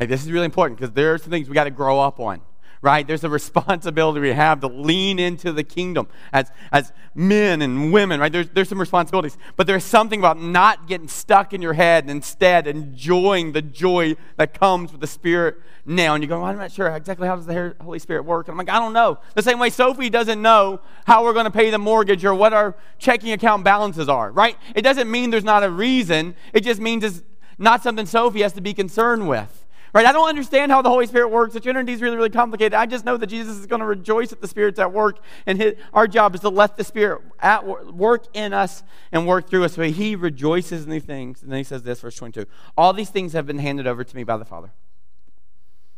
Like, 0.00 0.08
this 0.08 0.24
is 0.24 0.32
really 0.32 0.44
important 0.44 0.78
because 0.78 0.92
there 0.92 1.14
are 1.14 1.18
some 1.18 1.30
things 1.30 1.48
we 1.48 1.54
got 1.54 1.64
to 1.64 1.70
grow 1.70 2.00
up 2.00 2.18
on 2.18 2.40
right? 2.82 3.06
There's 3.06 3.24
a 3.24 3.28
responsibility 3.28 4.20
we 4.20 4.30
have 4.30 4.60
to 4.60 4.68
lean 4.68 5.18
into 5.18 5.52
the 5.52 5.64
kingdom 5.64 6.08
as, 6.32 6.50
as 6.72 6.92
men 7.14 7.62
and 7.62 7.92
women, 7.92 8.20
right? 8.20 8.30
There's, 8.30 8.48
there's 8.50 8.68
some 8.68 8.80
responsibilities. 8.80 9.36
But 9.56 9.66
there's 9.66 9.84
something 9.84 10.20
about 10.20 10.40
not 10.40 10.86
getting 10.86 11.08
stuck 11.08 11.52
in 11.52 11.62
your 11.62 11.72
head 11.72 12.04
and 12.04 12.10
instead 12.10 12.66
enjoying 12.66 13.52
the 13.52 13.62
joy 13.62 14.16
that 14.36 14.58
comes 14.58 14.92
with 14.92 15.00
the 15.00 15.06
Spirit 15.06 15.56
now. 15.84 16.14
And 16.14 16.22
you 16.22 16.28
go, 16.28 16.38
well, 16.38 16.46
I'm 16.46 16.58
not 16.58 16.72
sure 16.72 16.88
exactly 16.88 17.26
how 17.26 17.36
does 17.36 17.46
the 17.46 17.74
Holy 17.80 17.98
Spirit 17.98 18.24
work. 18.24 18.48
And 18.48 18.52
I'm 18.52 18.58
like, 18.58 18.74
I 18.74 18.78
don't 18.78 18.92
know. 18.92 19.18
The 19.34 19.42
same 19.42 19.58
way 19.58 19.70
Sophie 19.70 20.10
doesn't 20.10 20.40
know 20.40 20.80
how 21.06 21.24
we're 21.24 21.32
going 21.32 21.46
to 21.46 21.50
pay 21.50 21.70
the 21.70 21.78
mortgage 21.78 22.24
or 22.24 22.34
what 22.34 22.52
our 22.52 22.76
checking 22.98 23.32
account 23.32 23.64
balances 23.64 24.08
are, 24.08 24.30
right? 24.30 24.56
It 24.74 24.82
doesn't 24.82 25.10
mean 25.10 25.30
there's 25.30 25.44
not 25.44 25.64
a 25.64 25.70
reason. 25.70 26.36
It 26.52 26.60
just 26.60 26.80
means 26.80 27.02
it's 27.02 27.22
not 27.58 27.82
something 27.82 28.06
Sophie 28.06 28.42
has 28.42 28.52
to 28.52 28.60
be 28.60 28.72
concerned 28.72 29.28
with 29.28 29.57
Right? 29.94 30.04
I 30.04 30.12
don't 30.12 30.28
understand 30.28 30.70
how 30.70 30.82
the 30.82 30.90
Holy 30.90 31.06
Spirit 31.06 31.28
works. 31.28 31.54
The 31.54 31.60
Trinity 31.60 31.92
is 31.92 32.02
really, 32.02 32.16
really 32.16 32.30
complicated. 32.30 32.74
I 32.74 32.86
just 32.86 33.04
know 33.04 33.16
that 33.16 33.26
Jesus 33.26 33.56
is 33.56 33.66
going 33.66 33.80
to 33.80 33.86
rejoice 33.86 34.30
that 34.30 34.40
the 34.40 34.48
Spirit's 34.48 34.78
at 34.78 34.92
work, 34.92 35.18
and 35.46 35.58
his, 35.58 35.74
our 35.94 36.06
job 36.06 36.34
is 36.34 36.42
to 36.42 36.50
let 36.50 36.76
the 36.76 36.84
Spirit 36.84 37.22
at 37.40 37.66
work 37.94 38.24
in 38.34 38.52
us 38.52 38.82
and 39.12 39.26
work 39.26 39.48
through 39.48 39.64
us. 39.64 39.74
So 39.74 39.82
he 39.82 40.14
rejoices 40.14 40.84
in 40.84 40.90
these 40.90 41.04
things. 41.04 41.42
And 41.42 41.50
then 41.50 41.58
he 41.58 41.64
says 41.64 41.82
this, 41.82 42.00
verse 42.00 42.16
22 42.16 42.46
All 42.76 42.92
these 42.92 43.10
things 43.10 43.32
have 43.32 43.46
been 43.46 43.58
handed 43.58 43.86
over 43.86 44.04
to 44.04 44.16
me 44.16 44.24
by 44.24 44.36
the 44.36 44.44
Father, 44.44 44.72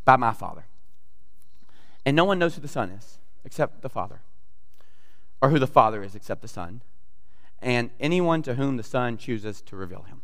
by 0.04 0.16
my 0.16 0.32
Father. 0.32 0.66
And 2.06 2.16
no 2.16 2.24
one 2.24 2.38
knows 2.38 2.54
who 2.54 2.60
the 2.60 2.68
Son 2.68 2.90
is 2.90 3.18
except 3.44 3.82
the 3.82 3.88
Father, 3.88 4.20
or 5.40 5.50
who 5.50 5.58
the 5.58 5.66
Father 5.66 6.02
is 6.02 6.14
except 6.14 6.42
the 6.42 6.48
Son, 6.48 6.82
and 7.60 7.90
anyone 7.98 8.42
to 8.42 8.54
whom 8.54 8.76
the 8.76 8.82
Son 8.82 9.16
chooses 9.16 9.60
to 9.62 9.76
reveal 9.76 10.02
him. 10.02 10.22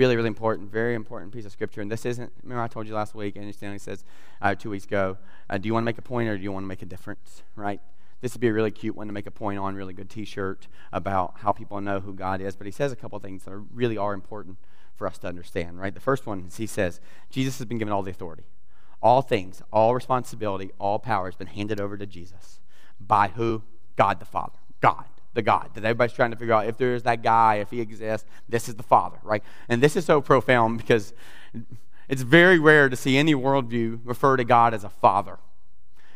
Really, 0.00 0.16
really 0.16 0.28
important, 0.28 0.72
very 0.72 0.94
important 0.94 1.30
piece 1.30 1.44
of 1.44 1.52
scripture. 1.52 1.82
And 1.82 1.92
this 1.92 2.06
isn't, 2.06 2.32
remember 2.42 2.62
I 2.62 2.68
told 2.68 2.86
you 2.86 2.94
last 2.94 3.14
week, 3.14 3.36
Andy 3.36 3.52
Stanley 3.52 3.76
says 3.76 4.02
uh, 4.40 4.54
two 4.54 4.70
weeks 4.70 4.86
ago, 4.86 5.18
uh, 5.50 5.58
do 5.58 5.66
you 5.66 5.74
want 5.74 5.82
to 5.82 5.84
make 5.84 5.98
a 5.98 6.02
point 6.02 6.26
or 6.26 6.38
do 6.38 6.42
you 6.42 6.50
want 6.50 6.64
to 6.64 6.68
make 6.68 6.80
a 6.80 6.86
difference, 6.86 7.42
right? 7.54 7.82
This 8.22 8.32
would 8.32 8.40
be 8.40 8.48
a 8.48 8.52
really 8.54 8.70
cute 8.70 8.96
one 8.96 9.08
to 9.08 9.12
make 9.12 9.26
a 9.26 9.30
point 9.30 9.58
on, 9.58 9.74
really 9.74 9.92
good 9.92 10.08
t 10.08 10.24
shirt 10.24 10.68
about 10.90 11.40
how 11.40 11.52
people 11.52 11.78
know 11.82 12.00
who 12.00 12.14
God 12.14 12.40
is. 12.40 12.56
But 12.56 12.66
he 12.66 12.70
says 12.70 12.92
a 12.92 12.96
couple 12.96 13.18
things 13.18 13.44
that 13.44 13.52
are, 13.52 13.60
really 13.60 13.98
are 13.98 14.14
important 14.14 14.56
for 14.96 15.06
us 15.06 15.18
to 15.18 15.28
understand, 15.28 15.78
right? 15.78 15.92
The 15.92 16.00
first 16.00 16.26
one 16.26 16.46
is 16.48 16.56
he 16.56 16.66
says, 16.66 16.98
Jesus 17.28 17.58
has 17.58 17.66
been 17.66 17.76
given 17.76 17.92
all 17.92 18.02
the 18.02 18.10
authority. 18.10 18.44
All 19.02 19.20
things, 19.20 19.60
all 19.70 19.94
responsibility, 19.94 20.70
all 20.78 20.98
power 20.98 21.26
has 21.26 21.36
been 21.36 21.48
handed 21.48 21.78
over 21.78 21.98
to 21.98 22.06
Jesus. 22.06 22.58
By 22.98 23.28
who? 23.28 23.64
God 23.96 24.18
the 24.18 24.24
Father. 24.24 24.60
God 24.80 25.04
the 25.34 25.42
God 25.42 25.70
that 25.74 25.84
everybody's 25.84 26.12
trying 26.12 26.30
to 26.32 26.36
figure 26.36 26.54
out 26.54 26.66
if 26.66 26.76
there 26.76 26.94
is 26.94 27.04
that 27.04 27.22
guy, 27.22 27.56
if 27.56 27.70
he 27.70 27.80
exists, 27.80 28.28
this 28.48 28.68
is 28.68 28.74
the 28.74 28.82
Father, 28.82 29.18
right? 29.22 29.42
And 29.68 29.82
this 29.82 29.96
is 29.96 30.04
so 30.04 30.20
profound 30.20 30.78
because 30.78 31.12
it's 32.08 32.22
very 32.22 32.58
rare 32.58 32.88
to 32.88 32.96
see 32.96 33.16
any 33.16 33.34
worldview 33.34 34.00
refer 34.04 34.36
to 34.36 34.44
God 34.44 34.74
as 34.74 34.82
a 34.82 34.88
father, 34.88 35.38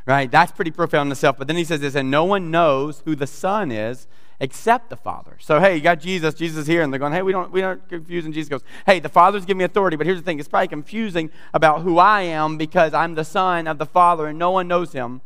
right? 0.06 0.28
That's 0.28 0.50
pretty 0.50 0.72
profound 0.72 1.06
in 1.06 1.12
itself. 1.12 1.38
But 1.38 1.46
then 1.46 1.56
he 1.56 1.62
says 1.62 1.80
this, 1.80 1.94
and 1.94 2.10
no 2.10 2.24
one 2.24 2.50
knows 2.50 3.02
who 3.04 3.14
the 3.14 3.28
Son 3.28 3.70
is 3.70 4.08
except 4.40 4.90
the 4.90 4.96
Father. 4.96 5.36
So 5.38 5.60
hey, 5.60 5.76
you 5.76 5.80
got 5.80 6.00
Jesus, 6.00 6.34
Jesus 6.34 6.66
here, 6.66 6.82
and 6.82 6.92
they're 6.92 6.98
going, 6.98 7.12
hey, 7.12 7.22
we 7.22 7.30
don't 7.30 7.52
we 7.52 7.62
aren't 7.62 7.88
confused. 7.88 8.24
And 8.24 8.34
Jesus 8.34 8.48
goes, 8.48 8.62
hey, 8.86 8.98
the 8.98 9.08
Father's 9.08 9.44
giving 9.44 9.58
me 9.58 9.64
authority, 9.64 9.96
but 9.96 10.04
here's 10.04 10.18
the 10.18 10.24
thing: 10.24 10.40
it's 10.40 10.48
probably 10.48 10.66
confusing 10.66 11.30
about 11.54 11.82
who 11.82 11.98
I 11.98 12.22
am 12.22 12.56
because 12.56 12.92
I'm 12.92 13.14
the 13.14 13.24
Son 13.24 13.68
of 13.68 13.78
the 13.78 13.86
Father, 13.86 14.26
and 14.26 14.38
no 14.38 14.50
one 14.50 14.66
knows 14.66 14.92
him, 14.92 15.20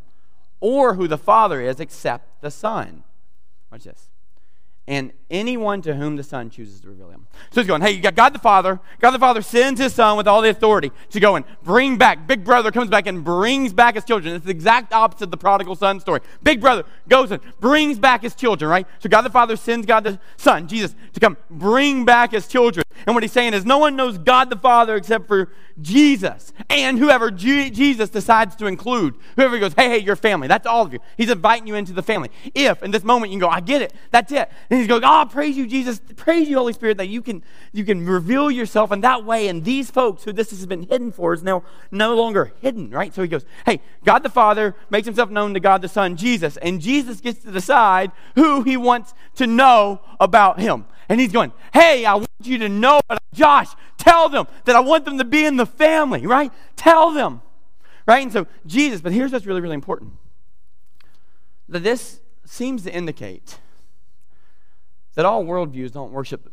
or 0.61 0.95
who 0.97 1.09
the 1.09 1.17
Father 1.17 1.63
is 1.63 1.81
except 1.81 2.43
the 2.43 2.51
Son. 2.51 3.05
Watch 3.71 3.85
this. 3.85 4.08
And 4.89 5.13
anyone 5.31 5.83
to 5.83 5.95
whom 5.95 6.17
the 6.17 6.23
Son 6.23 6.49
chooses 6.49 6.81
to 6.81 6.89
reveal 6.89 7.11
him. 7.11 7.27
So 7.51 7.61
he's 7.61 7.69
going, 7.69 7.83
hey, 7.83 7.91
you 7.91 8.01
got 8.01 8.15
God 8.15 8.33
the 8.33 8.39
Father. 8.39 8.81
God 9.01 9.11
the 9.11 9.19
Father 9.19 9.43
sends 9.43 9.79
his 9.79 9.95
Son 9.95 10.17
with 10.17 10.27
all 10.27 10.41
the 10.41 10.49
authority 10.49 10.91
to 11.11 11.21
go 11.21 11.37
and 11.37 11.45
bring 11.63 11.99
back. 11.99 12.27
Big 12.27 12.43
brother 12.43 12.73
comes 12.73 12.89
back 12.89 13.07
and 13.07 13.23
brings 13.23 13.75
back 13.75 13.97
his 13.97 14.05
children. 14.05 14.35
It's 14.35 14.47
the 14.47 14.51
exact 14.51 14.95
opposite 14.95 15.25
of 15.25 15.31
the 15.31 15.37
prodigal 15.37 15.77
son 15.77 16.01
story. 16.01 16.21
Big 16.43 16.63
brother 16.63 16.85
goes 17.07 17.31
and 17.31 17.43
brings 17.61 17.99
back 17.99 18.23
his 18.23 18.35
children, 18.35 18.71
right? 18.71 18.87
So 19.01 19.11
God 19.11 19.23
the 19.23 19.31
Father 19.31 19.57
sends 19.57 19.87
God 19.87 20.05
the 20.05 20.19
Son, 20.39 20.67
Jesus, 20.67 20.95
to 21.13 21.21
come 21.21 21.37
bring 21.51 22.07
back 22.07 22.33
his 22.33 22.49
children. 22.49 22.83
And 23.07 23.15
what 23.15 23.23
he's 23.23 23.33
saying 23.33 23.53
is, 23.53 23.67
no 23.67 23.77
one 23.77 23.95
knows 23.95 24.17
God 24.17 24.49
the 24.49 24.57
Father 24.57 24.97
except 24.97 25.29
for 25.29 25.53
Jesus. 25.81 26.53
And 26.69 26.99
whoever 26.99 27.31
G- 27.31 27.71
Jesus 27.71 28.09
decides 28.09 28.57
to 28.57 28.67
include, 28.67 29.15
whoever 29.37 29.59
goes, 29.59 29.75
hey, 29.75 29.89
hey, 29.91 29.99
your 29.99 30.17
family, 30.17 30.49
that's 30.49 30.67
all 30.67 30.85
of 30.85 30.93
you. 30.93 30.99
He's 31.17 31.31
inviting 31.31 31.67
you 31.67 31.75
into 31.75 31.93
the 31.93 32.03
family. 32.03 32.31
If 32.55 32.83
in 32.83 32.91
this 32.91 33.05
moment 33.05 33.31
you 33.31 33.39
can 33.39 33.49
go, 33.49 33.53
I 33.53 33.61
get 33.61 33.83
it, 33.83 33.93
that's 34.11 34.33
it. 34.33 34.51
And 34.71 34.78
he's 34.79 34.89
going, 34.89 35.03
oh, 35.05 35.27
praise 35.31 35.57
you, 35.57 35.67
Jesus, 35.67 36.01
praise 36.17 36.49
you, 36.49 36.57
Holy 36.57 36.73
Spirit, 36.73 36.97
that 36.99 37.09
you 37.09 37.23
can, 37.23 37.43
you 37.73 37.85
can 37.85 38.07
reveal 38.07 38.51
yourself 38.51 38.93
in 38.93 39.01
that 39.03 39.25
way. 39.25 39.49
And 39.49 39.65
these 39.65 39.91
folks 39.91 40.25
who 40.25 40.33
this 40.33 40.51
has 40.51 40.65
been 40.67 40.85
hidden 40.85 41.13
for 41.13 41.35
is 41.35 41.43
now 41.43 41.65
no 41.91 42.15
longer 42.15 42.53
hidden, 42.61 42.91
right? 42.91 43.15
So 43.15 43.23
he 43.23 43.29
goes, 43.29 43.45
hey, 43.67 43.81
God 44.05 44.23
the 44.23 44.29
Father 44.29 44.75
makes 44.91 45.07
himself 45.07 45.31
known 45.31 45.55
to 45.55 45.61
God 45.61 45.83
the 45.83 45.89
Son, 45.89 46.17
Jesus. 46.17 46.57
And 46.59 46.81
Jesus 46.81 47.21
gets 47.21 47.43
to 47.45 47.51
decide 47.51 48.13
who 48.35 48.63
he 48.63 48.77
wants 48.77 49.15
to 49.37 49.47
know 49.47 50.01
about 50.21 50.61
him. 50.61 50.87
And 51.09 51.21
he's 51.21 51.33
going, 51.33 51.53
Hey, 51.73 52.05
I 52.05 52.15
want 52.15 52.29
you 52.43 52.59
to 52.59 52.69
know, 52.69 53.01
Josh, 53.33 53.69
tell 53.97 54.29
them 54.29 54.47
that 54.65 54.77
I 54.77 54.81
want 54.81 55.05
them 55.05 55.19
to 55.19 55.25
be 55.25 55.45
in 55.45 55.57
the 55.57 55.67
family, 55.67 56.27
right? 56.27 56.53
Tell 56.77 57.13
them, 57.13 57.41
right? 58.07 58.23
And 58.23 58.33
so, 58.33 58.47
Jesus, 58.67 59.01
but 59.01 59.13
here's 59.13 59.33
what's 59.33 59.47
really, 59.47 59.61
really 59.61 59.75
important 59.75 60.13
that 61.69 61.83
this 61.83 62.21
seems 62.45 62.83
to 62.85 62.93
indicate 62.93 63.59
that 65.19 65.27
all 65.27 65.45
worldviews 65.45 65.91
don't 65.91 66.13
worship 66.13 66.49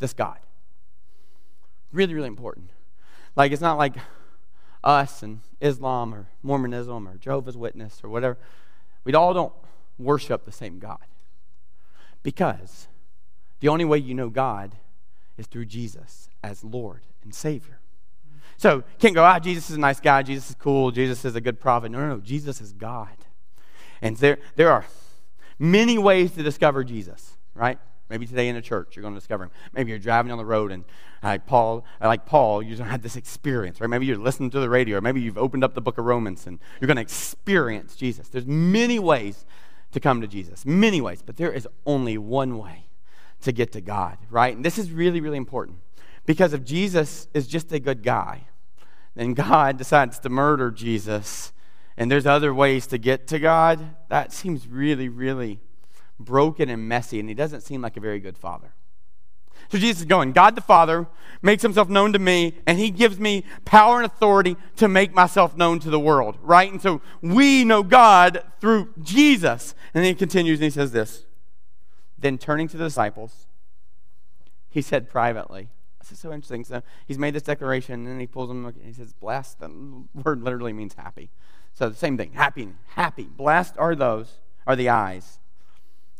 this 0.00 0.12
God. 0.12 0.36
Really, 1.92 2.12
really 2.12 2.26
important. 2.26 2.68
Like, 3.36 3.52
it's 3.52 3.62
not 3.62 3.78
like 3.78 3.94
us 4.84 5.22
and 5.22 5.40
Islam 5.62 6.12
or 6.12 6.26
Mormonism 6.42 7.08
or 7.08 7.16
Jehovah's 7.16 7.56
Witness 7.56 8.02
or 8.04 8.10
whatever. 8.10 8.36
We 9.04 9.14
all 9.14 9.32
don't 9.32 9.54
worship 9.98 10.44
the 10.44 10.52
same 10.52 10.78
God. 10.78 11.06
Because 12.22 12.86
the 13.60 13.68
only 13.68 13.86
way 13.86 13.96
you 13.96 14.12
know 14.12 14.28
God 14.28 14.72
is 15.38 15.46
through 15.46 15.64
Jesus 15.64 16.28
as 16.44 16.62
Lord 16.62 17.00
and 17.24 17.34
Savior. 17.34 17.78
So 18.58 18.84
can't 18.98 19.14
go, 19.14 19.24
ah, 19.24 19.38
Jesus 19.38 19.70
is 19.70 19.76
a 19.76 19.80
nice 19.80 20.00
guy, 20.00 20.22
Jesus 20.22 20.50
is 20.50 20.56
cool, 20.56 20.90
Jesus 20.90 21.24
is 21.24 21.34
a 21.34 21.40
good 21.40 21.58
prophet. 21.60 21.90
No, 21.92 22.00
no, 22.00 22.08
no. 22.16 22.20
Jesus 22.20 22.60
is 22.60 22.74
God. 22.74 23.16
And 24.02 24.18
there, 24.18 24.36
there 24.56 24.70
are 24.70 24.84
many 25.58 25.96
ways 25.96 26.32
to 26.32 26.42
discover 26.42 26.84
Jesus, 26.84 27.35
right? 27.56 27.78
Maybe 28.08 28.26
today 28.26 28.48
in 28.48 28.56
a 28.56 28.62
church 28.62 28.94
you're 28.94 29.02
going 29.02 29.14
to 29.14 29.20
discover 29.20 29.44
him. 29.44 29.50
Maybe 29.72 29.90
you're 29.90 29.98
driving 29.98 30.30
on 30.30 30.38
the 30.38 30.44
road 30.44 30.70
and 30.70 30.84
uh, 31.22 31.26
uh, 31.26 31.30
like 31.30 31.46
Paul, 31.46 31.84
like 32.00 32.26
Paul, 32.26 32.62
to 32.62 32.84
have 32.84 33.02
this 33.02 33.16
experience, 33.16 33.80
right? 33.80 33.90
Maybe 33.90 34.06
you're 34.06 34.16
listening 34.16 34.50
to 34.50 34.60
the 34.60 34.68
radio, 34.68 34.98
or 34.98 35.00
maybe 35.00 35.20
you've 35.20 35.38
opened 35.38 35.64
up 35.64 35.74
the 35.74 35.80
book 35.80 35.98
of 35.98 36.04
Romans 36.04 36.46
and 36.46 36.60
you're 36.80 36.86
going 36.86 36.96
to 36.96 37.02
experience 37.02 37.96
Jesus. 37.96 38.28
There's 38.28 38.46
many 38.46 38.98
ways 38.98 39.44
to 39.92 40.00
come 40.00 40.20
to 40.20 40.26
Jesus, 40.26 40.64
many 40.64 41.00
ways, 41.00 41.22
but 41.24 41.36
there 41.36 41.52
is 41.52 41.66
only 41.84 42.16
one 42.16 42.58
way 42.58 42.86
to 43.40 43.52
get 43.52 43.72
to 43.72 43.80
God, 43.80 44.18
right? 44.30 44.54
And 44.54 44.64
this 44.64 44.78
is 44.78 44.92
really, 44.92 45.20
really 45.20 45.36
important 45.36 45.78
because 46.26 46.52
if 46.52 46.64
Jesus 46.64 47.28
is 47.34 47.46
just 47.46 47.72
a 47.72 47.80
good 47.80 48.02
guy, 48.02 48.48
then 49.14 49.32
God 49.34 49.78
decides 49.78 50.18
to 50.20 50.28
murder 50.28 50.70
Jesus, 50.70 51.52
and 51.96 52.10
there's 52.10 52.26
other 52.26 52.52
ways 52.52 52.86
to 52.88 52.98
get 52.98 53.26
to 53.28 53.38
God, 53.38 53.96
that 54.08 54.32
seems 54.32 54.68
really, 54.68 55.08
really 55.08 55.60
broken 56.18 56.68
and 56.68 56.88
messy, 56.88 57.20
and 57.20 57.28
he 57.28 57.34
doesn't 57.34 57.62
seem 57.62 57.82
like 57.82 57.96
a 57.96 58.00
very 58.00 58.20
good 58.20 58.38
father. 58.38 58.72
So 59.68 59.78
Jesus 59.78 60.00
is 60.00 60.06
going, 60.06 60.32
God 60.32 60.54
the 60.54 60.60
Father 60.60 61.06
makes 61.42 61.62
himself 61.62 61.88
known 61.88 62.12
to 62.12 62.18
me, 62.18 62.54
and 62.66 62.78
he 62.78 62.90
gives 62.90 63.18
me 63.18 63.44
power 63.64 63.96
and 63.96 64.06
authority 64.06 64.56
to 64.76 64.86
make 64.86 65.12
myself 65.12 65.56
known 65.56 65.80
to 65.80 65.90
the 65.90 65.98
world, 65.98 66.38
right? 66.42 66.70
And 66.70 66.80
so 66.80 67.00
we 67.20 67.64
know 67.64 67.82
God 67.82 68.42
through 68.60 68.92
Jesus. 69.02 69.74
And 69.92 70.04
then 70.04 70.12
he 70.12 70.14
continues 70.14 70.58
and 70.58 70.64
he 70.64 70.70
says 70.70 70.92
this 70.92 71.24
then 72.18 72.38
turning 72.38 72.66
to 72.68 72.76
the 72.76 72.84
disciples, 72.84 73.46
he 74.70 74.80
said 74.80 75.10
privately, 75.10 75.68
This 75.98 76.12
is 76.12 76.18
so 76.18 76.32
interesting. 76.32 76.64
So 76.64 76.82
he's 77.06 77.18
made 77.18 77.34
this 77.34 77.42
declaration, 77.42 77.94
and 77.94 78.06
then 78.06 78.20
he 78.20 78.26
pulls 78.26 78.48
them, 78.48 78.64
and 78.64 78.74
he 78.82 78.92
says, 78.92 79.12
Blessed. 79.12 79.60
The 79.60 80.04
word 80.14 80.42
literally 80.42 80.72
means 80.72 80.94
happy. 80.94 81.30
So 81.74 81.88
the 81.88 81.96
same 81.96 82.16
thing, 82.16 82.32
happy, 82.32 82.68
happy. 82.94 83.24
Blessed 83.24 83.76
are 83.76 83.94
those, 83.94 84.38
are 84.66 84.76
the 84.76 84.88
eyes 84.88 85.40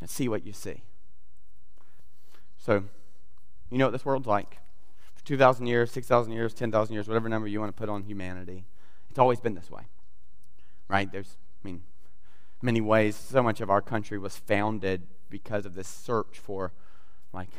that 0.01 0.11
see 0.11 0.29
what 0.29 0.47
you 0.47 0.53
see. 0.53 0.83
So, 2.59 2.85
you 3.71 3.79
know 3.79 3.87
what 3.87 3.93
this 3.93 4.05
world's 4.05 4.27
like. 4.27 4.59
For 5.15 5.25
2,000 5.25 5.67
years, 5.67 5.91
6,000 5.93 6.33
years, 6.33 6.55
10,000 6.55 6.93
years, 6.93 7.09
whatever 7.09 7.29
number 7.29 7.49
you 7.49 7.61
want 7.61 7.75
to 7.75 7.79
put 7.79 7.89
on 7.89 8.03
humanity, 8.03 8.65
it's 9.09 9.19
always 9.19 9.41
been 9.41 9.55
this 9.55 9.71
way. 9.71 9.83
Right? 10.89 11.11
There's, 11.11 11.37
I 11.65 11.69
mean, 11.69 11.83
many 12.63 12.81
ways, 12.81 13.17
so 13.17 13.43
much 13.43 13.61
of 13.61 13.71
our 13.71 13.81
country 13.81 14.19
was 14.19 14.37
founded 14.37 15.03
because 15.31 15.67
of 15.67 15.75
this 15.75 15.89
search 15.89 16.39
for, 16.39 16.73
like, 17.33 17.51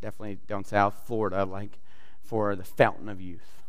definitely 0.00 0.38
down 0.46 0.64
south, 0.64 1.02
Florida, 1.06 1.44
like, 1.44 1.78
for 2.22 2.56
the 2.56 2.64
fountain 2.64 3.08
of 3.08 3.20
youth. 3.20 3.62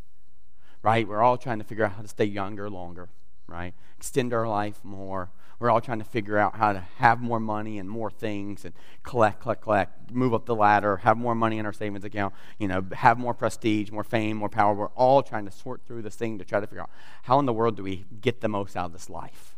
Right? 0.81 1.07
We're 1.07 1.21
all 1.21 1.37
trying 1.37 1.59
to 1.59 1.63
figure 1.63 1.85
out 1.85 1.93
how 1.93 2.01
to 2.01 2.07
stay 2.07 2.25
younger 2.25 2.69
longer, 2.69 3.09
right? 3.47 3.73
Extend 3.97 4.33
our 4.33 4.47
life 4.47 4.79
more. 4.83 5.31
We're 5.59 5.71
all 5.71 5.81
trying 5.81 5.99
to 5.99 6.05
figure 6.05 6.37
out 6.37 6.55
how 6.57 6.73
to 6.73 6.79
have 6.97 7.19
more 7.19 7.39
money 7.39 7.79
and 7.79 7.89
more 7.89 8.11
things 8.11 8.63
and 8.63 8.75
collect, 9.01 9.41
collect, 9.41 9.61
collect, 9.61 10.11
move 10.11 10.33
up 10.33 10.45
the 10.45 10.55
ladder, 10.55 10.97
have 10.97 11.17
more 11.17 11.33
money 11.33 11.57
in 11.57 11.65
our 11.65 11.73
savings 11.73 12.03
account, 12.03 12.35
you 12.59 12.67
know, 12.67 12.85
have 12.93 13.17
more 13.17 13.33
prestige, 13.33 13.89
more 13.89 14.03
fame, 14.03 14.37
more 14.37 14.49
power. 14.49 14.75
We're 14.75 14.87
all 14.89 15.23
trying 15.23 15.45
to 15.45 15.51
sort 15.51 15.81
through 15.87 16.03
this 16.03 16.15
thing 16.15 16.37
to 16.37 16.45
try 16.45 16.59
to 16.59 16.67
figure 16.67 16.83
out 16.83 16.91
how 17.23 17.39
in 17.39 17.47
the 17.47 17.53
world 17.53 17.75
do 17.75 17.83
we 17.83 18.05
get 18.21 18.41
the 18.41 18.47
most 18.47 18.77
out 18.77 18.85
of 18.85 18.93
this 18.93 19.09
life? 19.09 19.57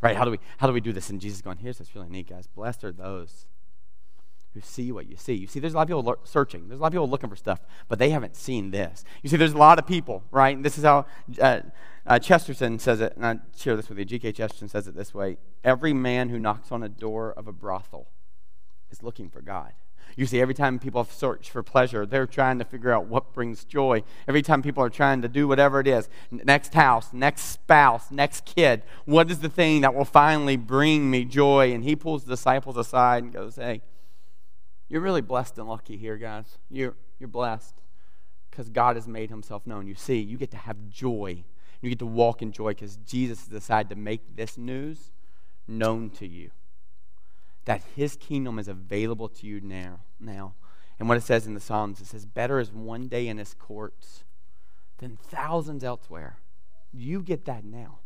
right? 0.00 0.16
How 0.16 0.24
do 0.24 0.30
we 0.30 0.38
how 0.58 0.66
do 0.66 0.72
we 0.72 0.80
do 0.80 0.92
this? 0.92 1.10
And 1.10 1.20
Jesus 1.20 1.42
going, 1.42 1.58
here's 1.58 1.78
what's 1.78 1.94
really 1.94 2.08
neat, 2.08 2.28
guys. 2.28 2.46
Blessed 2.46 2.84
are 2.84 2.92
those 2.92 3.46
who 4.54 4.60
see 4.60 4.90
what 4.90 5.08
you 5.08 5.16
see. 5.16 5.34
You 5.34 5.46
see, 5.46 5.60
there's 5.60 5.74
a 5.74 5.76
lot 5.76 5.82
of 5.82 5.88
people 5.88 6.16
searching. 6.24 6.68
There's 6.68 6.80
a 6.80 6.82
lot 6.82 6.88
of 6.88 6.92
people 6.92 7.08
looking 7.08 7.30
for 7.30 7.36
stuff, 7.36 7.60
but 7.88 7.98
they 7.98 8.10
haven't 8.10 8.34
seen 8.34 8.70
this. 8.70 9.04
You 9.22 9.30
see, 9.30 9.36
there's 9.36 9.52
a 9.52 9.58
lot 9.58 9.78
of 9.78 9.86
people, 9.86 10.24
right? 10.30 10.54
And 10.54 10.64
this 10.64 10.76
is 10.76 10.84
how 10.84 11.06
uh, 11.40 11.60
uh, 12.06 12.18
Chesterton 12.18 12.78
says 12.78 13.00
it, 13.00 13.14
and 13.16 13.24
I 13.24 13.38
share 13.56 13.76
this 13.76 13.88
with 13.88 13.98
you. 13.98 14.04
G.K. 14.04 14.32
Chesterton 14.32 14.68
says 14.68 14.88
it 14.88 14.96
this 14.96 15.14
way 15.14 15.38
Every 15.62 15.92
man 15.92 16.28
who 16.30 16.38
knocks 16.38 16.72
on 16.72 16.82
a 16.82 16.88
door 16.88 17.32
of 17.32 17.46
a 17.46 17.52
brothel 17.52 18.08
is 18.90 19.02
looking 19.02 19.30
for 19.30 19.40
God. 19.40 19.72
You 20.16 20.26
see, 20.26 20.40
every 20.40 20.54
time 20.54 20.80
people 20.80 21.04
search 21.04 21.50
for 21.50 21.62
pleasure, 21.62 22.04
they're 22.04 22.26
trying 22.26 22.58
to 22.58 22.64
figure 22.64 22.92
out 22.92 23.06
what 23.06 23.32
brings 23.32 23.64
joy. 23.64 24.02
Every 24.26 24.42
time 24.42 24.60
people 24.60 24.82
are 24.82 24.90
trying 24.90 25.22
to 25.22 25.28
do 25.28 25.46
whatever 25.46 25.78
it 25.78 25.86
is 25.86 26.08
next 26.30 26.74
house, 26.74 27.12
next 27.12 27.42
spouse, 27.42 28.10
next 28.10 28.44
kid 28.44 28.82
what 29.04 29.30
is 29.30 29.38
the 29.38 29.48
thing 29.48 29.82
that 29.82 29.94
will 29.94 30.04
finally 30.04 30.56
bring 30.56 31.10
me 31.10 31.24
joy? 31.24 31.72
And 31.72 31.84
he 31.84 31.94
pulls 31.94 32.24
the 32.24 32.30
disciples 32.30 32.76
aside 32.76 33.22
and 33.22 33.32
goes, 33.32 33.56
Hey, 33.56 33.82
you're 34.90 35.00
really 35.00 35.22
blessed 35.22 35.56
and 35.56 35.68
lucky 35.68 35.96
here, 35.96 36.16
guys. 36.16 36.58
You're, 36.68 36.94
you're 37.20 37.28
blessed 37.28 37.76
because 38.50 38.68
God 38.68 38.96
has 38.96 39.06
made 39.06 39.30
himself 39.30 39.64
known. 39.66 39.86
You 39.86 39.94
see, 39.94 40.18
you 40.18 40.36
get 40.36 40.50
to 40.50 40.56
have 40.56 40.88
joy. 40.88 41.44
You 41.80 41.88
get 41.88 42.00
to 42.00 42.06
walk 42.06 42.42
in 42.42 42.50
joy 42.50 42.70
because 42.70 42.96
Jesus 42.96 43.38
has 43.40 43.48
decided 43.48 43.88
to 43.90 43.96
make 43.96 44.36
this 44.36 44.58
news 44.58 45.12
known 45.68 46.10
to 46.10 46.26
you. 46.26 46.50
That 47.66 47.82
his 47.94 48.16
kingdom 48.16 48.58
is 48.58 48.66
available 48.66 49.28
to 49.28 49.46
you 49.46 49.60
now. 49.60 50.00
now. 50.18 50.54
And 50.98 51.08
what 51.08 51.16
it 51.16 51.22
says 51.22 51.46
in 51.46 51.54
the 51.54 51.60
Psalms, 51.60 52.00
it 52.00 52.06
says, 52.06 52.26
Better 52.26 52.58
is 52.58 52.72
one 52.72 53.06
day 53.06 53.28
in 53.28 53.38
his 53.38 53.54
courts 53.54 54.24
than 54.98 55.16
thousands 55.16 55.84
elsewhere. 55.84 56.38
You 56.92 57.22
get 57.22 57.44
that 57.44 57.64
now. 57.64 58.00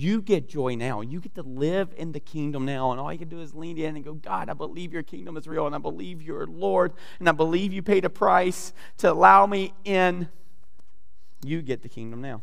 You 0.00 0.22
get 0.22 0.48
joy 0.48 0.76
now. 0.76 1.02
You 1.02 1.20
get 1.20 1.34
to 1.34 1.42
live 1.42 1.92
in 1.94 2.12
the 2.12 2.20
kingdom 2.20 2.64
now. 2.64 2.90
And 2.90 2.98
all 2.98 3.12
you 3.12 3.18
can 3.18 3.28
do 3.28 3.42
is 3.42 3.54
lean 3.54 3.76
in 3.76 3.96
and 3.96 4.04
go, 4.04 4.14
God, 4.14 4.48
I 4.48 4.54
believe 4.54 4.94
your 4.94 5.02
kingdom 5.02 5.36
is 5.36 5.46
real. 5.46 5.66
And 5.66 5.74
I 5.74 5.78
believe 5.78 6.22
you're 6.22 6.46
Lord. 6.46 6.94
And 7.18 7.28
I 7.28 7.32
believe 7.32 7.74
you 7.74 7.82
paid 7.82 8.06
a 8.06 8.08
price 8.08 8.72
to 8.96 9.12
allow 9.12 9.44
me 9.44 9.74
in. 9.84 10.30
You 11.44 11.60
get 11.60 11.82
the 11.82 11.90
kingdom 11.90 12.22
now. 12.22 12.40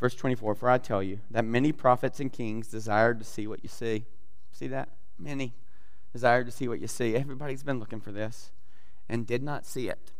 Verse 0.00 0.16
24 0.16 0.56
For 0.56 0.68
I 0.68 0.78
tell 0.78 1.04
you 1.04 1.20
that 1.30 1.44
many 1.44 1.70
prophets 1.70 2.18
and 2.18 2.32
kings 2.32 2.66
desired 2.66 3.20
to 3.20 3.24
see 3.24 3.46
what 3.46 3.62
you 3.62 3.68
see. 3.68 4.04
See 4.50 4.66
that? 4.66 4.88
Many 5.20 5.54
desired 6.12 6.46
to 6.46 6.52
see 6.52 6.66
what 6.66 6.80
you 6.80 6.88
see. 6.88 7.14
Everybody's 7.14 7.62
been 7.62 7.78
looking 7.78 8.00
for 8.00 8.10
this 8.10 8.50
and 9.08 9.24
did 9.24 9.44
not 9.44 9.64
see 9.64 9.88
it. 9.88 10.10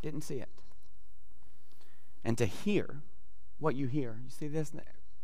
Didn't 0.00 0.22
see 0.22 0.36
it. 0.36 0.48
And 2.24 2.38
to 2.38 2.46
hear 2.46 3.02
what 3.58 3.74
you 3.74 3.86
hear. 3.86 4.16
You 4.24 4.30
see 4.30 4.48
this? 4.48 4.72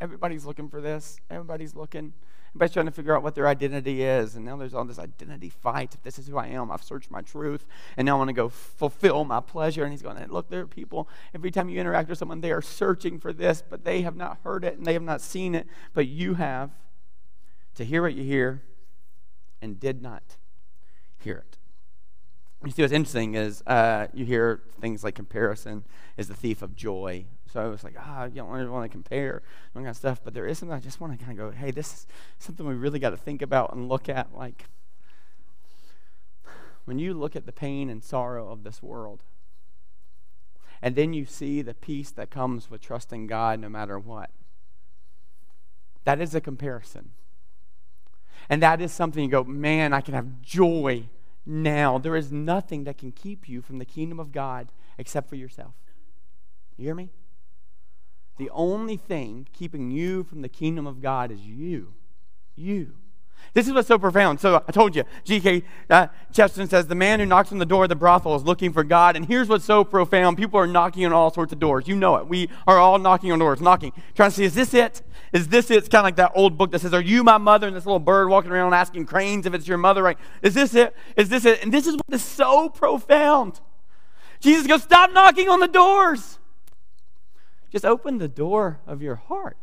Everybody's 0.02 0.44
looking 0.44 0.68
for 0.68 0.80
this. 0.80 1.16
Everybody's 1.30 1.76
looking. 1.76 2.12
Everybody's 2.50 2.72
trying 2.72 2.86
to 2.86 2.92
figure 2.92 3.16
out 3.16 3.22
what 3.22 3.36
their 3.36 3.46
identity 3.46 4.02
is. 4.02 4.34
And 4.34 4.44
now 4.44 4.56
there's 4.56 4.74
all 4.74 4.84
this 4.84 4.98
identity 4.98 5.48
fight. 5.48 5.94
If 5.94 6.02
this 6.02 6.18
is 6.18 6.26
who 6.26 6.38
I 6.38 6.48
am, 6.48 6.72
I've 6.72 6.82
searched 6.82 7.08
my 7.08 7.20
truth. 7.20 7.64
And 7.96 8.04
now 8.04 8.16
I 8.16 8.18
want 8.18 8.28
to 8.28 8.34
go 8.34 8.48
fulfill 8.48 9.24
my 9.24 9.38
pleasure. 9.40 9.84
And 9.84 9.92
he's 9.92 10.02
going, 10.02 10.18
look, 10.26 10.50
there 10.50 10.62
are 10.62 10.66
people, 10.66 11.08
every 11.32 11.52
time 11.52 11.68
you 11.68 11.80
interact 11.80 12.08
with 12.08 12.18
someone, 12.18 12.40
they 12.40 12.50
are 12.50 12.60
searching 12.60 13.20
for 13.20 13.32
this, 13.32 13.62
but 13.62 13.84
they 13.84 14.02
have 14.02 14.16
not 14.16 14.38
heard 14.42 14.64
it 14.64 14.76
and 14.76 14.84
they 14.84 14.94
have 14.94 15.02
not 15.02 15.20
seen 15.20 15.54
it. 15.54 15.68
But 15.94 16.08
you 16.08 16.34
have 16.34 16.70
to 17.76 17.84
hear 17.84 18.02
what 18.02 18.14
you 18.14 18.24
hear 18.24 18.64
and 19.62 19.78
did 19.78 20.02
not 20.02 20.36
hear 21.20 21.36
it. 21.36 21.58
You 22.64 22.70
see, 22.70 22.82
what's 22.82 22.92
interesting 22.92 23.34
is 23.34 23.62
uh, 23.66 24.06
you 24.14 24.24
hear 24.24 24.62
things 24.80 25.02
like 25.02 25.14
comparison 25.14 25.84
is 26.16 26.28
the 26.28 26.34
thief 26.34 26.62
of 26.62 26.76
joy 26.76 27.26
so 27.52 27.60
I 27.60 27.66
was 27.66 27.84
like, 27.84 27.96
ah, 27.98 28.24
you 28.24 28.36
don't 28.36 28.48
want 28.48 28.84
to 28.84 28.88
compare, 28.88 29.42
all 29.74 29.82
kind 29.82 29.88
of 29.88 29.96
stuff. 29.96 30.20
But 30.24 30.32
there 30.32 30.46
is 30.46 30.58
something 30.58 30.74
I 30.74 30.80
just 30.80 31.00
want 31.00 31.18
to 31.18 31.22
kind 31.22 31.38
of 31.38 31.50
go, 31.50 31.56
hey, 31.56 31.70
this 31.70 31.92
is 31.92 32.06
something 32.38 32.66
we 32.66 32.74
really 32.74 32.98
got 32.98 33.10
to 33.10 33.16
think 33.16 33.42
about 33.42 33.74
and 33.74 33.90
look 33.90 34.08
at. 34.08 34.34
Like, 34.34 34.64
when 36.86 36.98
you 36.98 37.12
look 37.12 37.36
at 37.36 37.44
the 37.44 37.52
pain 37.52 37.90
and 37.90 38.02
sorrow 38.02 38.50
of 38.50 38.64
this 38.64 38.82
world, 38.82 39.22
and 40.80 40.96
then 40.96 41.12
you 41.12 41.26
see 41.26 41.60
the 41.60 41.74
peace 41.74 42.10
that 42.12 42.30
comes 42.30 42.70
with 42.70 42.80
trusting 42.80 43.26
God 43.26 43.60
no 43.60 43.68
matter 43.68 43.98
what, 43.98 44.30
that 46.04 46.22
is 46.22 46.34
a 46.34 46.40
comparison. 46.40 47.10
And 48.48 48.62
that 48.62 48.80
is 48.80 48.92
something 48.92 49.22
you 49.22 49.30
go, 49.30 49.44
man, 49.44 49.92
I 49.92 50.00
can 50.00 50.14
have 50.14 50.40
joy 50.40 51.04
now. 51.46 51.98
There 51.98 52.16
is 52.16 52.32
nothing 52.32 52.84
that 52.84 52.98
can 52.98 53.12
keep 53.12 53.48
you 53.48 53.62
from 53.62 53.78
the 53.78 53.84
kingdom 53.84 54.20
of 54.20 54.32
God 54.32 54.72
except 54.98 55.28
for 55.28 55.36
yourself. 55.36 55.74
You 56.76 56.86
hear 56.86 56.94
me? 56.94 57.10
The 58.38 58.50
only 58.50 58.96
thing 58.96 59.46
keeping 59.52 59.90
you 59.90 60.24
from 60.24 60.42
the 60.42 60.48
kingdom 60.48 60.86
of 60.86 61.00
God 61.00 61.30
is 61.30 61.40
you. 61.40 61.94
You. 62.56 62.94
This 63.54 63.66
is 63.66 63.74
what's 63.74 63.88
so 63.88 63.98
profound. 63.98 64.40
So 64.40 64.64
I 64.66 64.72
told 64.72 64.96
you, 64.96 65.04
G.K. 65.24 65.62
Uh, 65.90 66.06
Chesterton 66.32 66.68
says 66.68 66.86
the 66.86 66.94
man 66.94 67.20
who 67.20 67.26
knocks 67.26 67.52
on 67.52 67.58
the 67.58 67.66
door 67.66 67.82
of 67.82 67.88
the 67.90 67.96
brothel 67.96 68.34
is 68.34 68.44
looking 68.44 68.72
for 68.72 68.82
God. 68.82 69.14
And 69.14 69.26
here's 69.26 69.48
what's 69.48 69.64
so 69.64 69.84
profound: 69.84 70.38
people 70.38 70.58
are 70.58 70.66
knocking 70.66 71.04
on 71.04 71.12
all 71.12 71.30
sorts 71.30 71.52
of 71.52 71.58
doors. 71.58 71.86
You 71.86 71.96
know 71.96 72.16
it. 72.16 72.26
We 72.26 72.48
are 72.66 72.78
all 72.78 72.98
knocking 72.98 73.30
on 73.30 73.38
doors, 73.38 73.60
knocking, 73.60 73.92
trying 74.14 74.30
to 74.30 74.36
see 74.36 74.44
is 74.44 74.54
this 74.54 74.72
it? 74.72 75.02
Is 75.32 75.48
this 75.48 75.70
it? 75.70 75.78
It's 75.78 75.88
kind 75.88 76.00
of 76.00 76.04
like 76.04 76.16
that 76.16 76.32
old 76.34 76.58
book 76.58 76.70
that 76.72 76.80
says, 76.80 76.92
"Are 76.92 77.00
you 77.00 77.24
my 77.24 77.38
mother?" 77.38 77.66
And 77.66 77.74
this 77.74 77.86
little 77.86 77.98
bird 77.98 78.28
walking 78.28 78.50
around 78.50 78.74
asking 78.74 79.06
cranes 79.06 79.46
if 79.46 79.54
it's 79.54 79.66
your 79.66 79.78
mother. 79.78 80.02
Right? 80.02 80.18
Is 80.42 80.54
this 80.54 80.74
it? 80.74 80.94
Is 81.16 81.28
this 81.28 81.44
it? 81.44 81.62
And 81.62 81.72
this 81.72 81.86
is 81.86 81.94
what 81.96 82.04
is 82.10 82.22
so 82.22 82.68
profound. 82.68 83.60
Jesus 84.40 84.66
goes, 84.66 84.82
"Stop 84.82 85.12
knocking 85.12 85.48
on 85.48 85.60
the 85.60 85.68
doors." 85.68 86.38
Just 87.70 87.86
open 87.86 88.18
the 88.18 88.28
door 88.28 88.80
of 88.86 89.00
your 89.00 89.14
heart. 89.16 89.56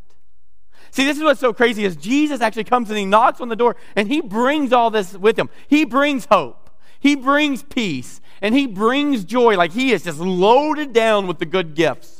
See, 0.90 1.06
this 1.06 1.18
is 1.18 1.24
what's 1.24 1.40
so 1.40 1.54
crazy 1.54 1.86
is 1.86 1.96
Jesus 1.96 2.42
actually 2.42 2.64
comes 2.64 2.90
and 2.90 2.98
he 2.98 3.06
knocks 3.06 3.40
on 3.40 3.50
the 3.50 3.56
door 3.56 3.76
and 3.96 4.08
he 4.08 4.22
brings 4.22 4.74
all 4.74 4.90
this 4.90 5.14
with 5.14 5.38
him. 5.38 5.50
He 5.68 5.86
brings 5.86 6.26
hope. 6.26 6.72
He 7.00 7.16
brings 7.16 7.62
peace 7.62 8.22
and 8.42 8.56
he 8.56 8.66
brings 8.66 9.24
joy. 9.24 9.56
Like 9.56 9.74
he 9.74 9.92
is 9.92 10.04
just 10.04 10.20
loaded 10.20 10.94
down 10.94 11.28
with 11.28 11.38
the 11.38 11.46
good 11.46 11.76
gifts 11.76 12.19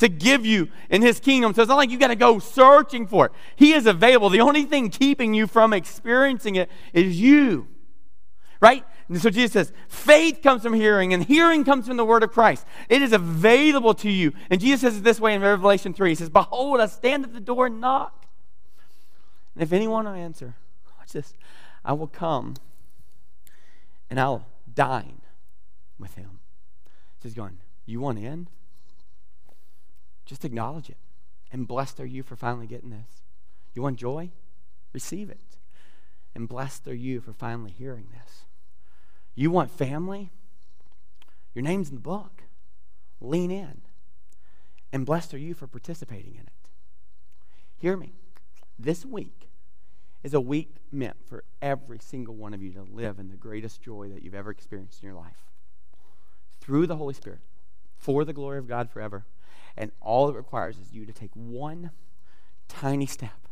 to 0.00 0.08
give 0.08 0.44
you 0.44 0.68
in 0.88 1.02
his 1.02 1.20
kingdom. 1.20 1.54
So 1.54 1.62
it's 1.62 1.68
not 1.68 1.76
like 1.76 1.90
you 1.90 1.98
got 1.98 2.08
to 2.08 2.16
go 2.16 2.38
searching 2.38 3.06
for 3.06 3.26
it. 3.26 3.32
He 3.54 3.72
is 3.72 3.86
available. 3.86 4.28
The 4.28 4.40
only 4.40 4.64
thing 4.64 4.90
keeping 4.90 5.32
you 5.32 5.46
from 5.46 5.72
experiencing 5.72 6.56
it 6.56 6.70
is 6.92 7.20
you. 7.20 7.68
Right? 8.60 8.84
And 9.08 9.20
so 9.20 9.30
Jesus 9.30 9.52
says, 9.52 9.72
faith 9.88 10.40
comes 10.42 10.62
from 10.62 10.74
hearing, 10.74 11.12
and 11.12 11.24
hearing 11.24 11.64
comes 11.64 11.86
from 11.86 11.96
the 11.96 12.04
word 12.04 12.22
of 12.22 12.30
Christ. 12.30 12.64
It 12.88 13.02
is 13.02 13.12
available 13.12 13.94
to 13.94 14.10
you. 14.10 14.32
And 14.50 14.60
Jesus 14.60 14.80
says 14.80 14.96
it 14.98 15.04
this 15.04 15.20
way 15.20 15.34
in 15.34 15.42
Revelation 15.42 15.92
3. 15.92 16.10
He 16.10 16.14
says, 16.14 16.30
Behold, 16.30 16.80
I 16.80 16.86
stand 16.86 17.24
at 17.24 17.32
the 17.32 17.40
door 17.40 17.66
and 17.66 17.80
knock. 17.80 18.26
And 19.54 19.62
if 19.62 19.72
anyone 19.72 20.04
will 20.04 20.12
answer, 20.12 20.54
watch 20.98 21.12
this, 21.12 21.34
I 21.84 21.92
will 21.92 22.06
come 22.06 22.54
and 24.08 24.20
I'll 24.20 24.46
dine 24.72 25.22
with 25.98 26.14
him. 26.14 26.38
He's 27.22 27.34
going, 27.34 27.58
You 27.86 28.00
want 28.00 28.18
in? 28.18 28.48
Just 30.30 30.44
acknowledge 30.44 30.88
it. 30.88 30.96
And 31.50 31.66
blessed 31.66 31.98
are 31.98 32.06
you 32.06 32.22
for 32.22 32.36
finally 32.36 32.68
getting 32.68 32.90
this. 32.90 33.24
You 33.74 33.82
want 33.82 33.98
joy? 33.98 34.30
Receive 34.92 35.28
it. 35.28 35.40
And 36.36 36.48
blessed 36.48 36.86
are 36.86 36.94
you 36.94 37.20
for 37.20 37.32
finally 37.32 37.72
hearing 37.72 38.06
this. 38.12 38.44
You 39.34 39.50
want 39.50 39.72
family? 39.72 40.30
Your 41.52 41.64
name's 41.64 41.88
in 41.88 41.96
the 41.96 42.00
book. 42.00 42.44
Lean 43.20 43.50
in. 43.50 43.80
And 44.92 45.04
blessed 45.04 45.34
are 45.34 45.38
you 45.38 45.52
for 45.52 45.66
participating 45.66 46.36
in 46.36 46.42
it. 46.42 46.68
Hear 47.76 47.96
me. 47.96 48.12
This 48.78 49.04
week 49.04 49.48
is 50.22 50.32
a 50.32 50.40
week 50.40 50.76
meant 50.92 51.16
for 51.26 51.42
every 51.60 51.98
single 51.98 52.36
one 52.36 52.54
of 52.54 52.62
you 52.62 52.72
to 52.74 52.82
live 52.82 53.18
in 53.18 53.30
the 53.30 53.36
greatest 53.36 53.82
joy 53.82 54.08
that 54.10 54.22
you've 54.22 54.36
ever 54.36 54.52
experienced 54.52 55.02
in 55.02 55.08
your 55.08 55.18
life. 55.18 55.50
Through 56.60 56.86
the 56.86 56.96
Holy 56.96 57.14
Spirit, 57.14 57.40
for 57.96 58.24
the 58.24 58.32
glory 58.32 58.58
of 58.60 58.68
God 58.68 58.88
forever. 58.88 59.24
And 59.80 59.92
all 60.02 60.28
it 60.28 60.36
requires 60.36 60.76
is 60.76 60.92
you 60.92 61.06
to 61.06 61.12
take 61.12 61.30
one 61.32 61.90
tiny 62.68 63.06
step 63.06 63.48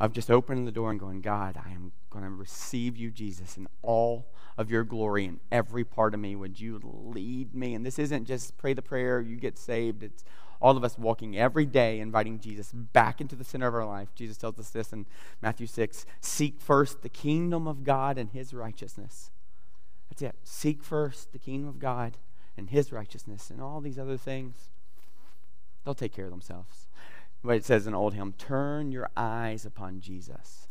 of 0.00 0.14
just 0.14 0.30
opening 0.30 0.64
the 0.64 0.72
door 0.72 0.90
and 0.90 0.98
going, 0.98 1.20
God, 1.20 1.60
I 1.62 1.72
am 1.72 1.92
going 2.08 2.24
to 2.24 2.30
receive 2.30 2.96
you, 2.96 3.10
Jesus, 3.10 3.58
in 3.58 3.68
all 3.82 4.32
of 4.56 4.70
your 4.70 4.82
glory 4.82 5.26
in 5.26 5.40
every 5.52 5.84
part 5.84 6.14
of 6.14 6.20
me. 6.20 6.34
Would 6.34 6.58
you 6.58 6.80
lead 6.82 7.54
me? 7.54 7.74
And 7.74 7.84
this 7.84 7.98
isn't 7.98 8.24
just 8.24 8.56
pray 8.56 8.72
the 8.72 8.80
prayer, 8.80 9.20
you 9.20 9.36
get 9.36 9.58
saved. 9.58 10.02
It's 10.02 10.24
all 10.58 10.74
of 10.74 10.84
us 10.84 10.96
walking 10.96 11.36
every 11.36 11.66
day, 11.66 12.00
inviting 12.00 12.40
Jesus 12.40 12.72
back 12.72 13.20
into 13.20 13.36
the 13.36 13.44
center 13.44 13.68
of 13.68 13.74
our 13.74 13.84
life. 13.84 14.14
Jesus 14.14 14.38
tells 14.38 14.58
us 14.58 14.70
this 14.70 14.90
in 14.90 15.04
Matthew 15.42 15.66
6 15.66 16.06
Seek 16.22 16.62
first 16.62 17.02
the 17.02 17.10
kingdom 17.10 17.66
of 17.66 17.84
God 17.84 18.16
and 18.16 18.30
his 18.30 18.54
righteousness. 18.54 19.30
That's 20.08 20.22
it. 20.22 20.36
Seek 20.42 20.82
first 20.82 21.32
the 21.32 21.38
kingdom 21.38 21.68
of 21.68 21.78
God 21.78 22.16
and 22.56 22.70
his 22.70 22.90
righteousness, 22.90 23.50
and 23.50 23.60
all 23.60 23.82
these 23.82 23.98
other 23.98 24.16
things, 24.16 24.70
they'll 25.88 25.94
take 25.94 26.12
care 26.12 26.26
of 26.26 26.30
themselves. 26.30 26.86
But 27.42 27.56
it 27.56 27.64
says 27.64 27.86
in 27.86 27.94
old 27.94 28.12
hymn 28.12 28.34
turn 28.36 28.92
your 28.92 29.08
eyes 29.16 29.64
upon 29.64 30.00
jesus 30.00 30.68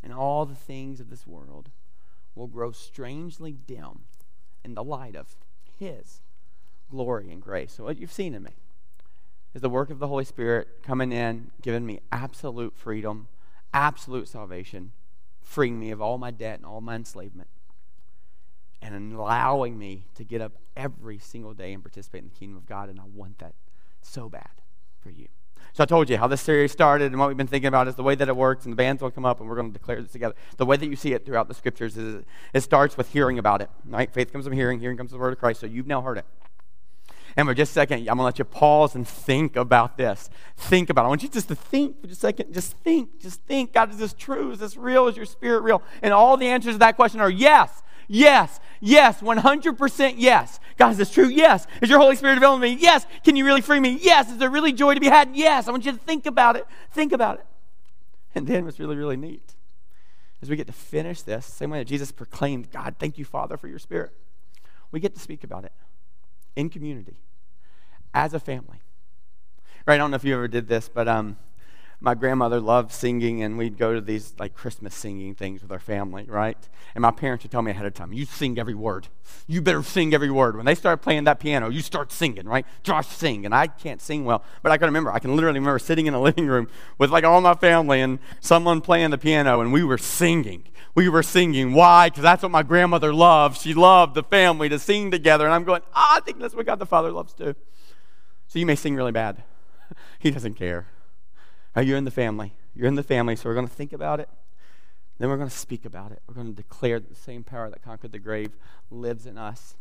and 0.00 0.12
all 0.12 0.46
the 0.46 0.54
things 0.54 1.00
of 1.00 1.10
this 1.10 1.26
world 1.26 1.70
will 2.36 2.46
grow 2.46 2.70
strangely 2.70 3.52
dim 3.52 4.02
in 4.64 4.74
the 4.74 4.84
light 4.84 5.16
of 5.16 5.34
his 5.76 6.20
glory 6.88 7.32
and 7.32 7.42
grace. 7.42 7.72
So 7.72 7.82
what 7.82 7.98
you've 7.98 8.12
seen 8.12 8.32
in 8.32 8.44
me 8.44 8.52
is 9.54 9.60
the 9.60 9.68
work 9.68 9.90
of 9.90 9.98
the 9.98 10.06
holy 10.06 10.24
spirit 10.24 10.68
coming 10.84 11.10
in 11.10 11.50
giving 11.60 11.84
me 11.84 11.98
absolute 12.12 12.76
freedom 12.76 13.26
absolute 13.72 14.28
salvation 14.28 14.92
freeing 15.42 15.80
me 15.80 15.90
of 15.90 16.00
all 16.00 16.16
my 16.16 16.30
debt 16.30 16.58
and 16.58 16.66
all 16.66 16.80
my 16.80 16.94
enslavement 16.94 17.48
and 18.80 19.14
allowing 19.14 19.76
me 19.76 20.04
to 20.14 20.22
get 20.22 20.40
up 20.40 20.52
every 20.76 21.18
single 21.18 21.54
day 21.54 21.72
and 21.72 21.82
participate 21.82 22.22
in 22.22 22.28
the 22.28 22.38
kingdom 22.38 22.56
of 22.56 22.66
god 22.66 22.88
and 22.88 23.00
i 23.00 23.04
want 23.12 23.38
that 23.38 23.54
so 24.04 24.28
bad 24.28 24.50
for 25.00 25.10
you 25.10 25.28
So 25.74 25.82
I 25.82 25.86
told 25.86 26.08
you 26.08 26.18
how 26.18 26.28
this 26.28 26.40
series 26.40 26.70
started 26.70 27.10
and 27.10 27.18
what 27.18 27.26
we've 27.26 27.36
been 27.36 27.48
thinking 27.48 27.66
about 27.66 27.88
is 27.88 27.96
the 27.96 28.04
way 28.04 28.14
that 28.14 28.28
it 28.28 28.36
works, 28.36 28.64
and 28.64 28.72
the 28.72 28.76
bands 28.76 29.02
will 29.02 29.10
come 29.10 29.24
up 29.24 29.40
and 29.40 29.48
we're 29.48 29.56
going 29.56 29.72
to 29.72 29.78
declare 29.78 30.00
this 30.00 30.12
together. 30.12 30.36
The 30.56 30.64
way 30.64 30.76
that 30.76 30.86
you 30.86 30.94
see 30.94 31.14
it 31.14 31.26
throughout 31.26 31.48
the 31.48 31.54
scriptures 31.54 31.96
is 31.96 32.24
it 32.52 32.60
starts 32.60 32.96
with 32.96 33.12
hearing 33.12 33.40
about 33.40 33.60
it. 33.60 33.70
Right? 33.84 34.12
Faith 34.12 34.32
comes 34.32 34.44
from 34.44 34.54
hearing, 34.54 34.78
hearing 34.78 34.96
comes 34.96 35.10
from 35.10 35.18
the 35.18 35.22
word 35.22 35.32
of 35.32 35.40
Christ. 35.40 35.60
So 35.60 35.66
you've 35.66 35.88
now 35.88 36.00
heard 36.00 36.18
it. 36.18 36.26
And 37.36 37.48
for 37.48 37.54
just 37.54 37.72
a 37.72 37.74
second, 37.74 37.98
I'm 37.98 38.04
going 38.04 38.18
to 38.18 38.22
let 38.22 38.38
you 38.38 38.44
pause 38.44 38.94
and 38.94 39.06
think 39.06 39.56
about 39.56 39.96
this. 39.96 40.30
Think 40.56 40.90
about 40.90 41.02
it. 41.02 41.06
I 41.06 41.08
want 41.08 41.24
you 41.24 41.28
just 41.28 41.48
to 41.48 41.56
think 41.56 42.00
for 42.00 42.06
just 42.06 42.18
a 42.18 42.28
second. 42.28 42.54
Just 42.54 42.76
think. 42.78 43.20
Just 43.20 43.40
think. 43.42 43.72
God, 43.72 43.90
is 43.90 43.98
this 43.98 44.12
true? 44.12 44.52
Is 44.52 44.60
this 44.60 44.76
real? 44.76 45.08
Is 45.08 45.16
your 45.16 45.26
spirit 45.26 45.62
real? 45.62 45.82
And 46.02 46.14
all 46.14 46.36
the 46.36 46.46
answers 46.46 46.74
to 46.74 46.78
that 46.78 46.94
question 46.94 47.20
are 47.20 47.30
yes, 47.30 47.82
yes, 48.06 48.60
yes, 48.84 49.20
100% 49.20 50.14
yes. 50.16 50.60
God, 50.76 50.92
is 50.92 50.98
this 50.98 51.10
true? 51.10 51.28
Yes. 51.28 51.66
Is 51.80 51.88
your 51.88 51.98
Holy 51.98 52.16
Spirit 52.16 52.38
available 52.38 52.58
to 52.58 52.62
me? 52.62 52.76
Yes. 52.80 53.06
Can 53.24 53.36
you 53.36 53.44
really 53.44 53.60
free 53.60 53.80
me? 53.80 53.98
Yes. 54.00 54.30
Is 54.30 54.38
there 54.38 54.50
really 54.50 54.72
joy 54.72 54.94
to 54.94 55.00
be 55.00 55.06
had? 55.06 55.34
Yes. 55.34 55.68
I 55.68 55.70
want 55.70 55.84
you 55.84 55.92
to 55.92 55.98
think 55.98 56.26
about 56.26 56.56
it. 56.56 56.66
Think 56.90 57.12
about 57.12 57.38
it. 57.38 57.46
And 58.34 58.46
then 58.46 58.64
what's 58.64 58.80
really, 58.80 58.96
really 58.96 59.16
neat 59.16 59.54
is 60.40 60.50
we 60.50 60.56
get 60.56 60.66
to 60.66 60.72
finish 60.72 61.22
this 61.22 61.46
same 61.46 61.70
way 61.70 61.78
that 61.78 61.86
Jesus 61.86 62.12
proclaimed, 62.12 62.70
God, 62.70 62.96
thank 62.98 63.18
you, 63.18 63.24
Father, 63.24 63.56
for 63.56 63.68
your 63.68 63.78
Spirit. 63.78 64.12
We 64.90 65.00
get 65.00 65.14
to 65.14 65.20
speak 65.20 65.44
about 65.44 65.64
it 65.64 65.72
in 66.56 66.68
community 66.68 67.16
as 68.12 68.34
a 68.34 68.40
family. 68.40 68.80
Right? 69.86 69.94
I 69.94 69.96
don't 69.96 70.10
know 70.10 70.16
if 70.16 70.24
you 70.24 70.34
ever 70.34 70.48
did 70.48 70.68
this, 70.68 70.88
but 70.88 71.08
um, 71.08 71.36
my 72.04 72.14
grandmother 72.14 72.60
loved 72.60 72.92
singing, 72.92 73.42
and 73.42 73.56
we'd 73.56 73.78
go 73.78 73.94
to 73.94 74.00
these 74.00 74.34
like 74.38 74.54
Christmas 74.54 74.94
singing 74.94 75.34
things 75.34 75.62
with 75.62 75.72
our 75.72 75.78
family, 75.78 76.24
right? 76.28 76.58
And 76.94 77.00
my 77.00 77.10
parents 77.10 77.42
would 77.42 77.50
tell 77.50 77.62
me 77.62 77.70
ahead 77.70 77.86
of 77.86 77.94
time, 77.94 78.12
"You 78.12 78.26
sing 78.26 78.58
every 78.58 78.74
word. 78.74 79.08
You 79.46 79.62
better 79.62 79.82
sing 79.82 80.12
every 80.12 80.30
word." 80.30 80.54
When 80.54 80.66
they 80.66 80.74
start 80.74 81.00
playing 81.00 81.24
that 81.24 81.40
piano, 81.40 81.70
you 81.70 81.80
start 81.80 82.12
singing, 82.12 82.46
right? 82.46 82.66
Josh, 82.82 83.08
sing, 83.08 83.46
and 83.46 83.54
I 83.54 83.68
can't 83.68 84.02
sing 84.02 84.26
well, 84.26 84.44
but 84.62 84.70
I 84.70 84.76
can 84.76 84.86
remember. 84.86 85.10
I 85.10 85.18
can 85.18 85.34
literally 85.34 85.58
remember 85.58 85.78
sitting 85.78 86.06
in 86.06 86.12
a 86.12 86.20
living 86.20 86.46
room 86.46 86.68
with 86.98 87.10
like 87.10 87.24
all 87.24 87.40
my 87.40 87.54
family 87.54 88.02
and 88.02 88.18
someone 88.38 88.82
playing 88.82 89.10
the 89.10 89.18
piano, 89.18 89.62
and 89.62 89.72
we 89.72 89.82
were 89.82 89.98
singing. 89.98 90.64
We 90.94 91.08
were 91.08 91.22
singing. 91.22 91.72
Why? 91.72 92.10
Because 92.10 92.22
that's 92.22 92.42
what 92.42 92.52
my 92.52 92.62
grandmother 92.62 93.14
loved. 93.14 93.60
She 93.60 93.72
loved 93.72 94.14
the 94.14 94.22
family 94.22 94.68
to 94.68 94.78
sing 94.78 95.10
together, 95.10 95.46
and 95.46 95.54
I'm 95.54 95.64
going, 95.64 95.80
ah, 95.94 96.16
I 96.16 96.20
think 96.20 96.38
that's 96.38 96.54
what 96.54 96.66
God 96.66 96.78
the 96.78 96.86
Father 96.86 97.10
loves 97.10 97.32
too. 97.32 97.56
So 98.46 98.58
you 98.58 98.66
may 98.66 98.76
sing 98.76 98.94
really 98.94 99.10
bad. 99.10 99.42
he 100.18 100.30
doesn't 100.30 100.54
care. 100.54 100.86
You're 101.82 101.98
in 101.98 102.04
the 102.04 102.10
family. 102.10 102.54
You're 102.74 102.86
in 102.86 102.94
the 102.94 103.02
family, 103.02 103.36
so 103.36 103.48
we're 103.48 103.54
going 103.54 103.68
to 103.68 103.74
think 103.74 103.92
about 103.92 104.20
it. 104.20 104.28
Then 105.18 105.28
we're 105.28 105.36
going 105.36 105.48
to 105.48 105.56
speak 105.56 105.84
about 105.84 106.12
it. 106.12 106.22
We're 106.26 106.34
going 106.34 106.48
to 106.48 106.52
declare 106.54 106.98
that 106.98 107.08
the 107.08 107.14
same 107.14 107.44
power 107.44 107.70
that 107.70 107.82
conquered 107.82 108.12
the 108.12 108.18
grave 108.18 108.56
lives 108.90 109.26
in 109.26 109.38
us. 109.38 109.76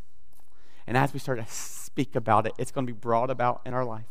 And 0.85 0.97
as 0.97 1.13
we 1.13 1.19
start 1.19 1.39
to 1.39 1.45
speak 1.47 2.15
about 2.15 2.45
it, 2.45 2.53
it's 2.57 2.71
going 2.71 2.85
to 2.85 2.93
be 2.93 2.99
brought 2.99 3.29
about 3.29 3.61
in 3.65 3.73
our 3.73 3.85
life. 3.85 4.05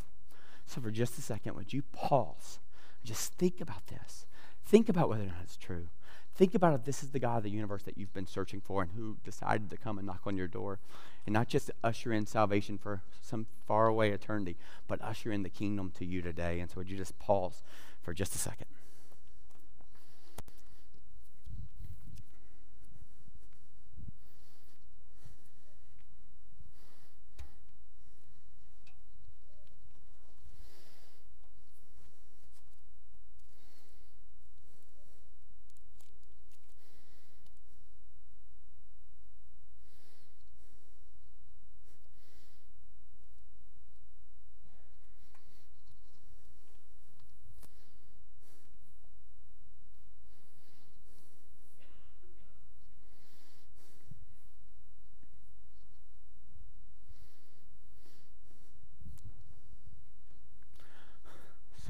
So, 0.66 0.80
for 0.80 0.90
just 0.90 1.18
a 1.18 1.22
second, 1.22 1.54
would 1.54 1.72
you 1.72 1.82
pause? 1.92 2.60
Just 3.04 3.34
think 3.34 3.60
about 3.60 3.86
this. 3.88 4.26
Think 4.64 4.88
about 4.88 5.08
whether 5.08 5.24
or 5.24 5.26
not 5.26 5.42
it's 5.42 5.56
true. 5.56 5.88
Think 6.42 6.56
about 6.56 6.74
if 6.74 6.84
this 6.84 7.04
is 7.04 7.10
the 7.10 7.20
God 7.20 7.36
of 7.36 7.42
the 7.44 7.50
universe 7.50 7.84
that 7.84 7.96
you've 7.96 8.12
been 8.12 8.26
searching 8.26 8.60
for 8.60 8.82
and 8.82 8.90
who 8.96 9.16
decided 9.24 9.70
to 9.70 9.76
come 9.76 9.96
and 9.96 10.04
knock 10.04 10.22
on 10.26 10.36
your 10.36 10.48
door 10.48 10.80
and 11.24 11.32
not 11.32 11.46
just 11.46 11.70
usher 11.84 12.12
in 12.12 12.26
salvation 12.26 12.78
for 12.78 13.00
some 13.20 13.46
faraway 13.68 14.10
eternity, 14.10 14.56
but 14.88 15.00
usher 15.02 15.30
in 15.30 15.44
the 15.44 15.48
kingdom 15.48 15.92
to 15.96 16.04
you 16.04 16.20
today. 16.20 16.58
And 16.58 16.68
so, 16.68 16.78
would 16.78 16.90
you 16.90 16.96
just 16.96 17.16
pause 17.20 17.62
for 18.02 18.12
just 18.12 18.34
a 18.34 18.38
second? 18.38 18.66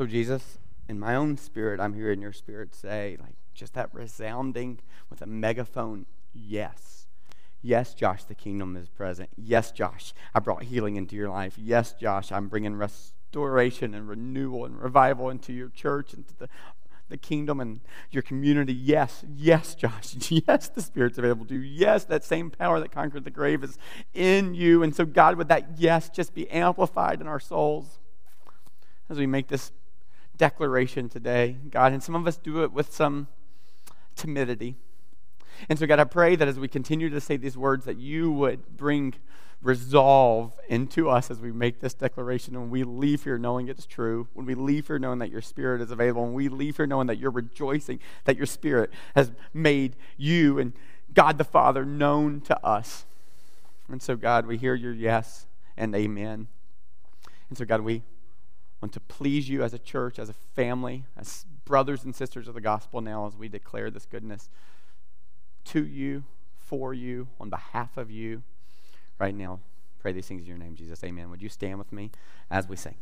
So, 0.02 0.06
Jesus, 0.08 0.58
in 0.88 0.98
my 0.98 1.14
own 1.14 1.36
spirit, 1.36 1.78
I'm 1.78 1.94
hearing 1.94 2.20
your 2.20 2.32
spirit 2.32 2.74
say, 2.74 3.16
like, 3.20 3.36
just 3.54 3.74
that 3.74 3.94
resounding 3.94 4.80
with 5.08 5.22
a 5.22 5.26
megaphone, 5.26 6.06
yes. 6.34 7.06
Yes, 7.62 7.94
Josh, 7.94 8.24
the 8.24 8.34
kingdom 8.34 8.76
is 8.76 8.88
present. 8.88 9.30
Yes, 9.36 9.70
Josh, 9.70 10.12
I 10.34 10.40
brought 10.40 10.64
healing 10.64 10.96
into 10.96 11.14
your 11.14 11.28
life. 11.28 11.54
Yes, 11.56 11.92
Josh, 11.92 12.32
I'm 12.32 12.48
bringing 12.48 12.74
restoration 12.74 13.94
and 13.94 14.08
renewal 14.08 14.64
and 14.64 14.82
revival 14.82 15.30
into 15.30 15.52
your 15.52 15.68
church, 15.68 16.14
into 16.14 16.34
the, 16.36 16.48
the 17.08 17.16
kingdom 17.16 17.60
and 17.60 17.78
your 18.10 18.24
community. 18.24 18.74
Yes, 18.74 19.24
yes, 19.32 19.76
Josh. 19.76 20.16
Yes, 20.48 20.66
the 20.66 20.82
Spirit's 20.82 21.18
available 21.18 21.46
to 21.46 21.54
you. 21.54 21.60
Yes, 21.60 22.06
that 22.06 22.24
same 22.24 22.50
power 22.50 22.80
that 22.80 22.90
conquered 22.90 23.22
the 23.22 23.30
grave 23.30 23.62
is 23.62 23.78
in 24.14 24.56
you. 24.56 24.82
And 24.82 24.96
so, 24.96 25.04
God, 25.04 25.36
would 25.36 25.46
that 25.46 25.78
yes 25.78 26.08
just 26.08 26.34
be 26.34 26.50
amplified 26.50 27.20
in 27.20 27.28
our 27.28 27.38
souls 27.38 28.00
as 29.08 29.16
we 29.16 29.26
make 29.26 29.46
this 29.46 29.70
declaration 30.36 31.08
today, 31.08 31.56
God. 31.70 31.92
And 31.92 32.02
some 32.02 32.14
of 32.14 32.26
us 32.26 32.36
do 32.36 32.62
it 32.62 32.72
with 32.72 32.92
some 32.92 33.28
timidity. 34.16 34.76
And 35.68 35.78
so, 35.78 35.86
God, 35.86 36.00
I 36.00 36.04
pray 36.04 36.36
that 36.36 36.48
as 36.48 36.58
we 36.58 36.68
continue 36.68 37.10
to 37.10 37.20
say 37.20 37.36
these 37.36 37.56
words, 37.56 37.84
that 37.84 37.98
you 37.98 38.32
would 38.32 38.76
bring 38.76 39.14
resolve 39.62 40.58
into 40.68 41.08
us 41.08 41.30
as 41.30 41.40
we 41.40 41.52
make 41.52 41.80
this 41.80 41.94
declaration. 41.94 42.54
And 42.54 42.64
when 42.64 42.70
we 42.70 42.84
leave 42.84 43.24
here 43.24 43.38
knowing 43.38 43.68
it's 43.68 43.86
true, 43.86 44.26
when 44.34 44.44
we 44.44 44.54
leave 44.54 44.88
here 44.88 44.98
knowing 44.98 45.20
that 45.20 45.30
your 45.30 45.40
spirit 45.40 45.80
is 45.80 45.90
available, 45.90 46.24
when 46.24 46.34
we 46.34 46.48
leave 46.48 46.76
here 46.76 46.86
knowing 46.86 47.06
that 47.06 47.18
you're 47.18 47.30
rejoicing 47.30 48.00
that 48.24 48.36
your 48.36 48.46
spirit 48.46 48.90
has 49.14 49.30
made 49.54 49.96
you 50.16 50.58
and 50.58 50.72
God 51.14 51.38
the 51.38 51.44
Father 51.44 51.84
known 51.84 52.40
to 52.42 52.66
us. 52.66 53.06
And 53.88 54.02
so, 54.02 54.16
God, 54.16 54.46
we 54.46 54.56
hear 54.56 54.74
your 54.74 54.92
yes 54.92 55.46
and 55.76 55.94
amen. 55.94 56.48
And 57.48 57.58
so, 57.58 57.64
God, 57.64 57.82
we 57.82 58.02
want 58.82 58.92
to 58.92 59.00
please 59.00 59.48
you 59.48 59.62
as 59.62 59.72
a 59.72 59.78
church, 59.78 60.18
as 60.18 60.28
a 60.28 60.32
family, 60.32 61.04
as 61.16 61.46
brothers 61.64 62.04
and 62.04 62.14
sisters 62.14 62.48
of 62.48 62.54
the 62.54 62.60
gospel 62.60 63.00
now 63.00 63.26
as 63.26 63.36
we 63.36 63.48
declare 63.48 63.90
this 63.90 64.04
goodness 64.04 64.50
to 65.64 65.86
you, 65.86 66.24
for 66.58 66.92
you, 66.92 67.28
on 67.38 67.48
behalf 67.48 67.96
of 67.96 68.10
you 68.10 68.42
right 69.18 69.34
now. 69.34 69.60
Pray 70.00 70.10
these 70.10 70.26
things 70.26 70.42
in 70.42 70.48
your 70.48 70.58
name, 70.58 70.74
Jesus. 70.74 71.04
Amen. 71.04 71.30
Would 71.30 71.40
you 71.40 71.48
stand 71.48 71.78
with 71.78 71.92
me 71.92 72.10
as 72.50 72.68
we 72.68 72.74
sing? 72.74 72.96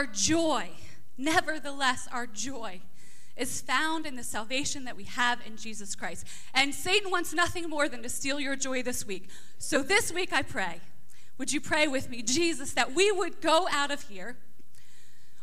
Our 0.00 0.06
joy, 0.06 0.70
nevertheless, 1.18 2.08
our 2.10 2.26
joy 2.26 2.80
is 3.36 3.60
found 3.60 4.06
in 4.06 4.16
the 4.16 4.22
salvation 4.22 4.84
that 4.84 4.96
we 4.96 5.04
have 5.04 5.40
in 5.46 5.58
Jesus 5.58 5.94
Christ. 5.94 6.26
And 6.54 6.74
Satan 6.74 7.10
wants 7.10 7.34
nothing 7.34 7.68
more 7.68 7.86
than 7.86 8.02
to 8.02 8.08
steal 8.08 8.40
your 8.40 8.56
joy 8.56 8.82
this 8.82 9.06
week. 9.06 9.28
So 9.58 9.82
this 9.82 10.10
week 10.10 10.32
I 10.32 10.40
pray, 10.40 10.80
would 11.36 11.52
you 11.52 11.60
pray 11.60 11.86
with 11.86 12.08
me, 12.08 12.22
Jesus, 12.22 12.72
that 12.72 12.94
we 12.94 13.12
would 13.12 13.42
go 13.42 13.68
out 13.70 13.90
of 13.90 14.08
here 14.08 14.38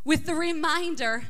with 0.04 0.26
the 0.26 0.34
reminder 0.34 1.26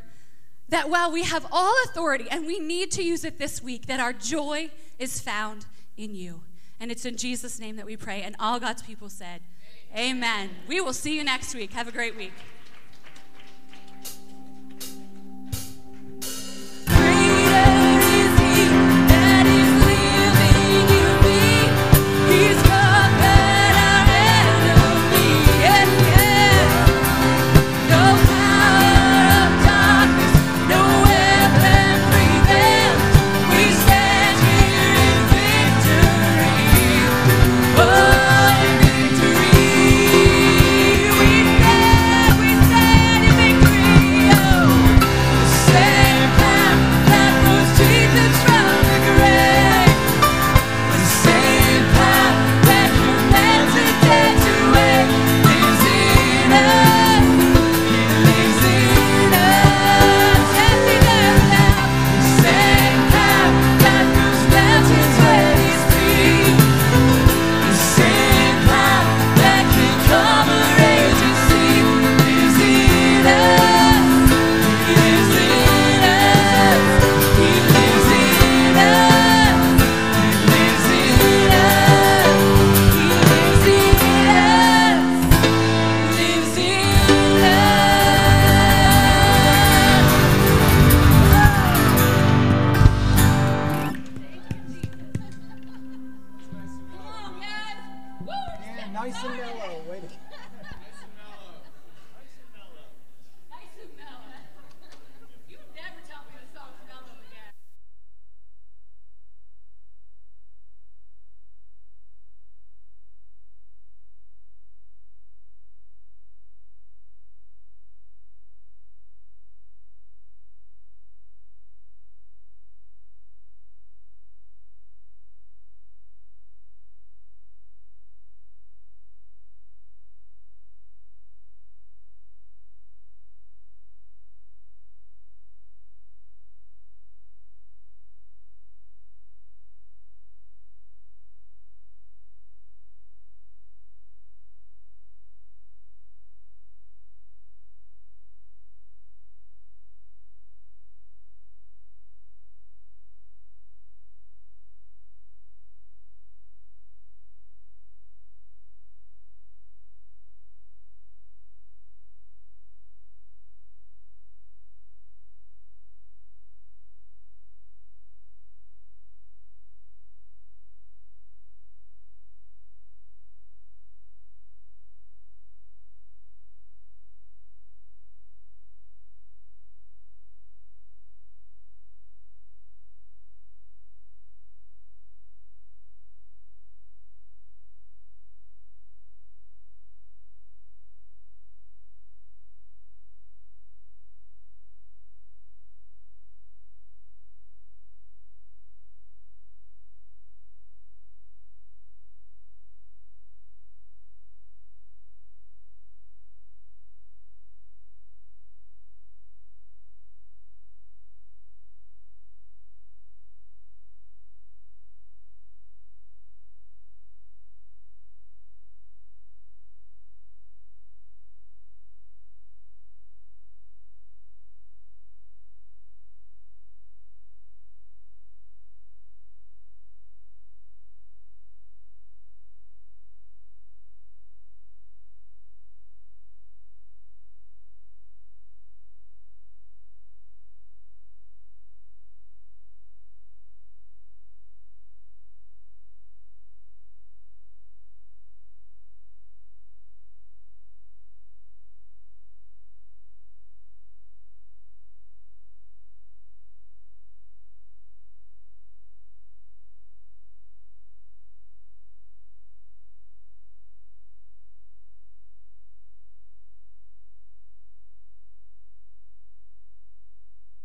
that 0.70 0.90
while 0.90 1.12
we 1.12 1.24
have 1.24 1.46
all 1.52 1.76
authority 1.84 2.28
and 2.32 2.46
we 2.46 2.60
need 2.60 2.92
to 2.92 3.04
use 3.04 3.26
it 3.26 3.40
this 3.40 3.62
week, 3.62 3.88
that 3.88 4.00
our 4.00 4.14
joy 4.14 4.70
is 5.00 5.20
found 5.20 5.66
in 5.98 6.16
you. 6.16 6.44
And 6.80 6.92
it's 6.92 7.06
in 7.06 7.18
Jesus' 7.18 7.60
name 7.60 7.76
that 7.76 7.86
we 7.86 7.98
pray. 7.98 8.22
And 8.22 8.38
all 8.40 8.58
God's 8.58 8.84
people 8.84 9.10
said, 9.10 9.42
Amen. 9.94 10.16
Amen. 10.16 10.50
We 10.66 10.80
will 10.80 10.94
see 10.94 11.18
you 11.18 11.26
next 11.26 11.54
week. 11.56 11.74
Have 11.74 11.90
a 11.90 11.92
great 11.92 12.16
week. 12.16 12.34